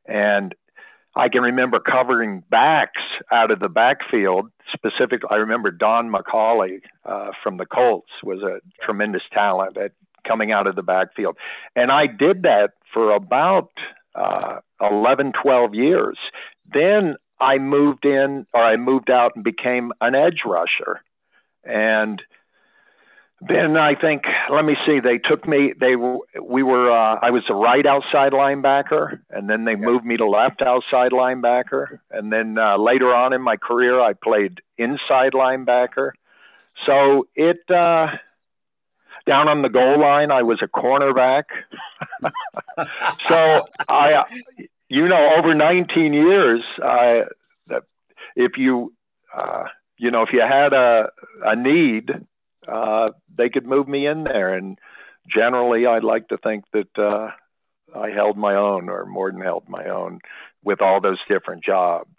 and 0.07 0.55
I 1.17 1.31
can 1.31 1.43
remember 1.43 1.81
covering 1.81 2.45
backs 2.51 3.01
out 3.33 3.51
of 3.51 3.59
the 3.59 3.71
backfield. 3.71 4.51
Specifically, 4.73 5.29
I 5.31 5.37
remember 5.37 5.71
Don 5.71 6.11
McCauley 6.11 6.83
uh, 7.07 7.31
from 7.43 7.57
the 7.57 7.65
Colts 7.65 8.11
was 8.23 8.43
a 8.43 8.61
tremendous 8.85 9.23
talent 9.33 9.79
at 9.79 9.93
coming 10.27 10.53
out 10.53 10.67
of 10.67 10.77
the 10.77 10.83
backfield. 10.83 11.37
And 11.75 11.91
I 11.91 12.07
did 12.07 12.43
that 12.43 12.73
for 12.93 13.13
about 13.13 13.71
uh, 14.15 14.59
11, 14.81 15.33
12 15.43 15.75
years. 15.75 16.19
Then 16.73 17.17
I 17.41 17.59
moved 17.59 18.05
in, 18.05 18.47
or 18.53 18.63
I 18.63 18.77
moved 18.77 19.11
out 19.11 19.37
and 19.37 19.45
became 19.45 19.93
an 20.01 20.15
edge 20.15 20.43
rusher. 20.45 21.03
And 21.65 22.23
then 23.41 23.77
I 23.77 23.95
think, 23.95 24.25
let 24.51 24.65
me 24.65 24.77
see, 24.87 25.01
they 25.01 25.19
took 25.19 25.47
me, 25.47 25.73
they 25.79 25.97
we 25.97 26.63
were, 26.63 26.91
uh, 26.91 27.19
I 27.21 27.31
was 27.31 27.43
a 27.49 27.55
right 27.55 27.85
outside 27.85 28.33
linebacker, 28.33 29.21
and 29.31 29.49
then 29.49 29.65
they 29.65 29.75
moved 29.75 30.05
me 30.05 30.17
to 30.17 30.27
left 30.27 30.63
outside 30.63 31.13
linebacker. 31.13 31.99
And 32.11 32.33
then 32.33 32.59
uh, 32.59 32.77
later 32.77 33.15
on 33.15 33.33
in 33.33 33.43
my 33.43 33.57
career, 33.57 34.01
I 34.01 34.13
played 34.13 34.61
inside 34.79 35.33
linebacker. 35.33 36.13
So 36.85 37.27
it, 37.35 37.69
uh, 37.71 38.09
down 39.27 39.49
on 39.49 39.63
the 39.63 39.69
goal 39.69 39.99
line, 39.99 40.31
I 40.31 40.43
was 40.43 40.61
a 40.63 40.69
cornerback. 40.69 41.45
so 43.29 43.67
I, 43.89 44.25
you 44.89 45.09
know, 45.09 45.35
over 45.37 45.55
19 45.55 46.13
years, 46.13 46.63
I, 46.83 47.25
if 48.37 48.59
you, 48.59 48.93
uh, 49.35 49.65
you 49.99 50.11
know, 50.11 50.23
if 50.23 50.33
you 50.33 50.43
had 50.43 50.73
a, 50.73 51.11
a 51.43 51.57
need, 51.57 52.13
uh, 52.67 53.11
they 53.37 53.49
could 53.49 53.67
move 53.67 53.89
me 53.89 54.07
in 54.07 54.25
there. 54.25 54.55
And 54.55 54.79
generally, 55.29 55.87
I'd 55.87 56.05
like 56.05 56.29
to 56.29 56.39
think 56.39 56.65
that 56.73 56.99
uh, 56.99 57.31
I 57.95 58.11
held 58.11 58.37
my 58.37 58.55
own, 58.55 58.89
or 58.89 59.07
more 59.07 59.31
than 59.31 59.41
held 59.41 59.69
my 59.69 59.87
own, 59.87 60.21
with 60.63 60.81
all 60.81 61.01
those 61.01 61.21
different 61.29 61.65
jobs. 61.65 62.17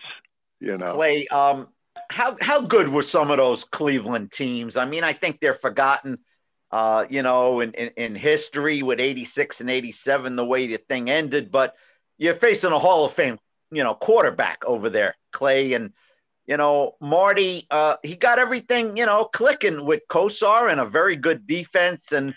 You 0.59 0.77
know, 0.77 0.93
Clay. 0.93 1.27
Um, 1.27 1.67
how 2.09 2.37
how 2.41 2.61
good 2.61 2.89
were 2.89 3.03
some 3.03 3.31
of 3.31 3.37
those 3.37 3.63
Cleveland 3.63 4.31
teams? 4.31 4.77
I 4.77 4.85
mean, 4.85 5.03
I 5.03 5.13
think 5.13 5.39
they're 5.39 5.53
forgotten. 5.53 6.19
Uh, 6.69 7.05
you 7.09 7.21
know, 7.21 7.61
in, 7.61 7.71
in, 7.71 7.91
in 7.95 8.15
history 8.15 8.83
with 8.83 8.99
86 8.99 9.61
and 9.61 9.69
87, 9.69 10.35
the 10.35 10.43
way 10.43 10.67
the 10.67 10.75
thing 10.75 11.09
ended, 11.09 11.49
but 11.49 11.75
you're 12.17 12.33
facing 12.33 12.73
a 12.73 12.79
Hall 12.79 13.05
of 13.05 13.13
Fame, 13.13 13.39
you 13.71 13.85
know, 13.85 13.93
quarterback 13.93 14.65
over 14.65 14.89
there, 14.89 15.15
Clay, 15.31 15.71
and 15.71 15.93
you 16.47 16.55
know, 16.55 16.95
Marty, 17.01 17.67
uh, 17.69 17.97
he 18.03 18.15
got 18.15 18.39
everything, 18.39 18.95
you 18.95 19.05
know, 19.05 19.25
clicking 19.25 19.85
with 19.85 20.01
Kosar 20.09 20.71
and 20.71 20.79
a 20.79 20.85
very 20.85 21.17
good 21.17 21.45
defense. 21.45 22.13
And, 22.13 22.33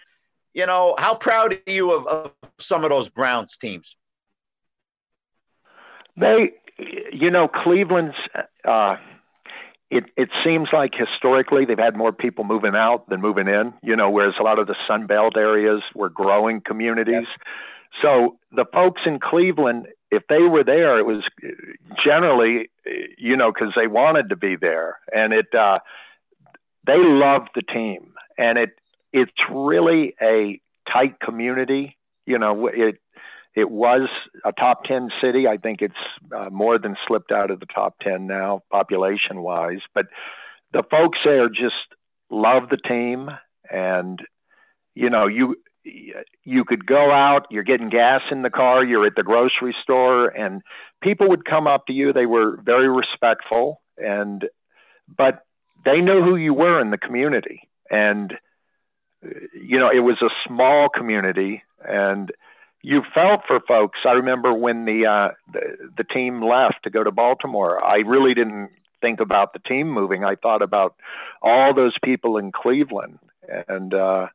you 0.53 0.67
know, 0.67 0.97
how 0.99 1.15
proud 1.15 1.53
are 1.53 1.73
you 1.73 1.93
of, 1.93 2.07
of 2.07 2.33
some 2.59 2.83
of 2.83 2.91
those 2.91 3.09
Browns 3.09 3.57
teams? 3.57 3.97
They, 6.17 6.51
you 7.13 7.31
know, 7.31 7.47
Cleveland's, 7.47 8.17
uh, 8.65 8.97
it, 9.91 10.05
it 10.17 10.31
seems 10.45 10.69
like 10.73 10.93
historically 10.95 11.65
they've 11.65 11.79
had 11.79 11.97
more 11.97 12.13
people 12.13 12.45
moving 12.45 12.75
out 12.75 13.09
than 13.09 13.21
moving 13.21 13.47
in, 13.47 13.73
you 13.83 13.95
know, 13.95 14.11
whereas 14.11 14.35
a 14.41 14.43
lot 14.43 14.59
of 14.59 14.67
the 14.67 14.77
Sun 14.89 15.07
Belt 15.07 15.37
areas 15.37 15.83
were 15.95 16.09
growing 16.09 16.61
communities. 16.61 17.27
Yep. 17.29 17.41
So 18.03 18.39
the 18.53 18.65
folks 18.73 19.03
in 19.07 19.21
Cleveland, 19.21 19.87
if 20.11 20.25
they 20.29 20.41
were 20.41 20.65
there, 20.65 20.99
it 20.99 21.07
was 21.07 21.23
generally, 22.05 22.71
you 23.19 23.37
know, 23.37 23.53
because 23.53 23.73
they 23.77 23.87
wanted 23.87 24.31
to 24.31 24.37
be 24.37 24.57
there, 24.57 24.99
and 25.15 25.33
it, 25.33 25.55
uh, 25.55 25.79
they 26.87 26.99
loved 26.99 27.51
the 27.55 27.63
team, 27.63 28.15
and 28.37 28.59
it 28.59 28.71
it's 29.13 29.33
really 29.51 30.15
a 30.21 30.61
tight 30.91 31.21
community. 31.21 31.97
You 32.27 32.39
know, 32.39 32.69
it 32.69 33.01
it 33.55 33.71
was 33.71 34.09
a 34.45 34.53
top 34.53 34.85
10 34.85 35.11
city. 35.21 35.47
I 35.47 35.57
think 35.57 35.83
it's 35.83 35.95
uh, 36.35 36.51
more 36.51 36.79
than 36.79 36.97
slipped 37.07 37.33
out 37.33 37.51
of 37.51 37.61
the 37.61 37.67
top 37.67 37.97
10 38.01 38.27
now, 38.27 38.63
population 38.71 39.43
wise. 39.43 39.81
But 39.93 40.07
the 40.73 40.85
folks 40.89 41.19
there 41.25 41.49
just 41.49 41.75
love 42.31 42.69
the 42.69 42.77
team. 42.77 43.29
And, 43.69 44.21
you 44.95 45.11
know, 45.11 45.27
you, 45.27 45.57
you 45.85 46.65
could 46.65 46.87
go 46.87 47.11
out, 47.11 47.47
you're 47.51 47.63
getting 47.63 47.89
gas 47.89 48.23
in 48.31 48.43
the 48.43 48.51
car, 48.51 48.85
you're 48.85 49.07
at 49.07 49.15
the 49.17 49.23
grocery 49.23 49.75
store, 49.83 50.29
and 50.29 50.63
people 51.03 51.29
would 51.29 51.45
come 51.45 51.67
up 51.67 51.87
to 51.87 51.93
you. 51.93 52.13
They 52.13 52.27
were 52.27 52.59
very 52.63 52.89
respectful, 52.89 53.81
and, 53.97 54.49
but 55.17 55.45
they 55.85 56.01
knew 56.01 56.23
who 56.23 56.37
you 56.37 56.55
were 56.55 56.81
in 56.81 56.91
the 56.91 56.99
community. 56.99 57.69
And, 57.91 58.37
you 59.55 59.79
know, 59.79 59.91
it 59.91 60.01
was 60.01 60.21
a 60.23 60.31
small 60.47 60.89
community, 60.89 61.63
and 61.87 62.31
you 62.83 63.03
felt 63.15 63.43
for 63.47 63.61
folks. 63.61 63.99
I 64.07 64.13
remember 64.13 64.55
when 64.55 64.85
the, 64.85 65.07
uh, 65.07 65.29
the 65.53 65.91
the 65.99 66.05
team 66.05 66.43
left 66.43 66.85
to 66.85 66.91
go 66.91 67.05
to 67.05 67.11
Baltimore. 67.11 67.85
I 67.85 67.97
really 67.97 68.33
didn't 68.33 68.71
think 69.01 69.21
about 69.21 69.53
the 69.53 69.59
team 69.59 69.91
moving. 69.91 70.25
I 70.25 70.37
thought 70.37 70.63
about 70.63 70.95
all 71.43 71.75
those 71.75 71.97
people 72.03 72.39
in 72.39 72.53
Cleveland 72.53 73.19
and 73.69 73.93
uh, 73.93 74.29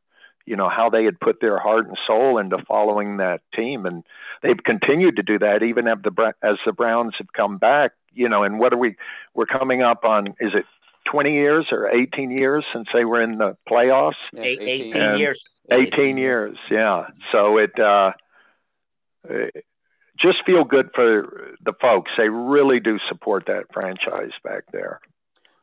you 0.46 0.56
know 0.56 0.70
how 0.70 0.90
they 0.90 1.04
had 1.06 1.20
put 1.20 1.40
their 1.42 1.60
heart 1.60 1.88
and 1.88 1.98
soul 2.06 2.38
into 2.38 2.58
following 2.68 3.18
that 3.18 3.42
team, 3.56 3.86
and 3.86 4.04
they've 4.42 4.64
continued 4.64 5.18
to 5.18 5.24
do 5.24 5.40
that 5.40 5.64
even 5.64 5.88
as 5.88 5.98
the 6.04 6.34
as 6.42 6.58
the 6.66 6.74
Browns 6.74 7.16
have 7.18 7.32
come 7.34 7.58
back. 7.58 7.92
You 8.14 8.30
know, 8.30 8.44
and 8.44 8.60
what 8.60 8.74
are 8.74 8.78
we? 8.78 8.96
We're 9.34 9.46
coming 9.46 9.82
up 9.82 10.06
on 10.06 10.28
is 10.40 10.54
it 10.54 10.66
20 11.12 11.34
years 11.34 11.68
or 11.72 11.90
18 11.90 12.32
years 12.32 12.66
since 12.74 12.88
they 12.94 13.06
were 13.06 13.22
in 13.22 13.38
the 13.38 13.56
playoffs? 13.70 14.14
Yeah, 14.34 14.44
18, 14.44 14.96
18 14.96 15.18
years. 15.20 15.44
18 15.72 16.18
years, 16.18 16.58
yeah. 16.70 17.08
So 17.32 17.58
it. 17.58 17.78
uh 17.80 18.14
it 19.28 19.66
just 20.20 20.46
feel 20.46 20.64
good 20.64 20.90
for 20.96 21.56
the 21.64 21.74
folks. 21.82 22.12
They 22.18 22.30
really 22.30 22.80
do 22.80 23.00
support 23.10 23.46
that 23.48 23.66
franchise 23.74 24.32
back 24.44 24.64
there. 24.72 25.00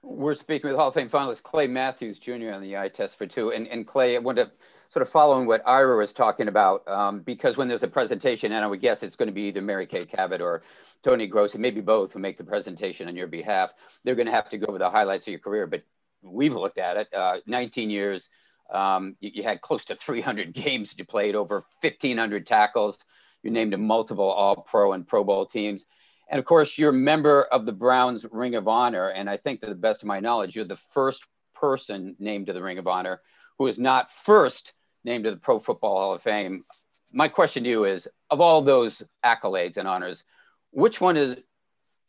We're 0.05 0.34
speaking 0.34 0.68
with 0.68 0.76
Hall 0.76 0.88
of 0.88 0.94
Fame 0.94 1.09
finalist 1.09 1.44
Clay 1.44 1.68
Matthews 1.68 2.18
Jr. 2.18 2.53
on 2.53 2.61
the 2.61 2.76
eye 2.76 2.88
test 2.88 3.16
for 3.16 3.24
two. 3.24 3.53
And, 3.53 3.68
and 3.68 3.86
Clay, 3.86 4.16
I 4.16 4.18
want 4.18 4.36
to 4.38 4.50
sort 4.88 5.03
of 5.03 5.09
follow 5.09 5.36
on 5.36 5.46
what 5.46 5.62
Ira 5.64 5.96
was 5.96 6.12
talking 6.12 6.48
about, 6.48 6.86
um, 6.88 7.20
because 7.20 7.57
when 7.57 7.68
there's 7.68 7.84
a 7.84 7.88
presentation, 7.88 8.50
and 8.50 8.64
I 8.64 8.66
would 8.66 8.80
guess 8.80 9.05
it's 9.05 9.14
going 9.14 9.28
to 9.28 9.32
be 9.32 9.42
either 9.42 9.62
Mary 9.62 9.86
Kay 9.86 10.05
Cabot 10.05 10.40
or 10.40 10.62
Tony 11.05 11.28
Grossi, 11.28 11.55
and 11.55 11.62
maybe 11.62 11.80
both, 11.80 12.12
who 12.12 12.18
make 12.18 12.36
the 12.36 12.44
presentation 12.44 13.07
on 13.07 13.14
your 13.14 13.28
behalf, 13.28 13.72
they're 14.03 14.16
going 14.16 14.26
to 14.26 14.32
have 14.32 14.50
to 14.50 14.59
go 14.59 14.66
over 14.66 14.78
the 14.78 14.90
highlights 14.90 15.24
of 15.24 15.30
your 15.30 15.38
career. 15.38 15.68
But 15.68 15.84
we've 16.20 16.55
looked 16.55 16.78
at 16.78 16.96
it 16.96 17.14
uh, 17.14 17.38
19 17.46 17.88
years. 17.88 18.28
Um, 18.72 19.16
you, 19.20 19.30
you, 19.34 19.42
had 19.44 19.61
close 19.61 19.84
to 19.86 19.94
300 19.94 20.53
games 20.53 20.90
that 20.90 20.98
you 20.98 21.05
played, 21.05 21.36
over 21.36 21.62
1,500 21.80 22.44
tackles. 22.44 22.98
You're 23.44 23.53
named 23.53 23.72
in 23.72 23.86
multiple 23.86 24.28
All 24.28 24.57
Pro 24.57 24.94
and 24.94 25.07
Pro 25.07 25.22
Bowl 25.22 25.46
teams. 25.46 25.86
And 26.33 26.39
of 26.41 26.45
course, 26.45 26.78
you're 26.78 26.91
a 26.91 26.95
member 26.95 27.45
of 27.45 27.66
the 27.66 27.72
Browns 27.72 28.26
Ring 28.33 28.57
of 28.57 28.66
Honor. 28.66 29.09
And 29.09 29.30
I 29.30 29.37
think, 29.37 29.61
to 29.61 29.68
the 29.68 29.74
best 29.76 30.03
of 30.03 30.09
my 30.09 30.18
knowledge, 30.18 30.57
you're 30.57 30.64
the 30.64 30.76
first 30.76 31.24
person 31.55 32.16
named 32.18 32.49
to 32.49 32.53
the 32.53 32.62
Ring 32.62 32.78
of 32.78 32.89
Honor 32.89 33.20
who 33.59 33.68
is 33.68 33.78
not 33.78 34.11
first 34.11 34.72
named 35.05 35.22
to 35.24 35.30
the 35.30 35.37
Pro 35.37 35.61
Football 35.61 35.99
Hall 35.99 36.14
of 36.14 36.22
Fame. 36.22 36.64
My 37.12 37.28
question 37.28 37.62
to 37.62 37.70
you 37.70 37.85
is 37.85 38.09
of 38.30 38.41
all 38.41 38.62
those 38.62 39.03
accolades 39.24 39.76
and 39.76 39.87
honors, 39.87 40.24
which 40.70 41.01
one 41.01 41.16
is 41.16 41.37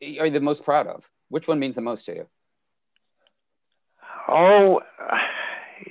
are 0.02 0.26
you 0.26 0.32
the 0.32 0.40
most 0.40 0.64
proud 0.64 0.88
of? 0.88 1.08
Which 1.30 1.48
one 1.48 1.60
means 1.60 1.76
the 1.76 1.82
most 1.82 2.06
to 2.06 2.16
you? 2.16 2.28
Oh, 4.28 4.82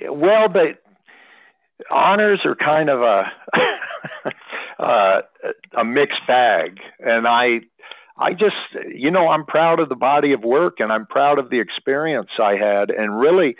well, 0.09 0.49
the 0.49 0.73
honors 1.89 2.41
are 2.45 2.55
kind 2.55 2.89
of 2.89 3.01
a 3.01 3.31
uh, 4.83 5.21
a 5.77 5.85
mixed 5.85 6.27
bag, 6.27 6.79
and 6.99 7.27
I 7.27 7.61
I 8.17 8.33
just 8.33 8.55
you 8.93 9.11
know 9.11 9.29
I'm 9.29 9.45
proud 9.45 9.79
of 9.79 9.89
the 9.89 9.95
body 9.95 10.33
of 10.33 10.41
work 10.43 10.79
and 10.79 10.91
I'm 10.91 11.05
proud 11.05 11.39
of 11.39 11.49
the 11.49 11.59
experience 11.59 12.29
I 12.41 12.55
had, 12.55 12.89
and 12.89 13.19
really. 13.19 13.55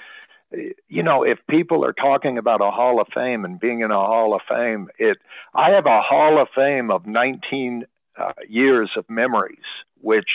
You 0.88 1.02
know, 1.02 1.24
if 1.24 1.40
people 1.50 1.84
are 1.84 1.94
talking 1.94 2.38
about 2.38 2.62
a 2.62 2.70
Hall 2.70 3.02
of 3.02 3.08
Fame 3.12 3.44
and 3.44 3.60
being 3.60 3.80
in 3.80 3.90
a 3.90 3.96
Hall 3.96 4.36
of 4.36 4.42
Fame, 4.48 4.88
it 5.00 5.18
I 5.56 5.72
have 5.72 5.88
a 5.88 6.00
Hall 6.00 6.40
of 6.40 6.48
Fame 6.54 6.92
of 6.92 7.08
19 7.08 7.86
uh, 8.16 8.34
years 8.48 8.92
of 8.96 9.10
memories, 9.10 9.66
which 10.00 10.30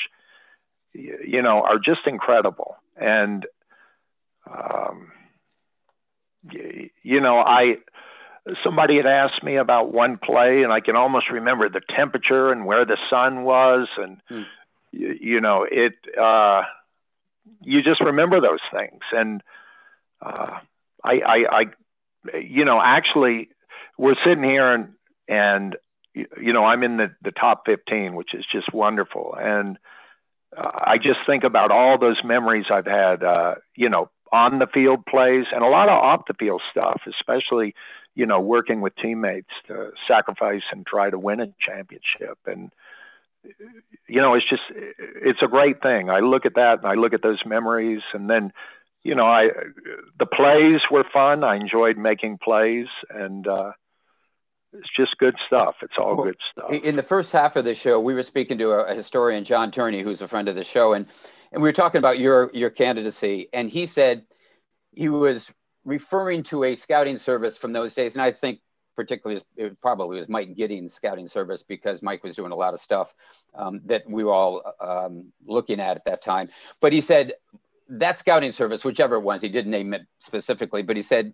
you 0.92 1.40
know 1.40 1.62
are 1.62 1.78
just 1.78 2.00
incredible. 2.06 2.74
And 2.96 3.46
um, 4.50 5.12
you 6.52 7.20
know, 7.20 7.38
I 7.38 7.76
somebody 8.64 8.96
had 8.96 9.06
asked 9.06 9.42
me 9.42 9.56
about 9.56 9.92
one 9.92 10.18
play, 10.18 10.62
and 10.62 10.72
I 10.72 10.80
can 10.80 10.96
almost 10.96 11.30
remember 11.30 11.68
the 11.68 11.80
temperature 11.94 12.50
and 12.52 12.66
where 12.66 12.84
the 12.84 12.98
sun 13.10 13.44
was, 13.44 13.88
and 13.96 14.20
hmm. 14.28 14.42
you, 14.92 15.16
you 15.20 15.40
know 15.40 15.66
it. 15.70 15.94
Uh, 16.20 16.62
you 17.62 17.82
just 17.82 18.00
remember 18.00 18.40
those 18.40 18.60
things, 18.72 19.00
and 19.12 19.42
uh, 20.20 20.58
I, 21.02 21.12
I, 21.12 21.44
I, 21.50 22.38
you 22.38 22.64
know, 22.64 22.80
actually, 22.82 23.48
we're 23.96 24.16
sitting 24.24 24.44
here 24.44 24.72
and 24.72 24.92
and 25.28 25.76
you 26.14 26.52
know 26.52 26.64
I'm 26.64 26.82
in 26.82 26.96
the 26.96 27.14
the 27.22 27.32
top 27.32 27.62
15, 27.66 28.14
which 28.14 28.34
is 28.34 28.44
just 28.52 28.72
wonderful, 28.72 29.34
and 29.38 29.78
uh, 30.56 30.70
I 30.74 30.98
just 30.98 31.20
think 31.26 31.44
about 31.44 31.70
all 31.70 31.98
those 31.98 32.20
memories 32.24 32.66
I've 32.70 32.86
had, 32.86 33.22
uh, 33.22 33.56
you 33.76 33.88
know, 33.88 34.10
on 34.32 34.58
the 34.58 34.66
field 34.66 35.04
plays 35.06 35.46
and 35.52 35.62
a 35.62 35.68
lot 35.68 35.88
of 35.88 35.94
off 35.94 36.26
the 36.26 36.34
field 36.34 36.62
stuff, 36.70 37.00
especially 37.06 37.74
you 38.18 38.26
know, 38.26 38.40
working 38.40 38.80
with 38.80 38.96
teammates 38.96 39.52
to 39.68 39.92
sacrifice 40.08 40.64
and 40.72 40.84
try 40.84 41.08
to 41.08 41.16
win 41.16 41.38
a 41.38 41.46
championship. 41.60 42.36
And, 42.46 42.72
you 44.08 44.20
know, 44.20 44.34
it's 44.34 44.48
just, 44.50 44.62
it's 44.72 45.38
a 45.40 45.46
great 45.46 45.80
thing. 45.80 46.10
I 46.10 46.18
look 46.18 46.44
at 46.44 46.56
that 46.56 46.78
and 46.78 46.86
I 46.88 46.94
look 46.94 47.12
at 47.12 47.22
those 47.22 47.38
memories 47.46 48.02
and 48.12 48.28
then, 48.28 48.52
you 49.04 49.14
know, 49.14 49.24
I, 49.24 49.50
the 50.18 50.26
plays 50.26 50.80
were 50.90 51.04
fun. 51.12 51.44
I 51.44 51.54
enjoyed 51.54 51.96
making 51.96 52.38
plays 52.38 52.88
and, 53.08 53.46
uh, 53.46 53.70
it's 54.72 54.90
just 54.96 55.16
good 55.18 55.36
stuff. 55.46 55.76
It's 55.80 55.94
all 55.96 56.16
well, 56.16 56.26
good 56.26 56.38
stuff. 56.50 56.72
In 56.72 56.96
the 56.96 57.04
first 57.04 57.30
half 57.30 57.54
of 57.54 57.64
the 57.64 57.72
show, 57.72 58.00
we 58.00 58.14
were 58.14 58.24
speaking 58.24 58.58
to 58.58 58.72
a 58.72 58.94
historian, 58.96 59.44
John 59.44 59.70
Turney, 59.70 60.02
who's 60.02 60.22
a 60.22 60.26
friend 60.26 60.48
of 60.48 60.56
the 60.56 60.64
show, 60.64 60.92
and 60.92 61.06
and 61.52 61.62
we 61.62 61.68
were 61.68 61.72
talking 61.72 62.00
about 62.00 62.18
your 62.18 62.50
your 62.52 62.68
candidacy, 62.68 63.48
and 63.54 63.70
he 63.70 63.86
said 63.86 64.26
he 64.92 65.08
was 65.08 65.54
referring 65.88 66.42
to 66.44 66.64
a 66.64 66.74
scouting 66.74 67.16
service 67.16 67.56
from 67.56 67.72
those 67.72 67.94
days, 67.94 68.14
and 68.14 68.22
I 68.22 68.30
think 68.30 68.60
particularly 68.94 69.40
it 69.56 69.80
probably 69.80 70.18
was 70.18 70.28
Mike 70.28 70.56
Giddings' 70.56 70.92
scouting 70.92 71.28
service 71.28 71.62
because 71.62 72.02
Mike 72.02 72.22
was 72.24 72.34
doing 72.34 72.52
a 72.52 72.56
lot 72.56 72.74
of 72.74 72.80
stuff 72.80 73.14
um, 73.54 73.80
that 73.84 74.08
we 74.08 74.24
were 74.24 74.32
all 74.32 74.62
um, 74.80 75.32
looking 75.46 75.80
at 75.80 75.96
at 75.96 76.04
that 76.04 76.22
time. 76.22 76.48
But 76.80 76.92
he 76.92 77.00
said 77.00 77.34
that 77.88 78.18
scouting 78.18 78.52
service, 78.52 78.84
whichever 78.84 79.16
it 79.16 79.20
was, 79.20 79.40
he 79.40 79.48
didn't 79.48 79.70
name 79.70 79.94
it 79.94 80.02
specifically, 80.18 80.82
but 80.82 80.96
he 80.96 81.02
said 81.02 81.32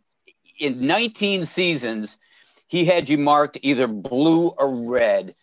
in 0.60 0.86
19 0.86 1.46
seasons 1.46 2.18
he 2.68 2.84
had 2.84 3.08
you 3.08 3.18
marked 3.18 3.58
either 3.62 3.88
blue 3.88 4.48
or 4.48 4.74
red. 4.74 5.34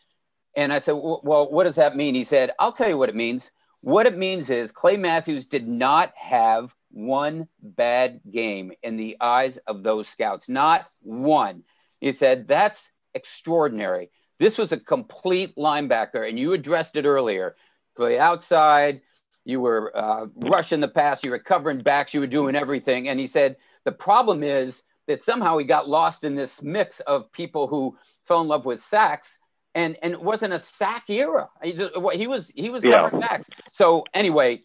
And 0.56 0.72
I 0.72 0.80
said, 0.80 0.94
well, 0.94 1.50
what 1.50 1.64
does 1.64 1.76
that 1.76 1.96
mean? 1.96 2.14
He 2.14 2.24
said, 2.24 2.52
I'll 2.60 2.72
tell 2.72 2.90
you 2.90 2.98
what 2.98 3.10
it 3.10 3.16
means. 3.16 3.52
What 3.84 4.06
it 4.06 4.18
means 4.18 4.50
is 4.50 4.72
Clay 4.72 4.98
Matthews 4.98 5.46
did 5.46 5.68
not 5.68 6.14
have 6.16 6.76
one 6.92 7.48
bad 7.62 8.22
game 8.30 8.72
in 8.84 8.98
the 8.98 9.18
eyes 9.22 9.58
of 9.58 9.84
those 9.84 10.08
scouts. 10.08 10.50
Not 10.50 10.88
one. 11.04 11.64
He 12.00 12.12
said, 12.12 12.48
That's 12.48 12.92
extraordinary. 13.14 14.10
This 14.38 14.58
was 14.58 14.72
a 14.72 14.78
complete 14.78 15.56
linebacker, 15.56 16.28
and 16.28 16.40
you 16.40 16.54
addressed 16.54 16.96
it 16.96 17.06
earlier. 17.06 17.56
Play 17.96 18.18
outside, 18.18 19.02
you 19.46 19.60
were 19.60 19.92
uh, 19.96 20.28
rushing 20.36 20.80
the 20.80 20.88
pass, 20.88 21.24
you 21.24 21.32
were 21.32 21.40
covering 21.40 21.80
backs, 21.80 22.14
you 22.14 22.20
were 22.20 22.28
doing 22.28 22.56
everything. 22.56 23.10
And 23.10 23.20
he 23.20 23.28
said, 23.28 23.58
The 23.86 23.92
problem 23.92 24.44
is 24.44 24.84
that 25.08 25.22
somehow 25.22 25.58
he 25.58 25.66
got 25.66 25.90
lost 25.90 26.24
in 26.24 26.36
this 26.36 26.64
mix 26.64 27.00
of 27.02 27.32
people 27.32 27.68
who 27.68 27.98
fell 28.26 28.42
in 28.42 28.48
love 28.48 28.66
with 28.66 28.82
sacks 28.82 29.40
and 29.76 29.98
and 30.02 30.14
it 30.14 30.22
wasn't 30.22 30.54
a 30.54 30.60
sack 30.60 31.10
era. 31.10 31.50
He, 31.64 31.74
just, 31.74 31.92
he 32.14 32.28
was 32.28 32.50
he 32.50 32.70
was 32.70 32.84
yeah. 32.84 33.04
covering 33.04 33.22
backs. 33.22 33.50
So 33.72 34.06
anyway, 34.14 34.62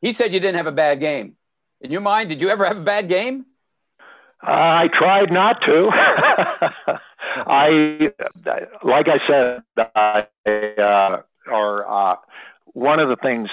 he 0.00 0.12
said 0.12 0.32
you 0.32 0.40
didn't 0.40 0.56
have 0.56 0.66
a 0.66 0.72
bad 0.72 1.00
game. 1.00 1.35
In 1.80 1.90
your 1.90 2.00
mind, 2.00 2.28
did 2.28 2.40
you 2.40 2.48
ever 2.48 2.64
have 2.64 2.78
a 2.78 2.82
bad 2.82 3.08
game? 3.08 3.46
Uh, 4.42 4.50
I 4.50 4.88
tried 4.92 5.32
not 5.32 5.60
to. 5.62 5.90
I, 7.46 8.12
like 8.82 9.06
I 9.08 9.18
said, 9.26 9.62
I, 9.94 10.26
uh, 10.78 11.22
or 11.50 11.88
uh, 11.88 12.16
one 12.72 13.00
of 13.00 13.08
the 13.08 13.16
things 13.16 13.48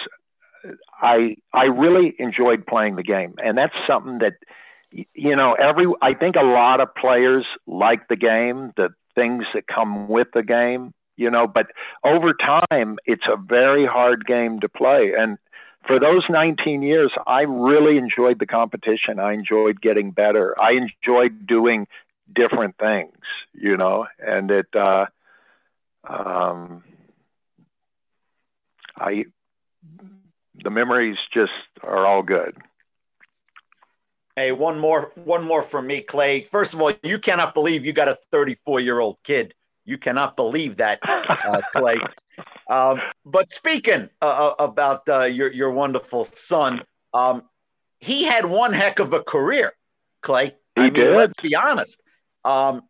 I 1.01 1.37
I 1.53 1.65
really 1.65 2.15
enjoyed 2.19 2.65
playing 2.65 2.95
the 2.95 3.03
game, 3.03 3.35
and 3.43 3.57
that's 3.57 3.75
something 3.87 4.19
that 4.19 4.33
you 4.91 5.35
know 5.35 5.53
every 5.53 5.87
I 6.01 6.13
think 6.13 6.35
a 6.35 6.43
lot 6.43 6.79
of 6.79 6.93
players 6.95 7.45
like 7.67 8.07
the 8.07 8.15
game, 8.15 8.71
the 8.77 8.89
things 9.15 9.45
that 9.53 9.67
come 9.67 10.07
with 10.07 10.27
the 10.33 10.43
game, 10.43 10.93
you 11.17 11.29
know. 11.29 11.47
But 11.47 11.67
over 12.03 12.33
time, 12.33 12.97
it's 13.05 13.25
a 13.27 13.37
very 13.37 13.85
hard 13.85 14.25
game 14.25 14.59
to 14.61 14.69
play, 14.69 15.13
and 15.17 15.37
for 15.85 15.99
those 15.99 16.23
19 16.29 16.81
years, 16.81 17.11
I 17.27 17.41
really 17.41 17.97
enjoyed 17.97 18.39
the 18.39 18.45
competition. 18.45 19.19
I 19.19 19.33
enjoyed 19.33 19.81
getting 19.81 20.11
better. 20.11 20.59
I 20.59 20.71
enjoyed 20.71 21.45
doing 21.45 21.87
different 22.33 22.77
things, 22.77 23.15
you 23.53 23.77
know, 23.77 24.07
and 24.19 24.49
it, 24.49 24.67
uh, 24.75 25.05
um, 26.07 26.83
I, 28.97 29.25
the 30.63 30.69
memories 30.69 31.17
just 31.33 31.51
are 31.81 32.05
all 32.05 32.23
good. 32.23 32.57
Hey, 34.35 34.51
one 34.51 34.79
more, 34.79 35.11
one 35.15 35.43
more 35.43 35.61
from 35.61 35.87
me, 35.87 36.01
Clay. 36.01 36.47
First 36.49 36.73
of 36.73 36.81
all, 36.81 36.93
you 37.03 37.19
cannot 37.19 37.53
believe 37.53 37.85
you 37.85 37.93
got 37.93 38.07
a 38.07 38.17
34 38.31 38.79
year 38.79 38.99
old 38.99 39.17
kid. 39.23 39.53
You 39.85 39.97
cannot 39.97 40.35
believe 40.35 40.77
that, 40.77 40.99
uh, 41.03 41.61
Clay. 41.73 41.97
Um, 42.69 43.01
but 43.25 43.51
speaking 43.51 44.09
uh, 44.21 44.25
uh, 44.25 44.55
about 44.59 45.07
uh, 45.09 45.23
your 45.23 45.51
your 45.51 45.71
wonderful 45.71 46.25
son, 46.25 46.83
um, 47.13 47.43
he 47.99 48.23
had 48.23 48.45
one 48.45 48.73
heck 48.73 48.99
of 48.99 49.13
a 49.13 49.21
career, 49.21 49.73
Clay. 50.21 50.55
He 50.75 50.81
I 50.81 50.83
mean, 50.85 50.93
did. 50.93 51.15
let's 51.15 51.33
be 51.41 51.55
honest. 51.55 52.01
Um, 52.43 52.83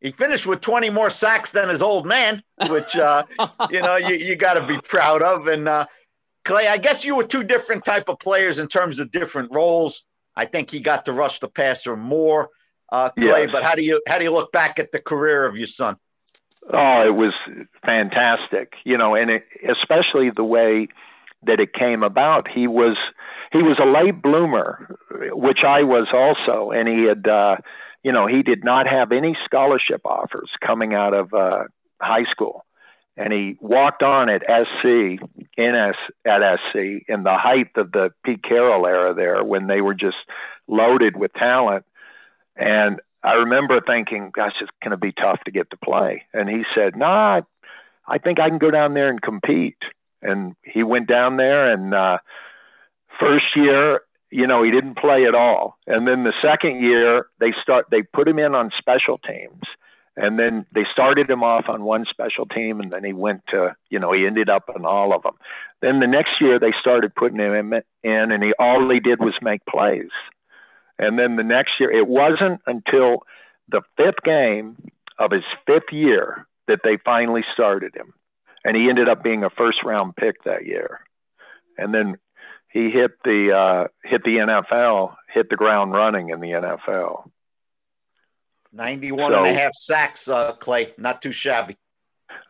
he 0.00 0.10
finished 0.10 0.46
with 0.46 0.60
20 0.60 0.90
more 0.90 1.10
sacks 1.10 1.52
than 1.52 1.68
his 1.68 1.80
old 1.80 2.06
man, 2.06 2.42
which 2.68 2.96
uh, 2.96 3.24
you 3.70 3.80
know 3.80 3.96
you, 3.96 4.16
you 4.16 4.36
got 4.36 4.54
to 4.54 4.66
be 4.66 4.78
proud 4.80 5.22
of. 5.22 5.46
And 5.46 5.68
uh, 5.68 5.86
Clay, 6.44 6.66
I 6.66 6.76
guess 6.76 7.04
you 7.04 7.16
were 7.16 7.24
two 7.24 7.44
different 7.44 7.84
type 7.84 8.08
of 8.08 8.18
players 8.18 8.58
in 8.58 8.66
terms 8.66 8.98
of 8.98 9.10
different 9.12 9.54
roles. 9.54 10.02
I 10.34 10.46
think 10.46 10.70
he 10.70 10.80
got 10.80 11.04
to 11.04 11.12
rush 11.12 11.38
the 11.38 11.48
passer 11.48 11.96
more, 11.96 12.50
uh, 12.90 13.10
Clay. 13.10 13.42
Yes. 13.44 13.50
But 13.52 13.62
how 13.62 13.74
do 13.76 13.84
you 13.84 14.02
how 14.08 14.18
do 14.18 14.24
you 14.24 14.32
look 14.32 14.50
back 14.50 14.78
at 14.80 14.90
the 14.90 15.00
career 15.00 15.46
of 15.46 15.56
your 15.56 15.68
son? 15.68 15.96
Oh, 16.70 17.02
it 17.06 17.14
was 17.14 17.32
fantastic, 17.84 18.74
you 18.84 18.96
know, 18.96 19.14
and 19.14 19.30
it, 19.30 19.44
especially 19.68 20.30
the 20.30 20.44
way 20.44 20.88
that 21.44 21.60
it 21.60 21.72
came 21.72 22.02
about. 22.02 22.48
He 22.48 22.66
was 22.66 22.96
he 23.52 23.62
was 23.62 23.78
a 23.82 23.86
late 23.86 24.22
bloomer, 24.22 24.96
which 25.32 25.64
I 25.66 25.82
was 25.82 26.08
also, 26.12 26.70
and 26.70 26.88
he 26.88 27.04
had, 27.04 27.26
uh, 27.26 27.56
you 28.02 28.12
know, 28.12 28.26
he 28.26 28.42
did 28.42 28.64
not 28.64 28.86
have 28.86 29.12
any 29.12 29.36
scholarship 29.44 30.02
offers 30.04 30.50
coming 30.64 30.94
out 30.94 31.12
of 31.12 31.34
uh, 31.34 31.64
high 32.00 32.24
school, 32.30 32.64
and 33.16 33.32
he 33.32 33.56
walked 33.60 34.02
on 34.02 34.28
at 34.30 34.42
SC 34.42 35.20
in 35.56 35.74
S 35.74 35.96
at 36.24 36.58
SC 36.58 37.04
in 37.08 37.24
the 37.24 37.36
height 37.36 37.70
of 37.76 37.92
the 37.92 38.10
Pete 38.24 38.42
Carroll 38.42 38.86
era 38.86 39.14
there 39.14 39.42
when 39.44 39.66
they 39.66 39.80
were 39.80 39.94
just 39.94 40.16
loaded 40.68 41.16
with 41.16 41.32
talent, 41.34 41.84
and 42.56 43.00
I 43.24 43.34
remember 43.34 43.80
thinking, 43.80 44.30
gosh, 44.32 44.54
it's 44.60 44.70
going 44.82 44.90
to 44.90 44.96
be 44.96 45.12
tough 45.12 45.40
to 45.44 45.50
get 45.50 45.70
to 45.70 45.76
play. 45.76 46.24
And 46.32 46.48
he 46.48 46.64
said, 46.74 46.96
nah, 46.96 47.40
I, 47.40 47.42
I 48.06 48.18
think 48.18 48.40
I 48.40 48.48
can 48.48 48.58
go 48.58 48.70
down 48.70 48.94
there 48.94 49.08
and 49.08 49.20
compete. 49.22 49.78
And 50.22 50.54
he 50.62 50.82
went 50.82 51.08
down 51.08 51.36
there 51.36 51.72
and 51.72 51.94
uh, 51.94 52.18
first 53.20 53.56
year, 53.56 54.02
you 54.30 54.46
know, 54.46 54.62
he 54.62 54.70
didn't 54.70 54.96
play 54.96 55.26
at 55.26 55.34
all. 55.34 55.76
And 55.86 56.06
then 56.08 56.24
the 56.24 56.32
second 56.42 56.82
year, 56.82 57.26
they 57.38 57.52
start 57.62 57.86
they 57.90 58.02
put 58.02 58.26
him 58.26 58.38
in 58.38 58.54
on 58.54 58.70
special 58.78 59.18
teams. 59.18 59.62
And 60.16 60.38
then 60.38 60.66
they 60.72 60.84
started 60.92 61.30
him 61.30 61.42
off 61.42 61.68
on 61.68 61.84
one 61.84 62.04
special 62.10 62.44
team, 62.44 62.80
and 62.80 62.92
then 62.92 63.02
he 63.02 63.14
went 63.14 63.46
to, 63.48 63.74
you 63.88 63.98
know, 63.98 64.12
he 64.12 64.26
ended 64.26 64.50
up 64.50 64.68
on 64.74 64.84
all 64.84 65.14
of 65.14 65.22
them. 65.22 65.36
Then 65.80 66.00
the 66.00 66.06
next 66.06 66.32
year, 66.38 66.58
they 66.58 66.72
started 66.78 67.14
putting 67.14 67.38
him 67.38 67.72
in, 67.72 67.82
and 68.32 68.42
he 68.42 68.52
all 68.58 68.86
he 68.90 69.00
did 69.00 69.20
was 69.20 69.34
make 69.40 69.64
plays. 69.64 70.10
And 71.02 71.18
then 71.18 71.34
the 71.34 71.42
next 71.42 71.72
year, 71.80 71.90
it 71.90 72.06
wasn't 72.06 72.60
until 72.64 73.24
the 73.68 73.82
fifth 73.96 74.22
game 74.24 74.76
of 75.18 75.32
his 75.32 75.42
fifth 75.66 75.90
year 75.90 76.46
that 76.68 76.78
they 76.84 76.96
finally 77.04 77.42
started 77.52 77.92
him. 77.96 78.14
And 78.64 78.76
he 78.76 78.88
ended 78.88 79.08
up 79.08 79.24
being 79.24 79.42
a 79.42 79.50
first 79.50 79.82
round 79.82 80.14
pick 80.14 80.44
that 80.44 80.64
year. 80.64 81.00
And 81.76 81.92
then 81.92 82.18
he 82.68 82.88
hit 82.90 83.10
the 83.24 83.50
uh, 83.52 83.88
hit 84.08 84.22
the 84.22 84.36
NFL, 84.36 85.16
hit 85.34 85.50
the 85.50 85.56
ground 85.56 85.92
running 85.92 86.30
in 86.30 86.38
the 86.38 86.50
NFL. 86.50 87.28
91 88.72 89.32
so, 89.32 89.44
and 89.44 89.56
a 89.56 89.58
half 89.58 89.74
sacks, 89.74 90.28
uh, 90.28 90.52
Clay. 90.52 90.92
Not 90.96 91.20
too 91.20 91.32
shabby. 91.32 91.76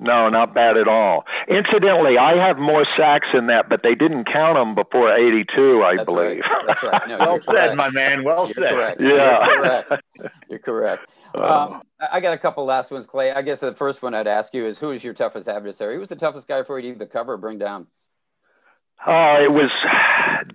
No, 0.01 0.29
not 0.29 0.55
bad 0.55 0.77
at 0.77 0.89
all. 0.89 1.25
Incidentally, 1.49 2.19
I 2.19 2.35
have 2.45 2.59
more 2.59 2.85
sacks 2.97 3.29
than 3.33 3.47
that, 3.47 3.69
but 3.69 3.83
they 3.83 3.95
didn't 3.95 4.25
count 4.25 4.57
them 4.57 4.75
before 4.75 5.15
82, 5.15 5.83
I 5.85 5.97
That's 5.97 6.07
believe. 6.07 6.41
Right. 6.41 6.65
That's 6.67 6.83
right. 6.83 7.09
No, 7.09 7.19
well 7.21 7.39
said, 7.39 7.55
correct. 7.55 7.77
my 7.77 7.91
man. 7.91 8.25
Well 8.25 8.47
You're 8.47 8.55
said. 8.55 8.75
Correct. 8.75 9.01
Yeah. 9.01 9.47
You're 9.47 9.57
correct. 9.57 9.93
You're 10.49 10.59
correct. 10.59 11.07
Um, 11.35 11.81
I 12.13 12.21
got 12.21 12.35
a 12.35 12.39
couple 12.39 12.63
last 12.67 12.91
ones, 12.91 13.07
Clay. 13.07 13.33
I 13.33 13.41
guess 13.41 13.61
the 13.61 13.75
first 13.75 14.03
one 14.03 14.13
I'd 14.13 14.27
ask 14.27 14.53
you 14.53 14.67
is 14.67 14.77
who 14.79 14.91
is 14.91 15.03
your 15.03 15.15
toughest 15.15 15.49
adversary? 15.49 15.95
Who 15.95 16.01
was 16.01 16.11
the 16.11 16.15
toughest 16.15 16.47
guy 16.47 16.63
for 16.63 16.79
you 16.79 16.91
to 16.91 16.97
either 16.97 17.07
cover 17.07 17.33
or 17.33 17.37
bring 17.39 17.57
down? 17.57 17.87
Oh, 19.07 19.37
it 19.43 19.51
was 19.51 19.71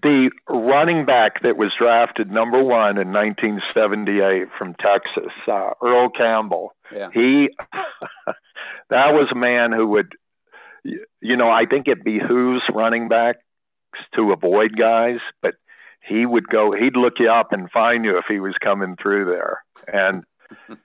the 0.04 0.32
running 0.48 1.06
back 1.06 1.42
that 1.44 1.58
was 1.58 1.72
drafted 1.78 2.32
number 2.32 2.64
one 2.64 2.98
in 2.98 3.12
1978 3.12 4.48
from 4.58 4.74
Texas, 4.76 5.34
uh, 5.48 5.72
Earl 5.82 6.10
Campbell. 6.10 6.74
Yeah. 6.94 7.10
He, 7.14 7.50
that 8.90 9.14
was 9.14 9.28
a 9.32 9.36
man 9.36 9.72
who 9.72 9.88
would, 9.88 10.14
you 10.84 11.36
know, 11.36 11.50
I 11.50 11.66
think 11.66 11.88
it 11.88 12.04
behooves 12.04 12.62
running 12.74 13.10
backs 13.10 13.40
to 14.16 14.32
avoid 14.32 14.78
guys, 14.78 15.20
but 15.42 15.56
he 16.02 16.26
would 16.26 16.48
go, 16.48 16.72
he'd 16.72 16.96
look 16.96 17.16
you 17.20 17.30
up 17.30 17.52
and 17.52 17.70
find 17.70 18.06
you 18.06 18.18
if 18.18 18.26
he 18.28 18.40
was 18.40 18.56
coming 18.64 18.96
through 19.02 19.26
there. 19.26 19.64
And 19.92 20.24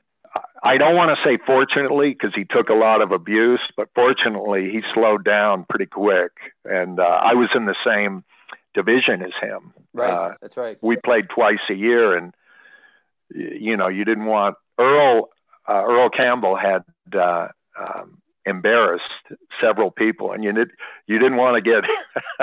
I 0.62 0.76
don't 0.76 0.94
want 0.94 1.16
to 1.16 1.28
say 1.28 1.38
fortunately 1.44 2.10
because 2.10 2.32
he 2.34 2.44
took 2.44 2.68
a 2.68 2.74
lot 2.74 3.02
of 3.02 3.10
abuse, 3.10 3.60
but 3.76 3.88
fortunately 3.94 4.70
he 4.70 4.82
slowed 4.94 5.24
down 5.24 5.66
pretty 5.68 5.86
quick. 5.86 6.30
And 6.64 7.00
uh, 7.00 7.02
I 7.02 7.34
was 7.34 7.48
in 7.54 7.66
the 7.66 7.74
same 7.84 8.22
division 8.72 9.22
as 9.22 9.32
him. 9.40 9.72
Right. 9.92 10.10
Uh, 10.10 10.34
That's 10.40 10.56
right. 10.56 10.78
we 10.80 10.96
played 10.96 11.28
twice 11.28 11.58
a 11.68 11.74
year, 11.74 12.16
and 12.16 12.32
you 13.30 13.76
know 13.76 13.88
you 13.88 14.04
didn't 14.04 14.26
want 14.26 14.56
Earl. 14.78 15.30
Uh, 15.68 15.82
Earl 15.84 16.10
Campbell 16.10 16.56
had 16.56 16.84
uh, 17.12 17.48
um, 17.78 18.18
embarrassed 18.46 19.02
several 19.60 19.90
people, 19.90 20.32
and 20.32 20.44
you 20.44 20.52
did 20.52 20.70
you 21.06 21.18
didn't 21.18 21.38
want 21.38 21.56
to 21.56 21.70
get 21.70 21.84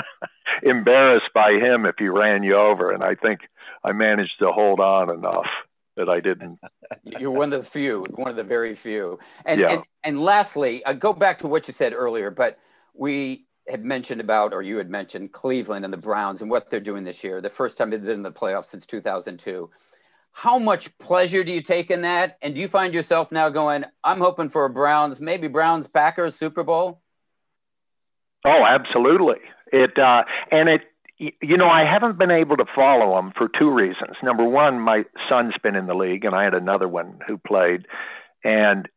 embarrassed 0.63 1.29
by 1.33 1.53
him 1.53 1.85
if 1.85 1.95
he 1.97 2.09
ran 2.09 2.43
you 2.43 2.55
over. 2.55 2.91
And 2.91 3.03
I 3.03 3.15
think 3.15 3.41
I 3.83 3.93
managed 3.93 4.39
to 4.39 4.51
hold 4.51 4.79
on 4.79 5.09
enough 5.09 5.47
that 5.99 6.09
I 6.09 6.21
didn't. 6.21 6.59
You're 7.03 7.31
one 7.31 7.51
of 7.51 7.63
the 7.63 7.69
few, 7.69 8.05
one 8.15 8.29
of 8.29 8.37
the 8.37 8.43
very 8.43 8.73
few. 8.73 9.19
And 9.45 9.59
Yeah. 9.61 9.71
and, 9.71 9.83
and 10.03 10.23
lastly, 10.23 10.83
I 10.85 10.93
go 10.93 11.11
back 11.13 11.39
to 11.39 11.47
what 11.47 11.67
you 11.67 11.73
said 11.73 11.93
earlier, 11.93 12.31
but 12.31 12.57
we 12.93 13.45
had 13.67 13.83
mentioned 13.83 14.21
about, 14.21 14.53
or 14.53 14.61
you 14.61 14.77
had 14.77 14.89
mentioned 14.89 15.33
Cleveland 15.33 15.83
and 15.83 15.93
the 15.93 15.97
Browns 15.97 16.41
and 16.41 16.49
what 16.49 16.69
they're 16.69 16.79
doing 16.79 17.03
this 17.03 17.23
year. 17.23 17.41
The 17.41 17.49
first 17.49 17.77
time 17.77 17.89
they've 17.89 18.01
been 18.01 18.11
in 18.11 18.23
the 18.23 18.31
playoffs 18.31 18.65
since 18.67 18.85
2002. 18.85 19.69
How 20.31 20.57
much 20.57 20.97
pleasure 20.99 21.43
do 21.43 21.51
you 21.51 21.61
take 21.61 21.91
in 21.91 22.01
that? 22.03 22.37
And 22.41 22.55
do 22.55 22.61
you 22.61 22.67
find 22.69 22.93
yourself 22.93 23.31
now 23.31 23.49
going, 23.49 23.83
I'm 24.03 24.19
hoping 24.19 24.47
for 24.49 24.63
a 24.65 24.69
Browns, 24.69 25.19
maybe 25.19 25.47
Browns 25.49 25.87
Packers 25.87 26.35
Super 26.35 26.63
Bowl? 26.63 27.01
Oh, 28.47 28.63
absolutely. 28.65 29.39
It 29.73 29.99
uh, 29.99 30.23
and 30.51 30.69
it. 30.69 30.81
You 31.19 31.57
know, 31.57 31.67
I 31.67 31.83
haven't 31.83 32.17
been 32.17 32.31
able 32.31 32.57
to 32.57 32.65
follow 32.73 33.15
them 33.15 33.33
for 33.37 33.49
two 33.49 33.69
reasons. 33.69 34.15
Number 34.23 34.45
one, 34.45 34.79
my 34.79 35.03
son's 35.27 35.53
been 35.61 35.75
in 35.75 35.85
the 35.85 35.93
league, 35.93 36.23
and 36.23 36.33
I 36.33 36.43
had 36.45 36.53
another 36.53 36.87
one 36.87 37.19
who 37.27 37.37
played. 37.37 37.85
And 38.43 38.87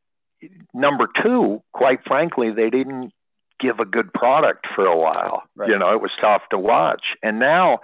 number 0.72 1.08
two, 1.20 1.62
quite 1.72 2.04
frankly, 2.06 2.52
they 2.52 2.70
didn't 2.70 3.12
give 3.58 3.80
a 3.80 3.84
good 3.84 4.12
product 4.12 4.66
for 4.74 4.86
a 4.86 4.96
while. 4.96 5.42
Right. 5.56 5.68
You 5.68 5.78
know, 5.78 5.94
it 5.94 6.00
was 6.00 6.12
tough 6.20 6.42
to 6.50 6.58
watch. 6.58 7.02
And 7.22 7.40
now, 7.40 7.80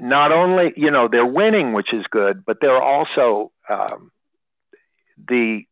not 0.00 0.32
only 0.32 0.72
you 0.76 0.90
know 0.90 1.08
they're 1.08 1.26
winning, 1.26 1.72
which 1.72 1.92
is 1.92 2.04
good, 2.10 2.44
but 2.44 2.58
they're 2.60 2.82
also 2.82 3.52
um, 3.68 4.10
the 5.28 5.62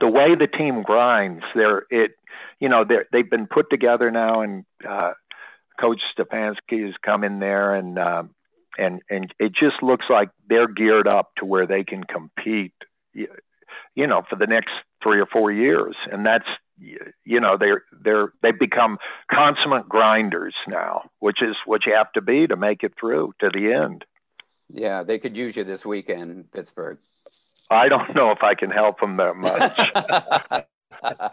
the 0.00 0.08
way 0.08 0.34
the 0.34 0.46
team 0.46 0.82
grinds. 0.82 1.44
They're 1.54 1.84
it 1.90 2.12
you 2.58 2.68
know 2.68 2.84
they're 2.84 3.06
they've 3.12 3.28
been 3.28 3.46
put 3.46 3.70
together 3.70 4.10
now, 4.10 4.40
and 4.42 4.64
uh, 4.88 5.12
Coach 5.80 6.00
Stefanski 6.16 6.84
has 6.84 6.94
come 7.04 7.24
in 7.24 7.38
there, 7.38 7.74
and 7.74 7.98
um, 7.98 8.30
and 8.76 9.00
and 9.08 9.32
it 9.38 9.52
just 9.52 9.82
looks 9.82 10.06
like 10.08 10.30
they're 10.48 10.68
geared 10.68 11.08
up 11.08 11.30
to 11.38 11.44
where 11.44 11.66
they 11.66 11.84
can 11.84 12.04
compete. 12.04 12.72
You 13.14 14.06
know, 14.06 14.22
for 14.28 14.36
the 14.36 14.46
next 14.46 14.70
three 15.02 15.20
or 15.20 15.26
four 15.26 15.50
years, 15.50 15.96
and 16.10 16.24
that's 16.24 16.46
you 17.24 17.40
know 17.40 17.56
they're 17.58 17.84
they're 17.92 18.32
they've 18.42 18.58
become 18.58 18.98
consummate 19.30 19.88
grinders 19.88 20.54
now, 20.66 21.10
which 21.18 21.42
is 21.42 21.56
what 21.66 21.86
you 21.86 21.94
have 21.94 22.12
to 22.12 22.20
be 22.20 22.46
to 22.46 22.56
make 22.56 22.82
it 22.82 22.92
through 22.98 23.34
to 23.40 23.50
the 23.52 23.72
end. 23.72 24.04
Yeah, 24.70 25.02
they 25.02 25.18
could 25.18 25.36
use 25.36 25.56
you 25.56 25.64
this 25.64 25.84
weekend 25.84 26.30
in 26.30 26.44
Pittsburgh. 26.44 26.98
I 27.70 27.88
don't 27.88 28.14
know 28.14 28.30
if 28.30 28.42
I 28.42 28.54
can 28.54 28.70
help 28.70 29.00
them 29.00 29.16
that 29.16 29.36
much. 29.36 30.66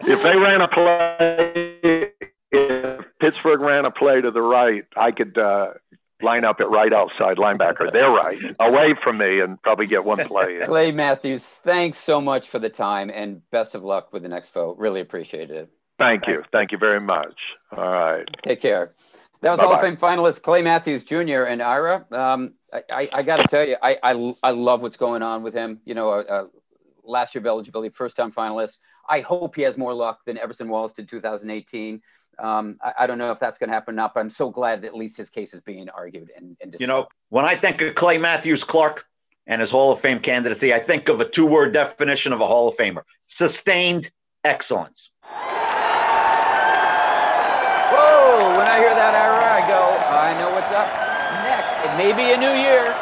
if 0.02 0.22
they 0.22 0.36
ran 0.36 0.60
a 0.60 0.68
play, 0.68 2.12
if 2.52 3.04
Pittsburgh 3.20 3.60
ran 3.60 3.84
a 3.84 3.90
play 3.90 4.20
to 4.20 4.30
the 4.30 4.42
right, 4.42 4.84
I 4.96 5.10
could 5.10 5.36
uh, 5.36 5.74
line 6.22 6.44
up 6.44 6.60
at 6.60 6.70
right 6.70 6.92
outside 6.92 7.36
linebacker. 7.36 7.92
They're 7.92 8.10
right, 8.10 8.40
away 8.60 8.94
from 9.02 9.18
me, 9.18 9.40
and 9.40 9.60
probably 9.62 9.86
get 9.86 10.04
one 10.04 10.18
play 10.26 10.60
in. 10.60 10.66
Clay 10.66 10.92
Matthews, 10.92 11.44
thanks 11.44 11.98
so 11.98 12.20
much 12.20 12.48
for 12.48 12.58
the 12.58 12.70
time 12.70 13.10
and 13.10 13.42
best 13.50 13.74
of 13.74 13.82
luck 13.82 14.12
with 14.12 14.22
the 14.22 14.28
next 14.28 14.52
vote. 14.52 14.78
Really 14.78 15.00
appreciate 15.00 15.50
it. 15.50 15.70
Thank 15.98 16.26
you. 16.26 16.44
Thank 16.52 16.72
you 16.72 16.78
very 16.78 17.00
much. 17.00 17.38
All 17.76 17.88
right. 17.88 18.28
Take 18.42 18.60
care. 18.60 18.92
That 19.40 19.50
was 19.50 19.60
Hall 19.60 19.74
of. 19.74 19.80
Fame 19.80 19.96
finalist 19.96 20.42
Clay 20.42 20.62
Matthews 20.62 21.04
Jr. 21.04 21.44
and 21.44 21.62
Ira. 21.62 22.06
Um, 22.10 22.54
I, 22.72 22.82
I, 22.90 23.08
I 23.12 23.22
got 23.22 23.36
to 23.38 23.44
tell 23.44 23.66
you, 23.66 23.76
I, 23.82 23.98
I, 24.02 24.34
I 24.42 24.50
love 24.50 24.82
what's 24.82 24.96
going 24.96 25.22
on 25.22 25.42
with 25.42 25.54
him. 25.54 25.80
You 25.84 25.94
know, 25.94 26.10
uh, 26.10 26.24
uh, 26.28 26.46
last 27.04 27.34
year 27.34 27.40
of 27.40 27.46
eligibility, 27.46 27.90
first 27.90 28.16
time 28.16 28.32
finalist. 28.32 28.78
I 29.08 29.20
hope 29.20 29.54
he 29.54 29.62
has 29.62 29.76
more 29.76 29.94
luck 29.94 30.20
than 30.26 30.36
Everson 30.38 30.68
Walls 30.68 30.92
did 30.92 31.08
2018. 31.08 32.02
Um, 32.38 32.76
I, 32.82 32.92
I 33.00 33.06
don't 33.06 33.18
know 33.18 33.30
if 33.30 33.38
that's 33.38 33.58
going 33.58 33.68
to 33.68 33.74
happen 33.74 33.94
or 33.94 33.96
not, 33.96 34.14
but 34.14 34.20
I'm 34.20 34.30
so 34.30 34.50
glad 34.50 34.82
that 34.82 34.88
at 34.88 34.94
least 34.94 35.16
his 35.16 35.30
case 35.30 35.54
is 35.54 35.60
being 35.60 35.88
argued 35.88 36.30
and, 36.36 36.56
and 36.60 36.74
You 36.78 36.86
know, 36.86 37.08
when 37.30 37.44
I 37.44 37.56
think 37.56 37.80
of 37.80 37.94
Clay 37.94 38.18
Matthews 38.18 38.62
Clark 38.62 39.04
and 39.46 39.60
his 39.60 39.70
Hall 39.70 39.92
of 39.92 40.00
Fame 40.00 40.20
candidacy, 40.20 40.74
I 40.74 40.78
think 40.78 41.08
of 41.08 41.20
a 41.20 41.28
two 41.28 41.46
word 41.46 41.72
definition 41.72 42.32
of 42.32 42.40
a 42.40 42.46
Hall 42.46 42.68
of 42.68 42.76
Famer 42.76 43.02
sustained 43.26 44.10
excellence. 44.44 45.10
Whoa, 47.92 48.56
when 48.56 48.66
I 48.66 48.78
hear 48.78 48.94
that, 48.94 49.14
Ira, 49.14 49.44
I 49.54 49.66
go, 49.66 49.82
I 50.12 50.38
know 50.38 50.50
what's 50.50 50.72
up 50.72 50.88
next. 51.46 51.72
It 51.86 51.96
may 51.96 52.12
be 52.12 52.32
a 52.32 52.36
new 52.36 52.52
year, 52.52 52.94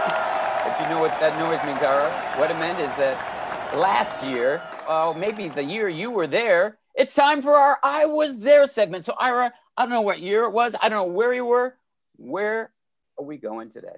but 0.65 0.79
you 0.81 0.87
know 0.89 1.01
what 1.01 1.19
that 1.21 1.39
noise 1.39 1.63
means, 1.67 1.83
Ira? 1.83 2.11
What 2.39 2.51
it 2.51 2.59
meant 2.59 2.79
is 2.79 2.95
that 2.97 3.21
last 3.75 4.23
year, 4.23 4.63
oh, 4.87 5.15
maybe 5.15 5.49
the 5.49 5.65
year 5.65 5.89
you 5.89 6.11
were 6.11 6.27
there, 6.27 6.79
it's 6.95 7.15
time 7.15 7.43
for 7.43 7.55
our 7.55 7.79
I 7.83 8.07
Was 8.07 8.39
There 8.39 8.67
segment. 8.67 9.05
So, 9.05 9.15
Ira, 9.19 9.53
I 9.77 9.83
don't 9.83 9.91
know 9.91 10.03
what 10.03 10.21
year 10.21 10.45
it 10.45 10.53
was. 10.53 10.75
I 10.81 10.89
don't 10.89 11.07
know 11.09 11.13
where 11.13 11.33
you 11.33 11.45
were. 11.45 11.77
Where 12.17 12.73
are 13.19 13.25
we 13.25 13.37
going 13.37 13.71
today? 13.71 13.97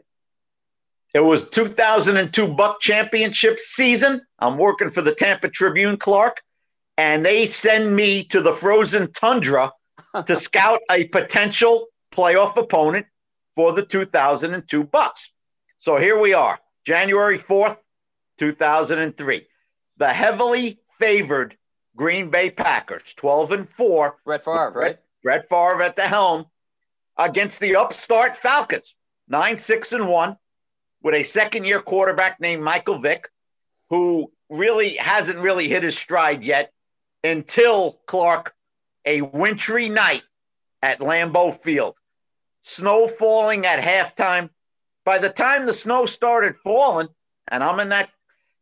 It 1.15 1.21
was 1.21 1.49
2002 1.49 2.49
Buc 2.49 2.81
Championship 2.81 3.59
season. 3.59 4.23
I'm 4.39 4.59
working 4.59 4.91
for 4.91 5.03
the 5.03 5.15
Tampa 5.15 5.49
Tribune, 5.49 5.97
Clark, 5.97 6.43
and 6.97 7.25
they 7.25 7.47
send 7.47 7.95
me 7.95 8.25
to 8.25 8.41
the 8.43 8.53
frozen 8.53 9.13
tundra 9.13 9.73
to 10.27 10.37
scout 10.37 10.81
a 10.91 11.05
potential 11.09 11.87
playoff 12.13 12.57
opponent 12.57 13.07
for 13.55 13.73
the 13.73 13.85
2002 13.85 14.85
Bucs. 14.85 15.29
So 15.79 15.97
here 15.99 16.21
we 16.21 16.35
are, 16.35 16.59
January 16.85 17.39
4th, 17.39 17.79
2003. 18.39 19.47
The 19.99 20.09
heavily 20.09 20.81
favored 20.99 21.57
Green 21.97 22.29
Bay 22.29 22.51
Packers, 22.51 23.15
12 23.15 23.53
and 23.53 23.69
4. 23.71 24.17
Brett 24.25 24.45
Favre, 24.45 24.73
right? 24.75 24.99
Brett 25.23 25.49
Favre 25.49 25.83
at 25.83 25.97
the 25.97 26.03
helm 26.03 26.47
against 27.17 27.59
the 27.59 27.75
upstart 27.75 28.37
Falcons, 28.37 28.95
9 29.29 29.59
6 29.59 29.93
and 29.93 30.09
1, 30.09 30.37
with 31.03 31.15
a 31.15 31.23
second 31.23 31.65
year 31.65 31.81
quarterback 31.81 32.39
named 32.39 32.63
Michael 32.63 32.99
Vick, 32.99 33.31
who 33.89 34.31
really 34.51 34.97
hasn't 34.97 35.39
really 35.39 35.69
hit 35.69 35.83
his 35.83 35.97
stride 35.97 36.45
yet 36.45 36.71
until 37.25 38.01
Clark, 38.07 38.55
a 39.05 39.23
wintry 39.23 39.89
night 39.89 40.23
at 40.83 41.01
Lambeau 41.01 41.57
Field. 41.57 41.95
Snow 42.63 43.09
falling 43.09 43.65
at 43.65 43.83
halftime. 43.83 44.51
By 45.05 45.19
the 45.19 45.31
time 45.31 45.67
the 45.67 45.73
snow 45.73 46.05
started 46.05 46.57
falling, 46.57 47.09
and 47.49 47.63
I'm 47.63 47.81
in 47.81 47.89
that, 47.91 48.11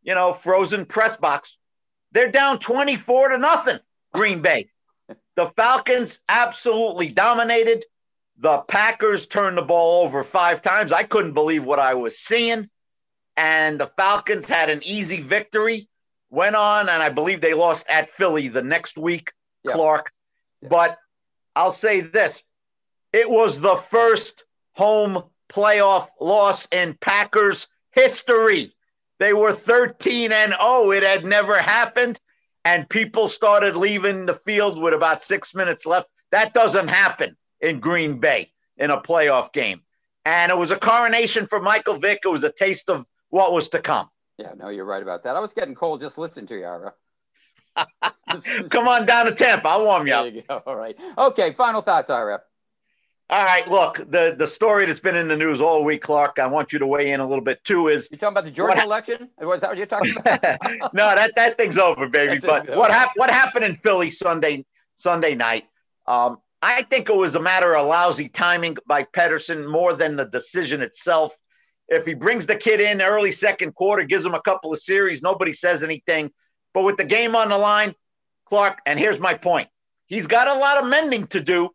you 0.03 0.15
know, 0.15 0.33
frozen 0.33 0.85
press 0.85 1.17
box, 1.17 1.57
they're 2.15 2.31
down 2.31 2.59
24 2.59 3.31
to 3.31 3.39
nothing, 3.39 3.79
Green 4.15 4.41
Bay. 4.41 4.71
The 5.37 5.47
Falcons 5.57 6.21
absolutely 6.29 7.09
dominated. 7.09 7.85
The 8.39 8.59
Packers 8.59 9.27
turned 9.27 9.59
the 9.59 9.63
ball 9.63 10.05
over 10.05 10.23
five 10.23 10.63
times. 10.63 10.93
I 10.93 11.03
couldn't 11.03 11.35
believe 11.35 11.65
what 11.65 11.81
I 11.81 11.95
was 11.95 12.17
seeing. 12.17 12.71
And 13.37 13.81
the 13.81 13.89
Falcons 13.89 14.49
had 14.49 14.71
an 14.71 14.81
easy 14.85 15.21
victory, 15.21 15.89
went 16.31 16.55
on, 16.55 16.89
and 16.89 17.03
I 17.03 17.09
believe 17.09 17.41
they 17.41 17.53
lost 17.53 17.85
at 17.89 18.11
Philly 18.11 18.47
the 18.47 18.63
next 18.63 18.97
week, 18.97 19.33
Yeah. 19.65 19.73
Clark. 19.73 20.13
But 20.63 20.99
I'll 21.57 21.73
say 21.73 22.01
this 22.01 22.45
it 23.13 23.29
was 23.29 23.61
the 23.61 23.77
first 23.77 24.45
home 24.73 25.25
playoff 25.49 26.09
loss 26.21 26.67
in 26.71 26.97
Packers 27.01 27.67
history. 27.91 28.73
They 29.19 29.33
were 29.33 29.53
13 29.53 30.33
and 30.33 30.53
0. 30.53 30.91
It 30.93 31.03
had 31.03 31.25
never 31.25 31.59
happened. 31.59 32.19
And 32.65 32.89
people 32.89 33.29
started 33.29 33.77
leaving 33.77 34.27
the 34.27 34.35
field 34.35 34.81
with 34.81 34.95
about 34.95 35.23
six 35.23 35.55
minutes 35.55 35.85
left. 35.85 36.09
That 36.31 36.55
doesn't 36.55 36.89
happen 36.89 37.37
in 37.61 37.81
Green 37.81 38.21
Bay 38.21 38.53
in 38.77 38.91
a 38.91 39.01
playoff 39.01 39.53
game. 39.53 39.83
And 40.25 40.51
it 40.51 40.57
was 40.57 40.71
a 40.71 40.77
coronation 40.77 41.47
for 41.47 41.61
Michael 41.61 41.99
Vick. 41.99 42.21
It 42.25 42.29
was 42.29 42.43
a 42.43 42.51
taste 42.51 42.89
of 42.89 43.05
what 43.29 43.53
was 43.53 43.69
to 43.71 43.81
come. 43.81 44.09
Yeah, 44.39 44.53
no, 44.57 44.69
you're 44.69 44.87
right 44.87 45.03
about 45.03 45.23
that. 45.25 45.37
I 45.37 45.41
was 45.41 45.53
getting 45.53 45.75
cold 45.75 46.01
just 46.01 46.19
listening 46.19 46.47
to 46.47 46.59
you, 46.59 46.65
Ira. 46.65 46.95
Come 48.71 48.89
on 48.89 49.07
down 49.07 49.27
to 49.27 49.33
Tampa. 49.35 49.69
I'll 49.69 49.85
warm 49.85 50.07
you 50.07 50.15
up. 50.15 50.25
There 50.25 50.35
you 50.35 50.43
go. 50.49 50.63
All 50.67 50.77
right. 50.77 50.97
Okay, 51.19 51.53
final 51.53 51.83
thoughts, 51.83 52.11
Ira. 52.11 52.41
All 53.31 53.43
right, 53.43 53.67
look, 53.67 53.97
the, 54.11 54.35
the 54.39 54.47
story 54.47 54.85
that's 54.85 55.01
been 55.01 55.17
in 55.17 55.29
the 55.29 55.37
news 55.37 55.59
all 55.59 55.83
week, 55.83 56.03
Clark, 56.03 56.39
I 56.39 56.47
want 56.47 56.75
you 56.75 56.79
to 56.81 56.87
weigh 56.87 57.11
in 57.11 57.21
a 57.21 57.27
little 57.27 57.43
bit 57.43 57.65
too, 57.65 57.89
is 57.89 58.07
You 58.11 58.19
talking 58.19 58.35
about 58.35 58.45
the 58.45 58.51
Georgia 58.51 58.77
What- 58.77 58.85
election? 58.85 59.31
Was 59.41 59.63
that 59.63 59.71
what 59.71 59.79
you're 59.79 59.87
talking 59.87 60.15
about? 60.19 60.43
no, 60.95 61.15
that 61.15 61.33
that 61.35 61.57
thing's 61.57 61.79
over, 61.79 62.07
baby. 62.09 62.35
That's 62.35 62.45
but 62.47 62.69
it. 62.69 62.77
what 62.77 62.91
happened? 62.91 63.15
What 63.17 63.31
happened 63.31 63.65
in 63.65 63.77
Philly 63.77 64.11
Sunday 64.11 64.67
Sunday 64.97 65.35
night? 65.35 65.65
Um, 66.07 66.37
I 66.61 66.83
think 66.83 67.09
it 67.09 67.17
was 67.17 67.35
a 67.35 67.41
matter 67.41 67.75
of 67.75 67.87
lousy 67.87 68.29
timing 68.29 68.77
by 68.87 69.05
Pederson 69.05 69.71
more 69.71 69.95
than 69.95 70.17
the 70.17 70.27
decision 70.27 70.83
itself. 70.83 71.35
If 71.89 72.05
he 72.05 72.13
brings 72.15 72.45
the 72.47 72.57
kid 72.57 72.81
in 72.81 73.01
early 73.01 73.33
second 73.33 73.75
quarter, 73.75 74.05
gives 74.05 74.25
him 74.25 74.35
a 74.35 74.41
couple 74.43 74.73
of 74.73 74.81
series, 74.81 75.23
nobody 75.23 75.53
says 75.55 75.83
anything. 75.83 76.31
But 76.75 76.83
with 76.85 76.99
the 76.99 77.05
game 77.05 77.35
on 77.37 77.49
the 77.49 77.59
line, 77.59 77.95
Clark, 78.47 78.81
and 78.85 78.99
here's 78.99 79.19
my 79.19 79.33
point: 79.33 79.69
he's 80.07 80.27
got 80.27 80.47
a 80.47 80.55
lot 80.55 80.83
of 80.83 80.89
mending 80.89 81.27
to 81.29 81.41
do 81.41 81.71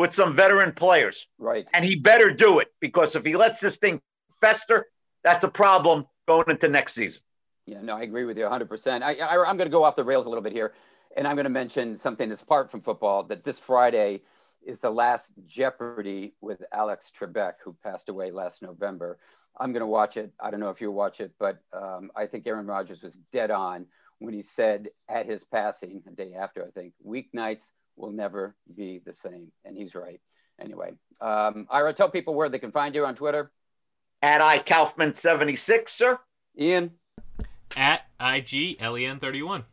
with 0.00 0.14
some 0.14 0.34
veteran 0.34 0.72
players 0.72 1.28
right. 1.38 1.68
and 1.74 1.84
he 1.84 1.94
better 1.94 2.32
do 2.32 2.58
it 2.58 2.68
because 2.80 3.14
if 3.14 3.22
he 3.22 3.36
lets 3.36 3.60
this 3.60 3.76
thing 3.76 4.00
fester, 4.40 4.86
that's 5.22 5.44
a 5.44 5.48
problem 5.48 6.06
going 6.26 6.48
into 6.48 6.68
next 6.68 6.94
season. 6.94 7.20
Yeah, 7.66 7.82
no, 7.82 7.96
I 7.96 8.02
agree 8.02 8.24
with 8.24 8.38
you 8.38 8.44
100%. 8.44 9.02
I, 9.02 9.16
I, 9.16 9.46
I'm 9.46 9.58
going 9.58 9.68
to 9.68 9.72
go 9.72 9.84
off 9.84 9.96
the 9.96 10.04
rails 10.04 10.24
a 10.24 10.30
little 10.30 10.42
bit 10.42 10.54
here, 10.54 10.72
and 11.18 11.28
I'm 11.28 11.36
going 11.36 11.44
to 11.44 11.50
mention 11.50 11.98
something 11.98 12.30
that's 12.30 12.40
apart 12.40 12.70
from 12.70 12.80
football 12.80 13.24
that 13.24 13.44
this 13.44 13.58
Friday 13.58 14.22
is 14.64 14.80
the 14.80 14.90
last 14.90 15.32
Jeopardy 15.46 16.32
with 16.40 16.62
Alex 16.72 17.12
Trebek, 17.14 17.54
who 17.62 17.76
passed 17.84 18.08
away 18.08 18.30
last 18.30 18.62
November. 18.62 19.18
I'm 19.58 19.72
going 19.72 19.80
to 19.80 19.86
watch 19.86 20.16
it. 20.16 20.32
I 20.40 20.50
don't 20.50 20.60
know 20.60 20.70
if 20.70 20.80
you 20.80 20.90
watch 20.90 21.20
it, 21.20 21.32
but 21.38 21.58
um, 21.74 22.10
I 22.16 22.24
think 22.24 22.46
Aaron 22.46 22.66
Rodgers 22.66 23.02
was 23.02 23.20
dead 23.32 23.50
on 23.50 23.84
when 24.18 24.32
he 24.32 24.40
said 24.40 24.88
at 25.10 25.26
his 25.26 25.44
passing, 25.44 26.02
a 26.06 26.10
day 26.10 26.32
after, 26.32 26.64
I 26.64 26.70
think, 26.70 26.94
weeknights 27.06 27.72
will 28.00 28.12
never 28.12 28.54
be 28.74 29.00
the 29.04 29.12
same. 29.12 29.52
And 29.64 29.76
he's 29.76 29.94
right. 29.94 30.20
Anyway, 30.60 30.92
um, 31.20 31.66
Ira, 31.70 31.92
tell 31.92 32.10
people 32.10 32.34
where 32.34 32.48
they 32.48 32.58
can 32.58 32.72
find 32.72 32.94
you 32.94 33.06
on 33.06 33.14
Twitter. 33.14 33.50
At 34.22 34.42
I 34.42 34.58
Kaufman 34.58 35.14
76, 35.14 35.92
sir. 35.92 36.18
Ian. 36.58 36.92
At 37.76 38.02
IGLEN31. 38.20 39.64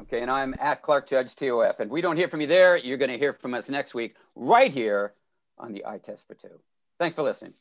Okay, 0.00 0.20
and 0.20 0.30
I'm 0.30 0.54
at 0.60 0.82
Clark 0.82 1.08
Judge 1.08 1.34
TOF. 1.34 1.80
And 1.80 1.88
if 1.88 1.92
we 1.92 2.00
don't 2.00 2.16
hear 2.16 2.28
from 2.28 2.40
you 2.40 2.46
there, 2.46 2.76
you're 2.76 2.98
going 2.98 3.10
to 3.10 3.18
hear 3.18 3.32
from 3.32 3.54
us 3.54 3.68
next 3.68 3.94
week, 3.94 4.14
right 4.34 4.72
here 4.72 5.14
on 5.58 5.72
the 5.72 5.84
Eye 5.86 5.98
Test 5.98 6.26
for 6.26 6.34
Two. 6.34 6.60
Thanks 6.98 7.16
for 7.16 7.22
listening. 7.22 7.54